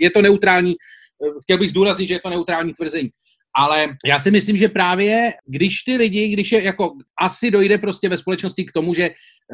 je 0.00 0.10
to 0.10 0.22
neutrální, 0.22 0.72
eh, 0.72 1.30
chtěl 1.42 1.58
bych 1.58 1.70
zdůraznit, 1.70 2.08
že 2.08 2.14
je 2.14 2.20
to 2.20 2.30
neutrální 2.30 2.72
tvrzení. 2.72 3.10
Ale 3.58 3.86
já 4.06 4.18
si 4.18 4.30
myslím, 4.30 4.56
že 4.56 4.68
právě 4.68 5.32
když 5.46 5.82
ty 5.82 5.96
lidi, 5.96 6.28
když 6.28 6.52
je 6.52 6.62
jako 6.62 6.92
asi 7.20 7.50
dojde 7.50 7.78
prostě 7.78 8.08
ve 8.08 8.16
společnosti 8.16 8.64
k 8.64 8.72
tomu, 8.72 8.94
že 8.94 9.10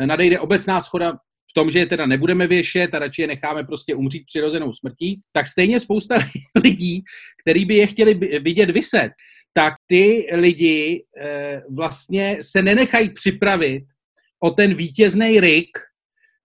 nadejde 0.06 0.40
obecná 0.40 0.80
schoda 0.80 1.12
v 1.52 1.54
tom, 1.54 1.70
že 1.70 1.78
je 1.78 1.86
teda 1.86 2.06
nebudeme 2.06 2.46
věšet 2.46 2.94
a 2.94 2.98
radši 2.98 3.22
je 3.22 3.26
necháme 3.26 3.64
prostě 3.64 3.94
umřít 3.94 4.24
přirozenou 4.26 4.72
smrtí, 4.72 5.20
tak 5.32 5.48
stejně 5.48 5.80
spousta 5.80 6.18
lidí, 6.64 7.02
který 7.42 7.64
by 7.64 7.74
je 7.74 7.86
chtěli 7.86 8.14
vidět 8.14 8.70
vyset, 8.70 9.10
tak 9.54 9.74
ty 9.86 10.26
lidi 10.32 11.04
e, 11.20 11.62
vlastně 11.70 12.38
se 12.40 12.62
nenechají 12.62 13.10
připravit 13.10 13.84
o 14.42 14.50
ten 14.50 14.74
vítězný 14.74 15.40
rik, 15.40 15.68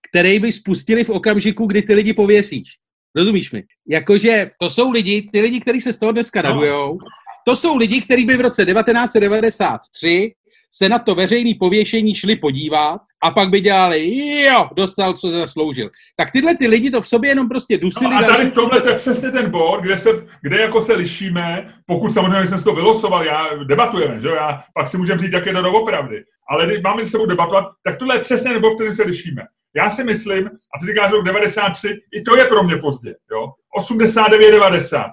který 0.10 0.40
by 0.40 0.52
spustili 0.52 1.04
v 1.04 1.10
okamžiku, 1.10 1.66
kdy 1.66 1.82
ty 1.82 1.94
lidi 1.94 2.14
pověsíš. 2.14 2.68
Rozumíš 3.16 3.52
mi? 3.52 3.64
Jakože 3.90 4.50
to 4.60 4.70
jsou 4.70 4.92
lidi, 4.92 5.30
ty 5.32 5.42
lidi, 5.42 5.60
kteří 5.60 5.82
se 5.82 5.94
z 5.94 6.00
toho 6.00 6.12
dneska 6.12 6.42
no. 6.42 6.50
radujou, 6.50 6.98
to 7.46 7.56
jsou 7.56 7.78
lidi, 7.78 8.02
kteří 8.02 8.26
by 8.26 8.38
v 8.38 8.42
roce 8.42 8.66
1993 8.66 10.32
se 10.72 10.90
na 10.90 11.00
to 11.00 11.16
veřejné 11.16 11.52
pověšení 11.60 12.16
šli 12.16 12.36
podívat 12.36 13.02
a 13.24 13.32
pak 13.32 13.50
by 13.50 13.62
dělali, 13.62 14.18
jo, 14.42 14.70
dostal, 14.76 15.14
co 15.14 15.30
zasloužil. 15.30 15.90
Tak 16.16 16.32
tyhle 16.32 16.56
ty 16.56 16.68
lidi 16.68 16.92
to 16.92 17.02
v 17.02 17.08
sobě 17.08 17.32
jenom 17.32 17.50
prostě 17.50 17.78
dusili. 17.78 18.16
No 18.16 18.18
a 18.18 18.24
tady 18.24 18.46
v 18.50 18.54
tomhle 18.54 18.82
to 18.82 18.90
je 18.90 18.96
přesně 18.96 19.32
ten 19.32 19.52
bod, 19.52 19.82
kde, 19.82 19.98
se, 19.98 20.10
kde 20.42 20.62
jako 20.62 20.82
se 20.82 20.94
lišíme, 20.94 21.74
pokud 21.86 22.12
samozřejmě 22.12 22.48
jsme 22.48 22.58
si 22.58 22.64
to 22.64 22.76
vylosovali, 22.76 23.28
já 23.28 23.50
debatujeme, 23.68 24.22
že 24.22 24.28
já 24.28 24.64
pak 24.74 24.88
si 24.88 24.98
můžeme 24.98 25.20
říct, 25.20 25.34
jak 25.34 25.46
je 25.46 25.54
to 25.54 25.62
doopravdy. 25.62 26.24
Ale 26.50 26.66
když 26.66 26.82
máme 26.84 27.06
s 27.06 27.12
sebou 27.12 27.26
debatovat, 27.26 27.66
tak 27.84 27.98
tohle 27.98 28.16
je 28.16 28.20
přesně 28.20 28.54
nebo 28.54 28.72
v 28.72 28.76
kterém 28.76 28.94
se 28.94 29.04
lišíme. 29.04 29.42
Já 29.76 29.90
si 29.90 30.04
myslím, 30.04 30.48
a 30.48 30.80
ty 30.80 30.86
říkáš 30.86 31.12
rok 31.12 31.26
93, 31.26 31.96
i 32.14 32.22
to 32.22 32.36
je 32.36 32.46
pro 32.46 32.64
mě 32.64 32.78
pozdě, 32.78 33.16
jo. 33.32 33.52
89, 33.78 34.52
90 34.52 35.06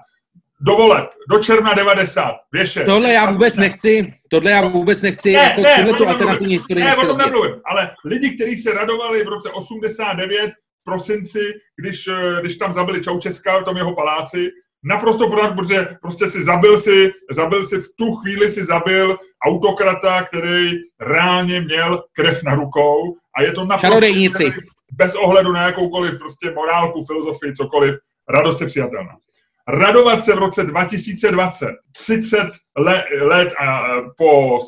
do 0.61 0.75
voleb, 0.75 1.09
do 1.29 1.39
června 1.39 1.73
90, 1.73 2.35
věše. 2.51 2.83
Tohle 2.83 3.13
já 3.13 3.31
vůbec 3.31 3.57
nechci, 3.57 4.13
tohle 4.29 4.51
já 4.51 4.61
vůbec 4.67 5.01
nechci, 5.01 5.33
ne, 5.33 5.43
jako 5.43 5.61
ne, 5.61 5.75
tuhle 5.75 5.97
tu 5.97 6.07
alternativní 6.07 6.53
historii 6.53 6.83
Ne, 6.83 6.95
o 6.95 7.05
tom 7.05 7.17
nemluvím, 7.17 7.55
ale 7.65 7.91
lidi, 8.05 8.35
kteří 8.35 8.57
se 8.57 8.71
radovali 8.71 9.23
v 9.23 9.27
roce 9.27 9.49
89, 9.49 10.51
v 10.81 10.83
prosinci, 10.83 11.39
když, 11.81 12.07
eh, 12.07 12.41
když 12.41 12.57
tam 12.57 12.73
zabili 12.73 13.01
Čaučeska 13.01 13.59
v 13.59 13.63
tom 13.63 13.77
jeho 13.77 13.95
paláci, 13.95 14.49
naprosto 14.83 15.29
pořád, 15.29 15.55
protože 15.55 15.87
prostě 16.01 16.29
si 16.29 16.43
zabil 16.43 16.77
si, 16.77 17.11
zabil 17.31 17.65
si, 17.65 17.77
v 17.77 17.87
tu 17.97 18.15
chvíli 18.15 18.51
si 18.51 18.65
zabil 18.65 19.17
autokrata, 19.45 20.23
který 20.23 20.71
reálně 21.01 21.61
měl 21.61 22.03
krev 22.13 22.43
na 22.43 22.55
rukou 22.55 23.15
a 23.37 23.41
je 23.41 23.51
to 23.51 23.65
naprosto... 23.65 23.87
Bez 24.91 25.15
ohledu 25.15 25.51
na 25.51 25.61
jakoukoliv 25.65 26.19
prostě 26.19 26.51
morálku, 26.51 27.05
filozofii, 27.05 27.53
cokoliv, 27.53 27.95
radost 28.29 28.61
je 28.61 28.67
přijatelná. 28.67 29.11
Radovat 29.67 30.25
se 30.25 30.33
v 30.33 30.37
roce 30.37 30.63
2020, 30.63 31.67
30 31.91 32.37
let, 32.77 33.05
let 33.21 33.53
a, 33.59 33.83
po, 34.17 34.59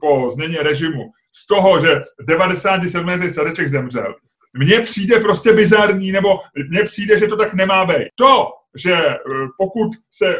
po 0.00 0.30
změně 0.30 0.62
režimu, 0.62 1.02
z 1.32 1.46
toho, 1.46 1.80
že 1.80 2.02
97 2.26 3.08
letý 3.08 3.30
stareček 3.30 3.68
zemřel, 3.68 4.14
mně 4.58 4.80
přijde 4.80 5.20
prostě 5.20 5.52
bizarní, 5.52 6.12
nebo 6.12 6.40
mně 6.68 6.84
přijde, 6.84 7.18
že 7.18 7.26
to 7.26 7.36
tak 7.36 7.54
nemá 7.54 7.84
být. 7.84 8.08
To, 8.16 8.46
že 8.76 8.92
e, 8.94 9.16
pokud 9.58 9.90
se 10.10 10.36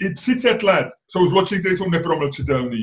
i 0.00 0.14
30 0.14 0.62
let 0.62 0.88
jsou 1.08 1.26
zločiny, 1.26 1.60
které 1.60 1.76
jsou 1.76 1.90
nepromlčitelné, 1.90 2.76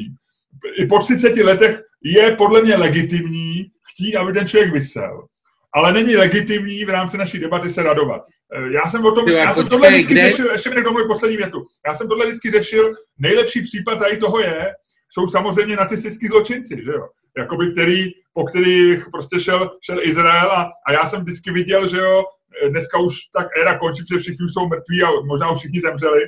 i 0.78 0.86
po 0.86 0.99
30 0.99 1.38
letech 1.38 1.82
je 2.03 2.36
podle 2.36 2.61
mě 2.61 2.76
legitimní 2.76 3.65
chtít, 3.91 4.15
aby 4.15 4.34
ten 4.34 4.47
člověk 4.47 4.74
vysel. 4.74 5.28
Ale 5.76 5.93
není 5.93 6.15
legitimní 6.15 6.86
v 6.86 6.89
rámci 6.89 7.17
naší 7.17 7.39
debaty 7.39 7.69
se 7.69 7.84
radovat. 7.84 8.21
E, 8.54 8.74
já 8.74 8.89
jsem 8.89 9.06
o 9.06 9.12
tom, 9.12 9.30
já 9.30 9.54
jsem 9.54 9.68
tohle 9.68 9.89
vždycky 9.89 10.14
kde? 10.14 10.30
řešil, 10.30 10.51
ještě 10.51 10.70
mi 10.70 10.84
domluvím 10.84 11.08
poslední 11.08 11.38
větu. 11.38 11.66
Já 11.88 11.93
jsem 11.93 12.08
tohle 12.08 12.26
vždycky 12.26 12.51
řešil, 12.51 12.91
nejlepší 13.20 13.62
případ 13.62 13.95
tady 13.95 14.18
toho 14.18 14.39
je, 14.39 14.74
jsou 15.10 15.28
samozřejmě 15.28 15.76
nacistický 15.76 16.28
zločinci, 16.28 16.82
že 16.84 16.91
jo? 16.91 17.08
Jakoby 17.38 17.72
který, 17.72 18.12
po 18.34 18.43
kterých 18.43 19.06
prostě 19.12 19.39
šel, 19.39 19.72
šel 19.82 19.99
Izrael 20.01 20.51
a, 20.51 20.72
a 20.88 20.91
já 20.91 21.06
jsem 21.06 21.22
vždycky 21.22 21.51
viděl, 21.51 21.88
že 21.88 21.97
jo, 21.97 22.24
dneska 22.70 22.97
už 22.97 23.16
tak 23.34 23.47
éra 23.58 23.78
končí, 23.78 24.04
protože 24.04 24.20
všichni 24.20 24.45
už 24.45 24.54
jsou 24.54 24.68
mrtví 24.68 25.04
a 25.04 25.08
možná 25.26 25.51
už 25.51 25.58
všichni 25.60 25.82
zemřeli, 25.82 26.22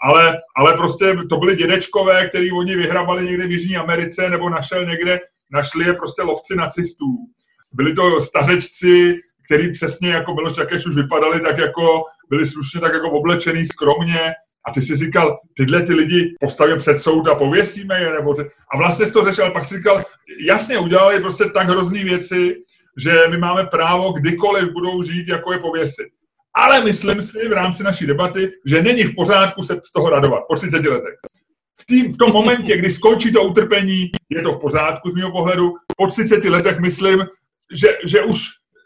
ale, 0.00 0.38
ale 0.56 0.74
prostě 0.76 1.16
to 1.28 1.36
byli 1.36 1.56
dědečkové, 1.56 2.28
který 2.28 2.52
oni 2.52 2.76
vyhrabali 2.76 3.24
někde 3.24 3.46
v 3.46 3.50
Jižní 3.50 3.76
Americe 3.76 4.30
nebo 4.30 4.50
našel 4.50 4.86
někde, 4.86 5.20
našli 5.50 5.84
je 5.84 5.92
prostě 5.92 6.22
lovci 6.22 6.56
nacistů. 6.56 7.06
Byli 7.72 7.94
to 7.94 8.20
stařečci, 8.20 9.20
který 9.48 9.72
přesně 9.72 10.10
jako 10.10 10.34
Miloš 10.34 10.52
Čakeš 10.52 10.86
už 10.86 10.96
vypadali 10.96 11.40
tak 11.40 11.58
jako, 11.58 12.02
byli 12.30 12.46
slušně 12.46 12.80
tak 12.80 12.92
jako 12.92 13.10
oblečený 13.10 13.66
skromně, 13.66 14.32
a 14.68 14.72
ty 14.72 14.82
si 14.82 14.96
říkal, 14.96 15.38
tyhle 15.54 15.82
ty 15.82 15.94
lidi 15.94 16.34
postavíme 16.40 16.78
před 16.78 16.98
soud 16.98 17.28
a 17.28 17.34
pověsíme 17.34 18.00
je, 18.00 18.12
nebo 18.12 18.34
ty... 18.34 18.42
A 18.42 18.76
vlastně 18.78 19.06
jsi 19.06 19.12
to 19.12 19.24
řešil, 19.24 19.44
ale 19.44 19.52
pak 19.52 19.64
si 19.64 19.76
říkal, 19.76 20.02
jasně, 20.46 20.78
udělali 20.78 21.20
prostě 21.20 21.44
tak 21.44 21.68
hrozný 21.68 22.04
věci, 22.04 22.56
že 22.96 23.22
my 23.30 23.38
máme 23.38 23.66
právo 23.66 24.12
kdykoliv 24.12 24.72
budou 24.72 25.02
žít, 25.02 25.28
jako 25.28 25.52
je 25.52 25.58
pověsit. 25.58 26.06
Ale 26.54 26.84
myslím 26.84 27.22
si 27.22 27.48
v 27.48 27.52
rámci 27.52 27.82
naší 27.82 28.06
debaty, 28.06 28.50
že 28.66 28.82
není 28.82 29.04
v 29.04 29.14
pořádku 29.14 29.62
se 29.62 29.80
z 29.84 29.92
toho 29.92 30.10
radovat 30.10 30.42
po 30.48 30.54
30 30.54 30.84
letech. 30.84 31.14
V, 31.80 31.86
tým, 31.86 32.12
v 32.12 32.18
tom 32.18 32.32
momentě, 32.32 32.76
kdy 32.76 32.90
skončí 32.90 33.32
to 33.32 33.42
utrpení, 33.42 34.10
je 34.30 34.42
to 34.42 34.52
v 34.52 34.60
pořádku 34.60 35.10
z 35.10 35.14
mého 35.14 35.32
pohledu. 35.32 35.74
Po 35.96 36.06
30 36.06 36.44
letech 36.44 36.78
myslím, 36.78 37.26
že, 37.72 37.88
že 38.04 38.22
už 38.22 38.40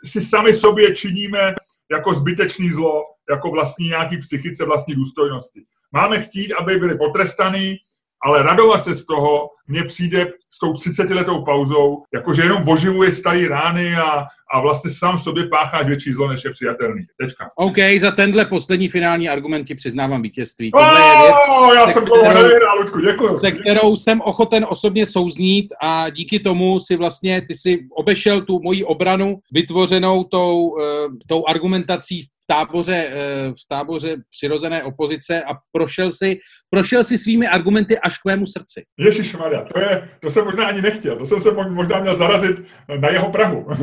si 0.05 0.21
sami 0.21 0.55
sobě 0.55 0.95
činíme 0.95 1.55
jako 1.91 2.15
zbytečný 2.15 2.71
zlo, 2.71 3.03
jako 3.31 3.51
vlastní 3.51 3.89
nějaký 3.89 4.19
psychice, 4.19 4.65
vlastní 4.65 4.95
důstojnosti. 4.95 5.63
Máme 5.93 6.23
chtít, 6.23 6.53
aby 6.53 6.77
byli 6.77 6.99
potrestaný, 6.99 7.77
ale 8.25 8.43
radovat 8.43 8.85
se 8.85 8.95
z 8.95 9.07
toho 9.07 9.51
mně 9.67 9.85
přijde 9.85 10.27
s 10.51 10.59
tou 10.59 10.73
30-letou 10.73 11.45
pauzou, 11.45 12.05
jakože 12.15 12.43
jenom 12.43 12.69
oživuje 12.69 13.13
staré 13.13 13.49
rány 13.49 13.97
a, 13.97 14.25
a 14.53 14.61
vlastně 14.61 14.91
sám 14.91 15.19
sobě 15.19 15.47
pácháš 15.49 15.87
větší 15.87 16.13
zlo, 16.13 16.29
než 16.29 16.45
je 16.45 16.51
přijatelný. 16.51 17.03
Tečka. 17.21 17.51
OK, 17.57 17.77
za 18.01 18.11
tenhle 18.11 18.45
poslední 18.45 18.89
finální 18.89 19.29
argument 19.29 19.65
ti 19.65 19.75
přiznávám 19.75 20.23
vítězství. 20.23 20.71
Tohle 20.71 21.01
je 21.01 21.23
věc, 21.23 21.35
já 21.75 21.87
jsem 21.87 22.07
to 22.07 22.23
nevyhrál, 22.23 22.79
Ludku, 22.79 23.01
děkuji. 23.01 23.37
Se 23.37 23.51
kterou 23.51 23.97
jsem 23.97 24.21
ochoten 24.21 24.67
osobně 24.69 25.07
souznít 25.07 25.75
a 25.83 26.11
díky 26.11 26.41
tomu 26.41 26.81
si 26.81 26.97
vlastně, 26.97 27.43
ty 27.49 27.55
si 27.55 27.87
obešel 27.91 28.41
tu 28.41 28.61
moji 28.63 28.85
obranu 28.85 29.39
vytvořenou 29.53 30.25
tou, 30.25 30.63
uh, 30.63 30.83
tou 31.27 31.47
argumentací 31.47 32.23
v 32.23 32.42
táboře, 32.47 33.07
eh, 33.09 33.51
v 33.51 33.69
táboře 33.69 34.17
přirozené 34.31 34.83
opozice 34.83 35.43
a 35.43 35.55
prošel 35.73 36.13
si, 36.13 36.39
prošel 36.71 37.05
si 37.05 37.19
svými 37.19 37.49
argumenty 37.49 37.99
až 37.99 38.19
k 38.19 38.25
mému 38.25 38.47
srdci. 38.47 38.85
Ježíš 38.99 39.37
Maria, 39.37 39.65
to, 39.65 39.81
je, 39.81 40.09
to 40.21 40.31
jsem 40.31 40.45
možná 40.45 40.67
ani 40.67 40.83
nechtěl, 40.83 41.17
to 41.17 41.27
jsem 41.27 41.41
se 41.41 41.51
možná 41.51 42.01
měl 42.01 42.17
zarazit 42.17 42.63
na 43.01 43.09
jeho 43.09 43.31
Prahu. 43.31 43.67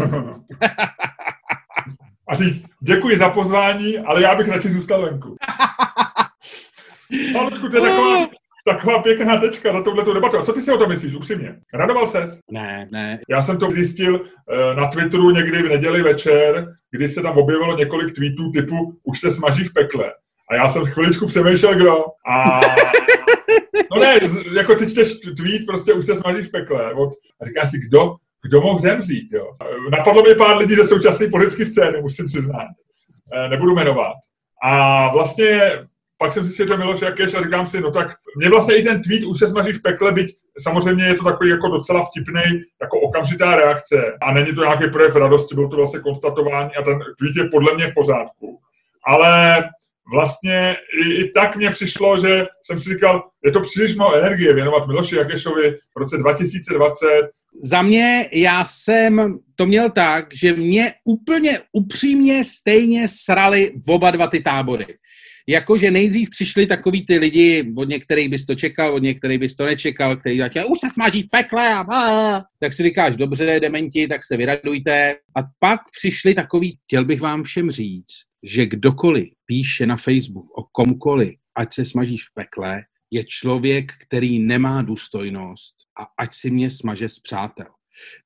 a 2.30 2.36
říct, 2.36 2.66
děkuji 2.82 3.18
za 3.18 3.30
pozvání, 3.30 3.98
ale 3.98 4.22
já 4.22 4.36
bych 4.36 4.48
radši 4.48 4.70
zůstal 4.70 5.02
venku. 5.02 5.36
Pavlku, 7.34 7.70
to 7.70 7.78
je 7.78 7.82
taková, 7.82 8.28
taková 8.74 9.02
pěkná 9.02 9.38
tečka 9.38 9.74
za 9.74 9.84
touhletou 9.84 10.14
debatu. 10.14 10.38
A 10.38 10.44
co 10.44 10.54
ty 10.54 10.62
si 10.62 10.72
o 10.72 10.78
tom 10.78 10.90
myslíš, 10.90 11.16
upřímně? 11.16 11.56
Radoval 11.74 12.08
ses? 12.08 12.40
Ne, 12.52 12.88
ne. 12.92 13.20
Já 13.30 13.42
jsem 13.42 13.58
to 13.58 13.72
zjistil 13.72 14.16
uh, 14.16 14.78
na 14.78 14.88
Twitteru 14.88 15.32
někdy 15.32 15.62
v 15.64 15.70
neděli 15.70 16.02
večer, 16.04 16.68
kdy 16.92 17.08
se 17.08 17.22
tam 17.22 17.38
objevilo 17.38 17.78
několik 17.78 18.16
tweetů 18.16 18.52
typu 18.52 19.00
už 19.04 19.20
se 19.20 19.32
smaží 19.32 19.64
v 19.64 19.74
pekle. 19.74 20.14
A 20.52 20.56
já 20.56 20.70
jsem 20.70 20.86
chviličku 20.86 21.26
přemýšlel, 21.26 21.76
kdo. 21.76 21.96
A 22.32 22.62
no 23.96 24.02
ne, 24.02 24.20
jako 24.58 24.76
ty 24.76 24.92
čteš 24.92 25.14
tweet, 25.38 25.66
prostě 25.68 25.94
už 25.94 26.06
se 26.06 26.16
smaží 26.16 26.44
v 26.44 26.52
pekle. 26.52 26.94
Od, 26.94 27.10
a 27.42 27.46
říkáš 27.46 27.72
si, 27.72 27.78
kdo, 27.80 28.16
kdo 28.48 28.62
mohl 28.62 28.80
zemřít, 28.80 29.32
jo. 29.32 29.46
Napadlo 29.92 30.24
mi 30.24 30.36
pár 30.36 30.58
lidí 30.58 30.76
ze 30.76 30.86
současné 30.86 31.28
politické 31.28 31.66
scény, 31.66 32.02
musím 32.02 32.26
přiznat. 32.26 32.68
E, 33.34 33.50
nebudu 33.50 33.76
jmenovat. 33.76 34.16
A 34.64 35.12
vlastně 35.14 35.62
pak 36.22 36.34
jsem 36.34 36.46
si 36.46 36.52
svěděl 36.52 36.78
Miloš 36.78 37.02
Jakeš 37.02 37.34
a 37.34 37.44
říkám 37.44 37.66
si, 37.66 37.82
no 37.82 37.92
tak 37.92 38.08
mě 38.38 38.50
vlastně 38.50 38.76
i 38.76 38.84
ten 38.84 39.02
tweet 39.02 39.24
už 39.24 39.40
se 39.40 39.48
smaží 39.48 39.74
v 39.74 39.82
pekle, 39.82 40.12
byť 40.12 40.36
samozřejmě 40.60 41.06
je 41.06 41.14
to 41.14 41.24
takový 41.24 41.50
jako 41.50 41.68
docela 41.68 42.06
vtipný, 42.06 42.62
jako 42.82 43.00
okamžitá 43.00 43.56
reakce 43.56 44.14
a 44.22 44.34
není 44.34 44.56
to 44.56 44.64
nějaký 44.64 44.90
projev 44.92 45.16
radosti, 45.16 45.56
byl 45.56 45.70
to 45.70 45.78
vlastně 45.78 46.00
konstatování 46.00 46.72
a 46.76 46.82
ten 46.82 47.00
tweet 47.20 47.36
je 47.36 47.50
podle 47.50 47.76
mě 47.76 47.88
v 47.88 47.94
pořádku. 47.94 48.60
Ale 49.08 49.64
vlastně 50.14 50.76
i, 51.04 51.14
i 51.14 51.32
tak 51.32 51.56
mně 51.56 51.72
přišlo, 51.72 52.20
že 52.20 52.46
jsem 52.64 52.80
si 52.80 52.94
říkal, 52.94 53.24
je 53.46 53.52
to 53.52 53.62
příliš 53.62 53.96
mnoho 53.96 54.16
energie 54.16 54.54
věnovat 54.54 54.88
Miloši 54.88 55.16
Jakešovi 55.16 55.72
v 55.72 56.00
roce 56.00 56.18
2020. 56.18 57.06
Za 57.64 57.82
mě, 57.82 58.30
já 58.34 58.66
jsem 58.66 59.40
to 59.56 59.66
měl 59.66 59.90
tak, 59.90 60.26
že 60.34 60.54
mě 60.54 60.94
úplně 61.04 61.60
upřímně 61.72 62.44
stejně 62.44 63.08
srali 63.08 63.72
oba 63.88 64.12
dva 64.12 64.28
ty 64.28 64.40
tábory 64.40 64.86
jakože 65.50 65.92
nejdřív 65.92 66.30
přišli 66.30 66.66
takový 66.66 67.06
ty 67.06 67.18
lidi, 67.18 67.74
od 67.78 67.90
některých 67.90 68.30
bys 68.30 68.46
to 68.46 68.56
čekal, 68.56 68.96
od 68.96 69.04
některých 69.04 69.40
bys 69.40 69.56
to 69.56 69.66
nečekal, 69.66 70.16
který 70.16 70.38
začal, 70.38 70.72
už 70.72 70.80
se 70.80 70.88
smáží 70.92 71.24
v 71.24 71.30
pekle 71.30 71.74
a 71.74 71.84
bá. 71.84 72.44
tak 72.60 72.74
si 72.74 72.84
říkáš, 72.84 73.16
dobře, 73.16 73.60
dementi, 73.60 74.08
tak 74.08 74.24
se 74.24 74.38
vyradujte. 74.38 75.16
A 75.36 75.40
pak 75.60 75.82
přišli 76.00 76.34
takový, 76.34 76.78
chtěl 76.84 77.06
bych 77.06 77.22
vám 77.22 77.44
všem 77.44 77.72
říct, 77.72 78.18
že 78.44 78.66
kdokoliv 78.66 79.30
píše 79.46 79.86
na 79.86 79.98
Facebook 79.98 80.58
o 80.58 80.64
komkoliv, 80.72 81.36
ať 81.58 81.74
se 81.74 81.86
smaží 81.86 82.18
v 82.18 82.34
pekle, 82.34 82.82
je 83.12 83.24
člověk, 83.24 83.92
který 84.02 84.40
nemá 84.40 84.82
důstojnost 84.82 85.76
a 86.02 86.04
ať 86.18 86.34
si 86.34 86.52
mě 86.52 86.70
smaže 86.70 87.10
z 87.10 87.20
přátel. 87.20 87.68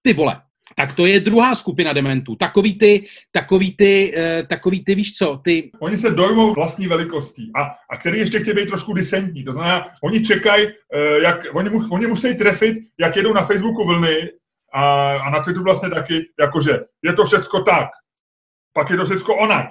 Ty 0.01 0.13
vole, 0.13 0.41
tak 0.75 0.95
to 0.95 1.05
je 1.05 1.19
druhá 1.19 1.55
skupina 1.55 1.93
dementů. 1.93 2.35
Takový 2.35 2.77
ty, 2.77 3.05
takový 3.31 3.75
ty, 3.75 4.13
uh, 4.17 4.47
takový 4.47 4.83
ty, 4.83 4.95
víš 4.95 5.13
co, 5.13 5.41
ty... 5.43 5.71
Oni 5.79 5.97
se 5.97 6.09
dojmou 6.09 6.53
vlastní 6.53 6.87
velikostí 6.87 7.51
a, 7.55 7.61
a 7.89 7.97
který 7.97 8.19
ještě 8.19 8.39
chtějí 8.39 8.55
být 8.55 8.67
trošku 8.67 8.93
disentní. 8.93 9.43
To 9.43 9.53
znamená, 9.53 9.85
oni 10.03 10.21
čekají, 10.21 10.67
uh, 10.67 10.71
jak, 11.23 11.45
oni, 11.53 11.69
mu, 11.69 11.79
oni 11.91 12.07
musí 12.07 12.35
trefit, 12.35 12.77
jak 12.99 13.15
jedou 13.15 13.33
na 13.33 13.43
Facebooku 13.43 13.85
vlny 13.87 14.29
a, 14.73 15.15
a 15.17 15.29
na 15.29 15.39
Twitteru 15.39 15.63
vlastně 15.63 15.89
taky, 15.89 16.21
jakože 16.39 16.79
je 17.01 17.13
to 17.13 17.25
všecko 17.25 17.61
tak, 17.61 17.89
pak 18.73 18.89
je 18.89 18.97
to 18.97 19.05
všecko 19.05 19.35
onak. 19.35 19.69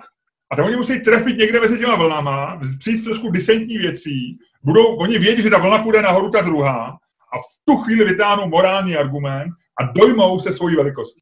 A 0.52 0.56
tam 0.56 0.64
oni 0.64 0.76
musí 0.76 1.00
trefit 1.00 1.38
někde 1.38 1.60
mezi 1.60 1.78
těma 1.78 1.96
vlnama, 1.96 2.60
přijít 2.78 3.04
trošku 3.04 3.30
disentní 3.30 3.78
věcí, 3.78 4.38
budou, 4.62 4.96
oni 4.96 5.18
vědí, 5.18 5.42
že 5.42 5.50
ta 5.50 5.58
vlna 5.58 5.78
půjde 5.78 6.02
nahoru 6.02 6.30
ta 6.30 6.40
druhá 6.40 6.98
a 7.32 7.38
v 7.38 7.64
tu 7.64 7.76
chvíli 7.76 8.04
vytáhnou 8.04 8.48
morální 8.48 8.96
argument 8.96 9.52
a 9.80 9.92
dojmou 9.92 10.38
se 10.38 10.52
svojí 10.52 10.76
velikost. 10.76 11.18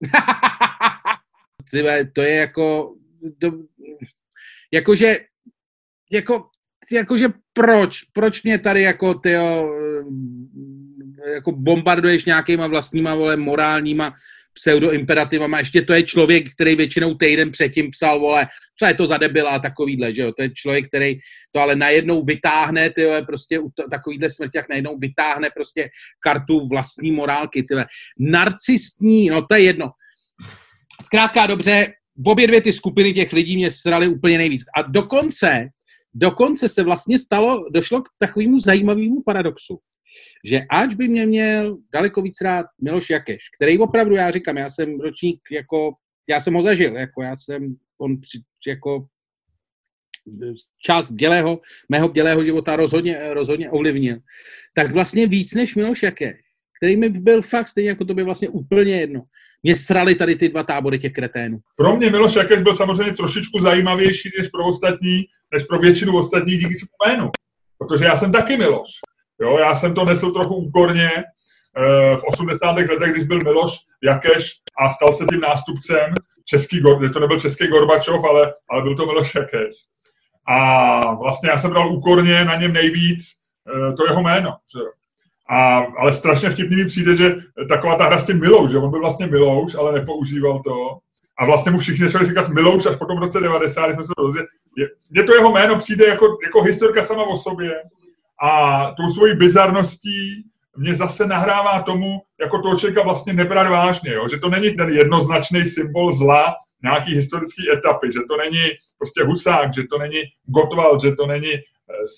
to 2.15 2.23
je 2.23 2.35
jako, 2.35 2.95
to, 3.39 3.53
jakože, 4.73 5.17
jako, 6.13 6.49
jakože 6.93 7.29
proč, 7.53 8.03
proč 8.13 8.43
mě 8.43 8.59
tady 8.59 8.83
jako, 8.83 9.15
tyjo, 9.15 9.75
jako 11.35 11.53
bombarduješ 11.53 12.25
nějakýma 12.25 12.67
vlastníma, 12.67 13.15
vole, 13.15 13.37
morálníma 13.37 14.15
pseudoimperativama, 14.61 15.59
ještě 15.59 15.83
to 15.83 15.93
je 15.93 16.03
člověk, 16.03 16.53
který 16.53 16.77
většinou 16.77 17.15
týden 17.15 17.51
předtím 17.51 17.91
psal, 17.91 18.21
vole, 18.21 18.47
co 18.79 18.87
je 18.87 18.95
to 18.95 19.07
za 19.07 19.17
debila 19.17 19.51
a 19.51 19.59
takovýhle, 19.59 20.13
že 20.13 20.23
jo, 20.23 20.33
to 20.33 20.43
je 20.43 20.51
člověk, 20.55 20.89
který 20.89 21.19
to 21.53 21.61
ale 21.61 21.77
najednou 21.77 22.25
vytáhne, 22.25 22.91
ty 22.91 23.07
prostě 23.27 23.59
u 23.59 23.71
takovýhle 23.91 24.31
smrťách 24.31 24.69
najednou 24.71 24.99
vytáhne 24.99 25.51
prostě 25.55 25.91
kartu 26.23 26.69
vlastní 26.69 27.13
morálky, 27.13 27.63
ty 27.63 27.75
narcistní, 28.19 29.31
no 29.31 29.47
to 29.47 29.55
je 29.55 29.63
jedno. 29.63 29.91
Zkrátka 31.03 31.47
dobře, 31.47 31.93
obě 32.27 32.47
dvě 32.47 32.61
ty 32.61 32.73
skupiny 32.73 33.13
těch 33.13 33.33
lidí 33.33 33.57
mě 33.57 33.71
srali 33.71 34.09
úplně 34.09 34.39
nejvíc. 34.39 34.63
A 34.77 34.83
dokonce, 34.83 35.69
dokonce 36.15 36.69
se 36.69 36.83
vlastně 36.83 37.19
stalo, 37.19 37.65
došlo 37.71 38.03
k 38.03 38.09
takovému 38.19 38.61
zajímavému 38.61 39.23
paradoxu 39.27 39.79
že 40.45 40.63
ač 40.71 40.95
by 40.95 41.09
mě 41.09 41.27
měl 41.27 41.79
daleko 41.93 42.23
víc 42.23 42.41
rád 42.41 42.67
Miloš 42.83 43.11
Jakeš, 43.11 43.43
který 43.57 43.79
opravdu, 43.79 44.15
já 44.15 44.31
říkám, 44.31 44.57
já 44.57 44.71
jsem 44.71 45.01
ročník 45.01 45.41
jako 45.51 45.93
já 46.31 46.41
jsem 46.41 46.55
ho 46.55 46.63
zažil, 46.63 46.97
jako 46.97 47.23
já 47.23 47.37
jsem, 47.37 47.77
on 47.99 48.21
při, 48.21 48.39
jako 48.67 49.07
část 50.87 51.11
bělého, 51.11 51.61
mého 51.89 52.09
bělého 52.09 52.45
života 52.45 52.77
rozhodně, 52.77 53.35
rozhodně 53.35 53.71
ovlivnil. 53.71 54.19
Tak 54.75 54.93
vlastně 54.93 55.27
víc 55.27 55.55
než 55.55 55.75
Miloš 55.75 56.03
Jaké, 56.03 56.35
který 56.81 56.97
mi 56.97 57.09
byl 57.09 57.43
fakt 57.43 57.69
stejně 57.69 57.89
jako 57.89 58.05
to 58.05 58.15
by 58.15 58.23
vlastně 58.23 58.49
úplně 58.49 59.01
jedno. 59.01 59.23
Mě 59.63 59.77
srali 59.77 60.15
tady 60.15 60.37
ty 60.37 60.49
dva 60.49 60.63
tábory 60.63 60.99
těch 60.99 61.13
kreténů. 61.13 61.59
Pro 61.77 61.97
mě 61.97 62.11
Miloš 62.11 62.35
Jakeš 62.35 62.63
byl 62.63 62.75
samozřejmě 62.75 63.13
trošičku 63.13 63.59
zajímavější 63.59 64.31
než 64.39 64.49
pro 64.49 64.67
ostatní, 64.67 65.25
než 65.55 65.65
pro 65.65 65.79
většinu 65.79 66.19
ostatních 66.19 66.59
díky 66.59 66.75
svému 66.75 66.91
jménu. 67.07 67.31
Protože 67.79 68.05
já 68.05 68.17
jsem 68.17 68.33
taky 68.33 68.57
Miloš. 68.57 68.91
Jo, 69.41 69.59
já 69.59 69.75
jsem 69.75 69.95
to 69.95 70.05
nesl 70.05 70.31
trochu 70.31 70.55
úkorně 70.55 71.11
eh, 71.77 72.17
v 72.17 72.23
80. 72.25 72.73
letech, 72.73 73.13
když 73.13 73.25
byl 73.25 73.39
Miloš 73.39 73.79
Jakeš 74.03 74.53
a 74.81 74.91
stal 74.91 75.13
se 75.13 75.25
tím 75.31 75.41
nástupcem 75.41 76.15
český, 76.45 76.83
to 77.13 77.21
nebyl 77.21 77.41
český 77.41 77.67
Gorbačov, 77.67 78.25
ale, 78.25 78.55
ale 78.71 78.83
byl 78.83 78.97
to 78.97 79.07
Miloš 79.07 79.35
Jakeš. 79.35 79.77
A 80.49 81.15
vlastně 81.15 81.51
já 81.51 81.59
jsem 81.59 81.71
bral 81.71 81.93
úkorně 81.93 82.45
na 82.45 82.57
něm 82.57 82.73
nejvíc 82.73 83.25
eh, 83.69 83.97
to 83.97 84.05
jeho 84.07 84.23
jméno. 84.23 84.51
Že. 84.51 84.81
A, 85.51 85.79
ale 85.99 86.13
strašně 86.13 86.51
vtipný 86.51 86.77
mi 86.77 86.85
přijde, 86.85 87.17
že 87.17 87.37
taková 87.69 87.97
ta 87.97 88.05
hra 88.05 88.19
s 88.19 88.27
tím 88.27 88.41
Milouš, 88.41 88.71
že 88.71 88.79
on 88.79 88.91
byl 88.91 89.01
vlastně 89.01 89.27
Milouš, 89.27 89.75
ale 89.75 89.93
nepoužíval 89.93 90.63
to. 90.63 90.99
A 91.39 91.45
vlastně 91.45 91.73
mu 91.73 91.79
všichni 91.79 92.05
začali 92.05 92.27
říkat 92.27 92.49
Milouš 92.49 92.87
až 92.87 92.97
po 92.97 93.07
tom 93.07 93.19
roce 93.19 93.41
90, 93.41 93.91
jsme 93.91 94.05
se 94.05 94.13
dozvěděli. 94.19 94.49
Mně 95.11 95.23
to 95.23 95.35
jeho 95.35 95.51
jméno 95.53 95.79
přijde 95.79 96.07
jako, 96.07 96.39
jako 96.45 96.63
historka 96.63 97.05
sama 97.05 97.25
o 97.25 97.37
sobě. 97.37 97.83
A 98.43 98.85
tou 98.97 99.15
svojí 99.15 99.37
bizarností 99.37 100.45
mě 100.77 100.95
zase 100.95 101.27
nahrává 101.27 101.83
tomu, 101.83 102.19
jako 102.41 102.63
toho 102.63 102.79
člověka 102.79 103.03
vlastně 103.03 103.33
nebrat 103.33 103.71
vážně, 103.71 104.13
jo? 104.13 104.29
že 104.29 104.37
to 104.37 104.49
není 104.49 104.71
ten 104.71 104.89
jednoznačný 104.89 105.65
symbol 105.65 106.13
zla 106.13 106.55
nějaký 106.83 107.15
historický 107.15 107.71
etapy, 107.73 108.13
že 108.13 108.21
to 108.29 108.37
není 108.37 108.65
prostě 108.99 109.25
Husák, 109.25 109.75
že 109.75 109.83
to 109.91 109.99
není 109.99 110.23
Gottwald, 110.47 111.03
že 111.03 111.13
to 111.13 111.27
není 111.27 111.53
eh, 111.55 111.63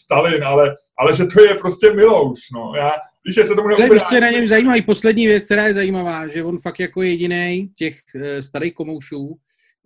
Stalin, 0.02 0.44
ale, 0.44 0.74
ale 0.98 1.16
že 1.16 1.24
to 1.26 1.42
je 1.42 1.54
prostě 1.54 1.92
Milouš. 1.92 2.40
No. 2.54 2.72
Já, 2.76 2.92
Víš, 3.24 3.34
se 3.34 3.54
tomu 3.54 3.68
neupírá. 3.68 3.94
Víš, 3.94 4.02
co 4.02 4.14
je 4.14 4.20
na 4.20 4.30
něm 4.30 4.48
zajímavý? 4.48 4.82
Poslední 4.82 5.26
věc, 5.26 5.44
která 5.44 5.66
je 5.66 5.74
zajímavá, 5.74 6.28
že 6.28 6.44
on 6.44 6.58
fakt 6.58 6.80
jako 6.80 7.02
jediný 7.02 7.70
těch 7.76 8.00
e, 8.14 8.42
starých 8.42 8.74
komoušů, 8.74 9.36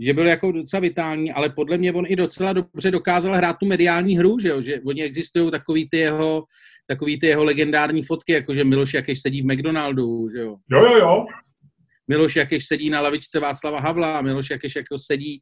že 0.00 0.14
byl 0.14 0.26
jako 0.26 0.52
docela 0.52 0.80
vitální, 0.80 1.32
ale 1.32 1.50
podle 1.50 1.78
mě 1.78 1.92
on 1.92 2.04
i 2.08 2.16
docela 2.16 2.52
dobře 2.52 2.90
dokázal 2.90 3.34
hrát 3.34 3.56
tu 3.60 3.66
mediální 3.66 4.18
hru, 4.18 4.38
že 4.38 4.48
jo? 4.48 4.62
že 4.62 4.80
oni 4.86 5.02
existují 5.02 5.50
takový 5.50 5.88
ty 5.88 5.96
jeho 5.98 6.44
takový 6.88 7.20
ty 7.20 7.26
jeho 7.26 7.44
legendární 7.44 8.02
fotky, 8.02 8.32
jako 8.32 8.54
že 8.54 8.64
Miloš 8.64 8.94
Jakeš 8.94 9.20
sedí 9.20 9.42
v 9.42 9.44
McDonaldu, 9.44 10.28
že 10.30 10.38
jo? 10.38 10.56
Jo, 10.70 10.84
jo, 10.84 10.98
jo. 10.98 11.26
Miloš 12.08 12.36
Jakeš 12.36 12.66
sedí 12.66 12.90
na 12.90 13.00
lavičce 13.00 13.40
Václava 13.40 13.80
Havla, 13.80 14.22
Miloš 14.22 14.50
Jakeš 14.50 14.76
jako 14.76 14.98
sedí 14.98 15.40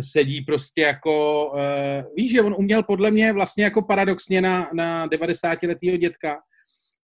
sedí 0.00 0.40
prostě 0.40 0.80
jako, 0.80 1.46
uh, 1.54 2.14
víš, 2.16 2.32
že 2.32 2.42
on 2.42 2.54
uměl 2.58 2.82
podle 2.82 3.10
mě 3.10 3.32
vlastně 3.32 3.64
jako 3.64 3.82
paradoxně 3.82 4.40
na, 4.40 4.70
na 4.74 5.06
90 5.06 5.62
letého 5.62 5.96
dětka, 5.96 6.36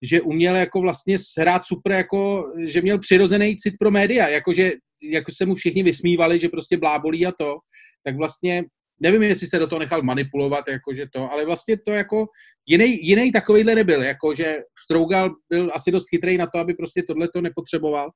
že 0.02 0.22
uměl 0.22 0.56
jako 0.56 0.82
vlastně 0.82 1.18
hrát 1.38 1.66
super, 1.66 1.91
jako, 1.91 2.52
že 2.66 2.82
měl 2.82 2.99
přirozený 2.99 3.56
cit 3.56 3.74
pro 3.80 3.91
média, 3.91 4.28
jakože 4.28 4.72
jako 5.04 5.32
se 5.32 5.45
mu 5.45 5.56
všichni 5.56 5.84
vysmívali, 5.84 6.39
že 6.39 6.49
prostě 6.49 6.78
blábolí 6.78 7.26
a 7.26 7.32
to, 7.32 7.58
tak 8.04 8.16
vlastně 8.16 8.64
nevím, 9.02 9.24
jestli 9.24 9.47
se 9.47 9.60
do 9.60 9.68
toho 9.68 9.80
nechal 9.80 10.04
manipulovat, 10.04 10.66
jakože 10.68 11.06
to, 11.14 11.32
ale 11.32 11.45
vlastně 11.45 11.78
to 11.78 11.91
jako 11.91 12.26
jiný, 12.66 13.08
jiný 13.08 13.32
takovýhle 13.32 13.76
nebyl, 13.76 14.04
jakože 14.04 14.60
Strougal 14.84 15.30
byl 15.49 15.72
asi 15.74 15.91
dost 15.91 16.10
chytrý 16.10 16.38
na 16.38 16.47
to, 16.47 16.60
aby 16.60 16.74
prostě 16.74 17.04
tohle 17.04 17.28
to 17.34 17.41
nepotřeboval. 17.41 18.10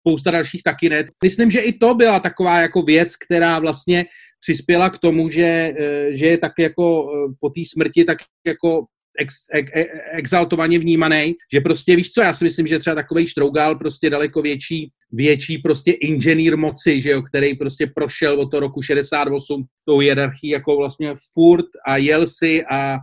Spousta 0.00 0.30
dalších 0.30 0.62
taky 0.62 0.88
ne. 0.88 1.04
Myslím, 1.24 1.50
že 1.50 1.60
i 1.60 1.72
to 1.72 1.94
byla 1.94 2.20
taková 2.20 2.60
jako 2.60 2.82
věc, 2.82 3.16
která 3.16 3.58
vlastně 3.58 4.04
přispěla 4.40 4.90
k 4.90 4.98
tomu, 4.98 5.28
že, 5.28 5.74
eh, 5.78 6.16
že 6.16 6.26
je 6.26 6.38
tak 6.38 6.52
jako 6.58 7.12
eh, 7.12 7.32
po 7.40 7.50
té 7.50 7.60
smrti 7.72 8.04
tak 8.04 8.18
jako 8.46 8.84
ex, 9.18 9.34
ex, 9.52 9.70
exaltovaně 10.12 10.78
vnímaný, 10.78 11.34
že 11.52 11.60
prostě 11.60 11.96
víš 11.96 12.10
co, 12.10 12.20
já 12.20 12.34
si 12.34 12.44
myslím, 12.44 12.66
že 12.66 12.78
třeba 12.78 12.94
takový 12.94 13.26
Štrougal 13.26 13.78
prostě 13.78 14.10
daleko 14.10 14.42
větší, 14.42 14.92
větší 15.12 15.58
prostě 15.58 15.92
inženýr 15.92 16.56
moci, 16.56 17.00
že 17.00 17.10
jo, 17.10 17.22
který 17.22 17.54
prostě 17.54 17.86
prošel 17.94 18.40
od 18.40 18.50
toho 18.50 18.60
roku 18.60 18.82
68 18.82 19.64
tou 19.86 19.98
hierarchii 19.98 20.50
jako 20.50 20.76
vlastně 20.76 21.14
furt 21.34 21.66
a 21.86 21.96
jel 21.96 22.26
si 22.26 22.64
a 22.64 22.96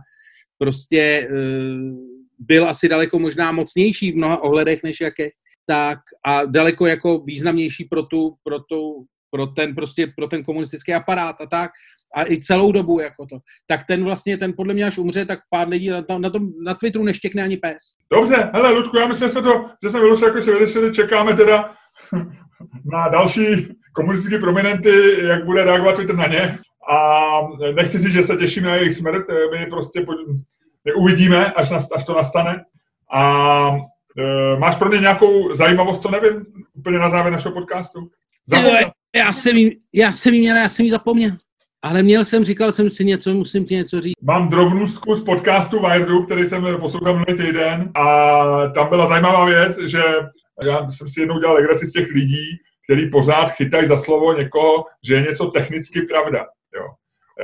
prostě 0.58 1.28
uh, 1.30 2.18
byl 2.38 2.68
asi 2.68 2.88
daleko 2.88 3.18
možná 3.18 3.52
mocnější 3.52 4.12
v 4.12 4.16
mnoha 4.16 4.42
ohledech 4.42 4.82
než 4.82 5.00
jaké, 5.00 5.28
tak 5.66 5.98
a 6.26 6.44
daleko 6.44 6.86
jako 6.86 7.18
významnější 7.18 7.84
pro 7.84 8.02
tu, 8.02 8.34
pro 8.42 8.58
tu, 8.60 9.06
pro 9.30 9.46
ten 9.46 9.74
prostě, 9.74 10.12
pro 10.16 10.28
ten 10.28 10.44
komunistický 10.44 10.94
aparát 10.94 11.40
a 11.40 11.46
tak, 11.46 11.70
a 12.14 12.26
i 12.26 12.38
celou 12.40 12.72
dobu 12.72 13.00
jako 13.00 13.26
to, 13.26 13.38
tak 13.66 13.80
ten 13.84 14.04
vlastně, 14.04 14.36
ten 14.36 14.52
podle 14.56 14.74
mě 14.74 14.84
až 14.84 14.98
umře, 14.98 15.24
tak 15.24 15.38
pár 15.50 15.68
lidí 15.68 15.88
na, 15.88 16.02
tom, 16.02 16.22
na, 16.22 16.30
tom, 16.30 16.48
na 16.64 16.74
Twitteru 16.74 17.04
neštěkne 17.04 17.42
ani 17.42 17.56
pes. 17.56 17.82
Dobře, 18.12 18.50
hele 18.54 18.70
Ludku, 18.70 18.96
já 18.96 19.06
myslím, 19.06 19.28
že 19.28 19.32
jsme 19.32 19.42
to, 19.42 19.70
že 19.82 19.90
jsme 19.90 20.00
vyložili 20.00 20.30
jako 20.30 20.40
že 20.40 20.52
vyřešili, 20.52 20.92
čekáme 20.92 21.34
teda 21.34 21.74
na 22.92 23.08
další 23.08 23.68
komunistické 23.92 24.38
prominenty, 24.38 25.16
jak 25.22 25.44
bude 25.44 25.64
reagovat 25.64 25.94
Twitter 25.96 26.16
na 26.16 26.26
ně. 26.26 26.58
A 26.90 27.18
nechci 27.74 27.98
říct, 27.98 28.12
že 28.12 28.22
se 28.22 28.36
těšíme 28.36 28.68
na 28.68 28.76
jejich 28.76 28.94
smrt, 28.94 29.26
my 29.52 29.66
prostě 29.66 30.06
uvidíme, 30.96 31.52
až, 31.52 31.70
nas, 31.70 31.88
až 31.94 32.04
to 32.04 32.14
nastane. 32.14 32.64
A 33.14 33.70
e, 34.18 34.58
máš 34.58 34.76
pro 34.76 34.88
mě 34.88 34.98
nějakou 34.98 35.54
zajímavost, 35.54 36.02
co 36.02 36.10
nevím, 36.10 36.42
úplně 36.74 36.98
na 36.98 37.10
závěr 37.10 37.32
našeho 37.32 37.54
podcastu? 37.54 38.10
Zapomněl. 38.46 38.90
Já 39.18 39.32
jsem 39.32 39.56
jí, 39.56 39.76
já 39.92 40.12
jsem 40.12 40.34
jí 40.34 40.40
měl, 40.40 40.56
já 40.56 40.68
jsem 40.68 40.84
jí 40.84 40.90
zapomněl. 40.90 41.30
Ale 41.82 42.02
měl 42.02 42.24
jsem, 42.24 42.44
říkal 42.44 42.72
jsem 42.72 42.90
si 42.90 43.04
něco, 43.04 43.34
musím 43.34 43.64
ti 43.64 43.74
něco 43.74 44.00
říct. 44.00 44.14
Mám 44.22 44.48
drobnou 44.48 44.86
z 44.86 45.24
podcastu 45.24 45.80
Wiredu, 45.80 46.22
který 46.22 46.46
jsem 46.46 46.66
poslouchal 46.80 47.12
minulý 47.12 47.46
týden 47.46 47.90
a 47.94 48.68
tam 48.68 48.88
byla 48.88 49.06
zajímavá 49.06 49.44
věc, 49.44 49.78
že 49.78 50.02
já 50.62 50.90
jsem 50.90 51.08
si 51.08 51.20
jednou 51.20 51.40
dělal 51.40 51.54
legraci 51.54 51.86
z 51.86 51.92
těch 51.92 52.08
lidí, 52.08 52.46
který 52.90 53.10
pořád 53.10 53.50
chytají 53.50 53.88
za 53.88 53.98
slovo 53.98 54.32
někoho, 54.32 54.84
že 55.06 55.14
je 55.14 55.22
něco 55.22 55.46
technicky 55.46 56.02
pravda. 56.02 56.38
Jo. 56.74 56.84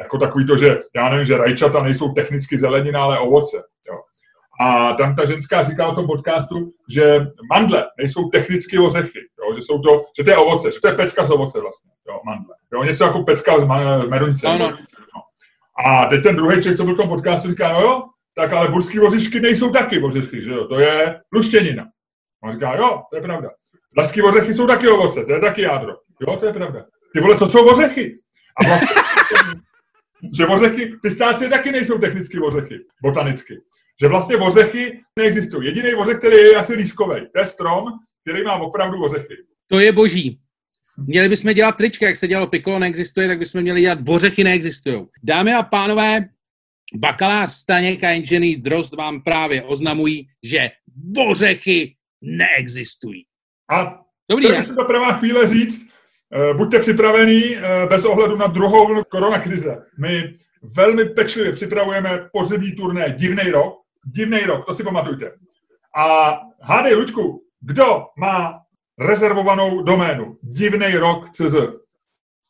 Jako 0.00 0.18
takový 0.18 0.46
to, 0.46 0.56
že 0.56 0.78
já 0.96 1.08
nevím, 1.08 1.26
že 1.26 1.38
rajčata 1.38 1.82
nejsou 1.82 2.12
technicky 2.12 2.58
zelenina, 2.58 3.02
ale 3.02 3.18
ovoce. 3.18 3.56
Jo. 3.90 3.98
A 4.60 4.92
tam 4.92 5.14
ta 5.14 5.24
ženská 5.24 5.62
říkala 5.62 5.92
v 5.92 5.94
tom 5.94 6.06
podcastu, 6.06 6.72
že 6.90 7.20
mandle 7.52 7.84
nejsou 7.98 8.28
technicky 8.28 8.78
ořechy, 8.78 9.20
jo, 9.44 9.54
že, 9.54 9.62
jsou 9.62 9.78
to, 9.78 10.04
že 10.16 10.24
to 10.24 10.30
je 10.30 10.36
ovoce, 10.36 10.72
že 10.72 10.80
to 10.80 10.88
je 10.88 10.94
pecka 10.94 11.24
z 11.24 11.30
ovoce 11.30 11.60
vlastně, 11.60 11.90
jo, 12.08 12.20
mandle. 12.24 12.54
Jo, 12.72 12.84
něco 12.84 13.04
jako 13.04 13.22
pecka 13.22 13.58
z, 13.58 13.62
z 14.04 14.08
meruňce. 14.08 14.46
No, 14.46 14.58
no. 14.58 14.76
A 15.86 16.06
teď 16.06 16.22
ten 16.22 16.36
druhý 16.36 16.62
člověk, 16.62 16.76
co 16.76 16.84
byl 16.84 16.94
v 16.94 16.96
tom 16.96 17.08
podcastu, 17.08 17.48
říká, 17.48 17.72
no 17.72 17.80
jo, 17.80 18.02
tak 18.36 18.52
ale 18.52 18.68
burský 18.68 19.00
ořešky 19.00 19.40
nejsou 19.40 19.70
taky 19.70 20.02
ořešky, 20.02 20.42
že 20.42 20.50
jo, 20.50 20.64
to 20.64 20.78
je 20.78 21.20
luštěnina. 21.32 21.84
On 22.44 22.52
říká, 22.52 22.76
jo, 22.76 23.02
to 23.10 23.16
je 23.16 23.22
pravda. 23.22 23.50
Laský 23.98 24.22
ořechy 24.22 24.54
jsou 24.54 24.66
taky 24.66 24.88
ovoce, 24.88 25.24
to 25.24 25.32
je 25.32 25.40
taky 25.40 25.62
jádro. 25.62 25.92
Jo, 26.28 26.36
to 26.36 26.46
je 26.46 26.52
pravda. 26.52 26.84
Ty 27.12 27.20
vole, 27.20 27.36
to 27.36 27.48
jsou 27.48 27.68
ořechy. 27.68 28.16
A 28.56 28.68
vlastně, 28.68 28.88
že 30.36 30.46
ořechy, 30.46 30.92
pistácie 31.02 31.50
taky 31.50 31.72
nejsou 31.72 31.98
technicky 31.98 32.40
ořechy, 32.40 32.78
botanicky 33.02 33.60
že 34.00 34.08
vlastně 34.08 34.36
vořechy 34.36 35.00
neexistují. 35.18 35.68
Jediný 35.68 35.94
vořech, 35.94 36.18
který 36.18 36.36
je, 36.36 36.50
je 36.50 36.56
asi 36.56 36.74
lískový. 36.74 37.20
To 37.32 37.40
je 37.40 37.46
strom, 37.46 37.84
který 38.24 38.44
má 38.44 38.56
opravdu 38.56 38.98
vořechy. 38.98 39.36
To 39.66 39.80
je 39.80 39.92
boží. 39.92 40.40
Měli 40.96 41.28
bychom 41.28 41.54
dělat 41.54 41.76
trička, 41.76 42.06
jak 42.06 42.16
se 42.16 42.28
dělalo 42.28 42.46
pikolo 42.46 42.78
neexistuje, 42.78 43.28
tak 43.28 43.38
bychom 43.38 43.60
měli 43.62 43.80
dělat 43.80 43.98
vořechy 44.08 44.44
neexistují. 44.44 45.06
Dámy 45.22 45.54
a 45.54 45.62
pánové, 45.62 46.28
bakalář 46.94 47.52
Staněk 47.52 48.04
a 48.04 48.10
inženýr 48.10 48.58
Drost 48.60 48.96
vám 48.96 49.22
právě 49.22 49.62
oznamují, 49.62 50.28
že 50.42 50.70
vořechy 51.16 51.96
neexistují. 52.22 53.24
A 53.70 54.00
Dobrý, 54.30 54.48
to 54.48 54.54
musím 54.54 54.76
to 54.76 54.84
pravá 54.84 55.12
chvíle 55.12 55.48
říct, 55.48 55.86
eh, 56.32 56.54
buďte 56.54 56.78
připravení 56.78 57.56
eh, 57.56 57.86
bez 57.86 58.04
ohledu 58.04 58.36
na 58.36 58.46
druhou 58.46 59.04
koronakrize. 59.04 59.82
My 59.98 60.34
velmi 60.62 61.04
pečlivě 61.04 61.52
připravujeme 61.52 62.28
podzemní 62.32 62.72
turné 62.72 63.14
Divnej 63.18 63.50
rok, 63.50 63.74
divný 64.06 64.38
rok, 64.38 64.66
to 64.66 64.74
si 64.74 64.82
pamatujte. 64.82 65.32
A 65.96 66.38
hádej, 66.62 66.94
Luďku, 66.94 67.43
kdo 67.64 68.06
má 68.16 68.60
rezervovanou 68.98 69.82
doménu 69.82 70.38
divnej 70.42 70.96
rok 70.96 71.30
CZ? 71.32 71.54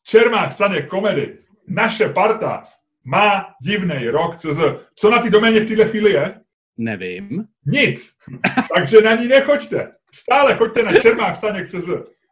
Čermák 0.03 0.53
stane 0.53 0.83
komedy. 0.83 1.39
Naše 1.69 2.09
parta 2.09 2.63
má 3.05 3.47
divnej 3.63 4.11
rok 4.11 4.37
CZ. 4.37 4.61
Co 4.95 5.11
na 5.11 5.19
té 5.19 5.31
doméně 5.31 5.61
v 5.61 5.69
této 5.69 5.85
chvíli 5.85 6.11
je? 6.13 6.41
Nevím. 6.77 7.45
Nic. 7.67 8.15
Takže 8.75 9.01
na 9.01 9.15
ní 9.15 9.29
nechoďte. 9.29 9.93
Stále 10.15 10.55
choďte 10.55 10.83
na 10.83 10.93
Čermák 10.93 11.37
staněk 11.37 11.69
CZ. 11.69 11.89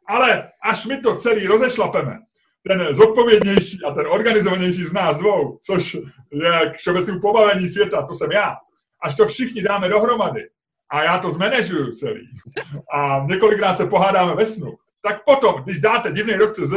Ale 0.08 0.50
až 0.62 0.86
my 0.86 1.00
to 1.00 1.16
celý 1.16 1.46
rozešlapeme, 1.46 2.18
ten 2.68 2.94
zodpovědnější 2.94 3.78
a 3.86 3.90
ten 3.90 4.06
organizovanější 4.06 4.82
z 4.82 4.92
nás 4.92 5.18
dvou, 5.18 5.58
což 5.62 5.94
je 6.32 6.70
k 6.70 6.76
všeobecnému 6.76 7.20
pobavení 7.20 7.68
světa, 7.68 8.02
to 8.02 8.14
jsem 8.14 8.32
já, 8.32 8.56
až 9.02 9.14
to 9.14 9.26
všichni 9.26 9.62
dáme 9.62 9.88
dohromady 9.88 10.48
a 10.92 11.04
já 11.04 11.18
to 11.18 11.30
zmanežuju 11.30 11.92
celý. 11.92 12.28
A 12.94 13.26
několikrát 13.28 13.74
se 13.74 13.86
pohádáme 13.86 14.34
ve 14.34 14.46
snu, 14.46 14.74
tak 15.02 15.24
potom, 15.24 15.62
když 15.64 15.78
dáte 15.78 16.12
divný 16.12 16.32
rok 16.32 16.52
CZ, 16.52 16.74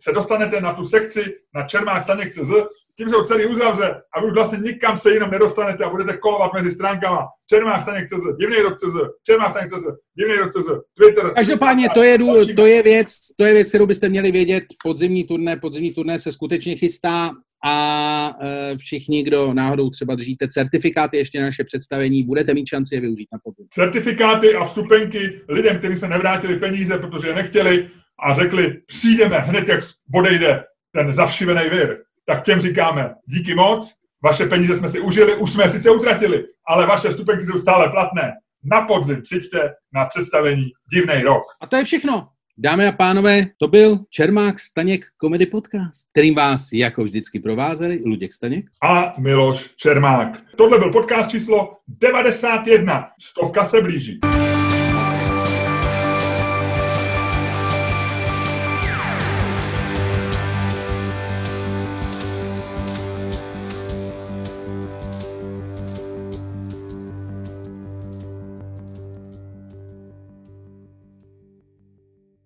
se 0.00 0.12
dostanete 0.12 0.60
na 0.60 0.72
tu 0.72 0.84
sekci 0.84 1.24
na 1.54 1.62
Čermák 1.62 2.02
Staněk 2.02 2.32
CZ, 2.32 2.50
tím 2.96 3.08
se 3.08 3.14
to 3.14 3.24
celý 3.24 3.46
uzavře 3.46 4.02
a 4.12 4.20
vy 4.20 4.26
už 4.26 4.32
vlastně 4.32 4.58
nikam 4.58 4.98
se 4.98 5.12
jinam 5.12 5.30
nedostanete 5.30 5.84
a 5.84 5.90
budete 5.90 6.16
kolovat 6.16 6.52
mezi 6.52 6.72
stránkama. 6.72 7.26
Čermák 7.50 7.82
Staněk 7.82 8.08
CZ, 8.08 8.36
divný 8.40 8.56
rok 8.56 8.78
CZ, 8.78 8.96
Čermák 9.22 9.50
Staněk 9.50 9.72
CZ, 9.72 9.84
divný 10.18 10.34
rok 10.34 10.52
CZ, 10.52 10.70
Twitter. 10.94 11.32
Každopádně 11.34 11.88
to 11.94 12.02
je, 12.02 12.18
to 12.56 12.66
je 12.66 12.82
věc, 12.82 13.10
to 13.36 13.44
je 13.44 13.52
věc, 13.54 13.68
kterou 13.68 13.86
byste 13.86 14.08
měli 14.08 14.32
vědět. 14.32 14.64
Podzimní 14.82 15.24
turné, 15.24 15.56
podzimní 15.56 15.94
turné 15.94 16.18
se 16.18 16.32
skutečně 16.32 16.76
chystá 16.76 17.30
a 17.64 18.32
e, 18.42 18.76
všichni, 18.78 19.22
kdo 19.22 19.54
náhodou 19.54 19.90
třeba 19.90 20.14
držíte 20.14 20.48
certifikáty 20.48 21.16
ještě 21.16 21.40
na 21.40 21.46
naše 21.46 21.64
představení, 21.64 22.22
budete 22.22 22.54
mít 22.54 22.66
šanci 22.66 22.94
je 22.94 23.00
využít 23.00 23.28
na 23.32 23.38
podzim. 23.44 23.66
Certifikáty 23.70 24.54
a 24.54 24.64
vstupenky 24.64 25.40
lidem, 25.48 25.78
kteří 25.78 25.98
se 25.98 26.08
nevrátili 26.08 26.56
peníze, 26.56 26.98
protože 26.98 27.28
je 27.28 27.34
nechtěli 27.34 27.90
a 28.22 28.34
řekli, 28.34 28.76
přijdeme 28.86 29.38
hned, 29.38 29.68
jak 29.68 29.80
odejde 30.14 30.64
ten 30.92 31.14
zavšivený 31.14 31.68
vir, 31.68 31.96
tak 32.26 32.44
těm 32.44 32.60
říkáme 32.60 33.14
díky 33.26 33.54
moc, 33.54 33.94
vaše 34.24 34.46
peníze 34.46 34.76
jsme 34.76 34.88
si 34.88 35.00
užili, 35.00 35.34
už 35.34 35.52
jsme 35.52 35.64
je 35.64 35.70
sice 35.70 35.90
utratili, 35.90 36.44
ale 36.68 36.86
vaše 36.86 37.08
vstupenky 37.08 37.46
jsou 37.46 37.58
stále 37.58 37.90
platné. 37.90 38.32
Na 38.64 38.82
podzim 38.82 39.22
přijďte 39.22 39.72
na 39.94 40.04
představení 40.04 40.64
Divnej 40.92 41.22
rok. 41.22 41.42
A 41.60 41.66
to 41.66 41.76
je 41.76 41.84
všechno. 41.84 42.28
Dámy 42.60 42.86
a 42.86 42.92
pánové, 42.92 43.46
to 43.56 43.68
byl 43.68 43.98
Čermák 44.10 44.60
Staněk 44.60 45.04
Comedy 45.20 45.46
Podcast, 45.46 46.08
kterým 46.12 46.34
vás 46.34 46.72
jako 46.72 47.04
vždycky 47.04 47.40
provázeli 47.40 48.02
Luděk 48.06 48.32
Staněk 48.32 48.66
a 48.82 49.14
Miloš 49.18 49.70
Čermák. 49.76 50.42
Tohle 50.56 50.78
byl 50.78 50.92
podcast 50.92 51.30
číslo 51.30 51.76
91. 51.88 53.08
Stovka 53.20 53.64
se 53.64 53.80
blíží. 53.82 54.20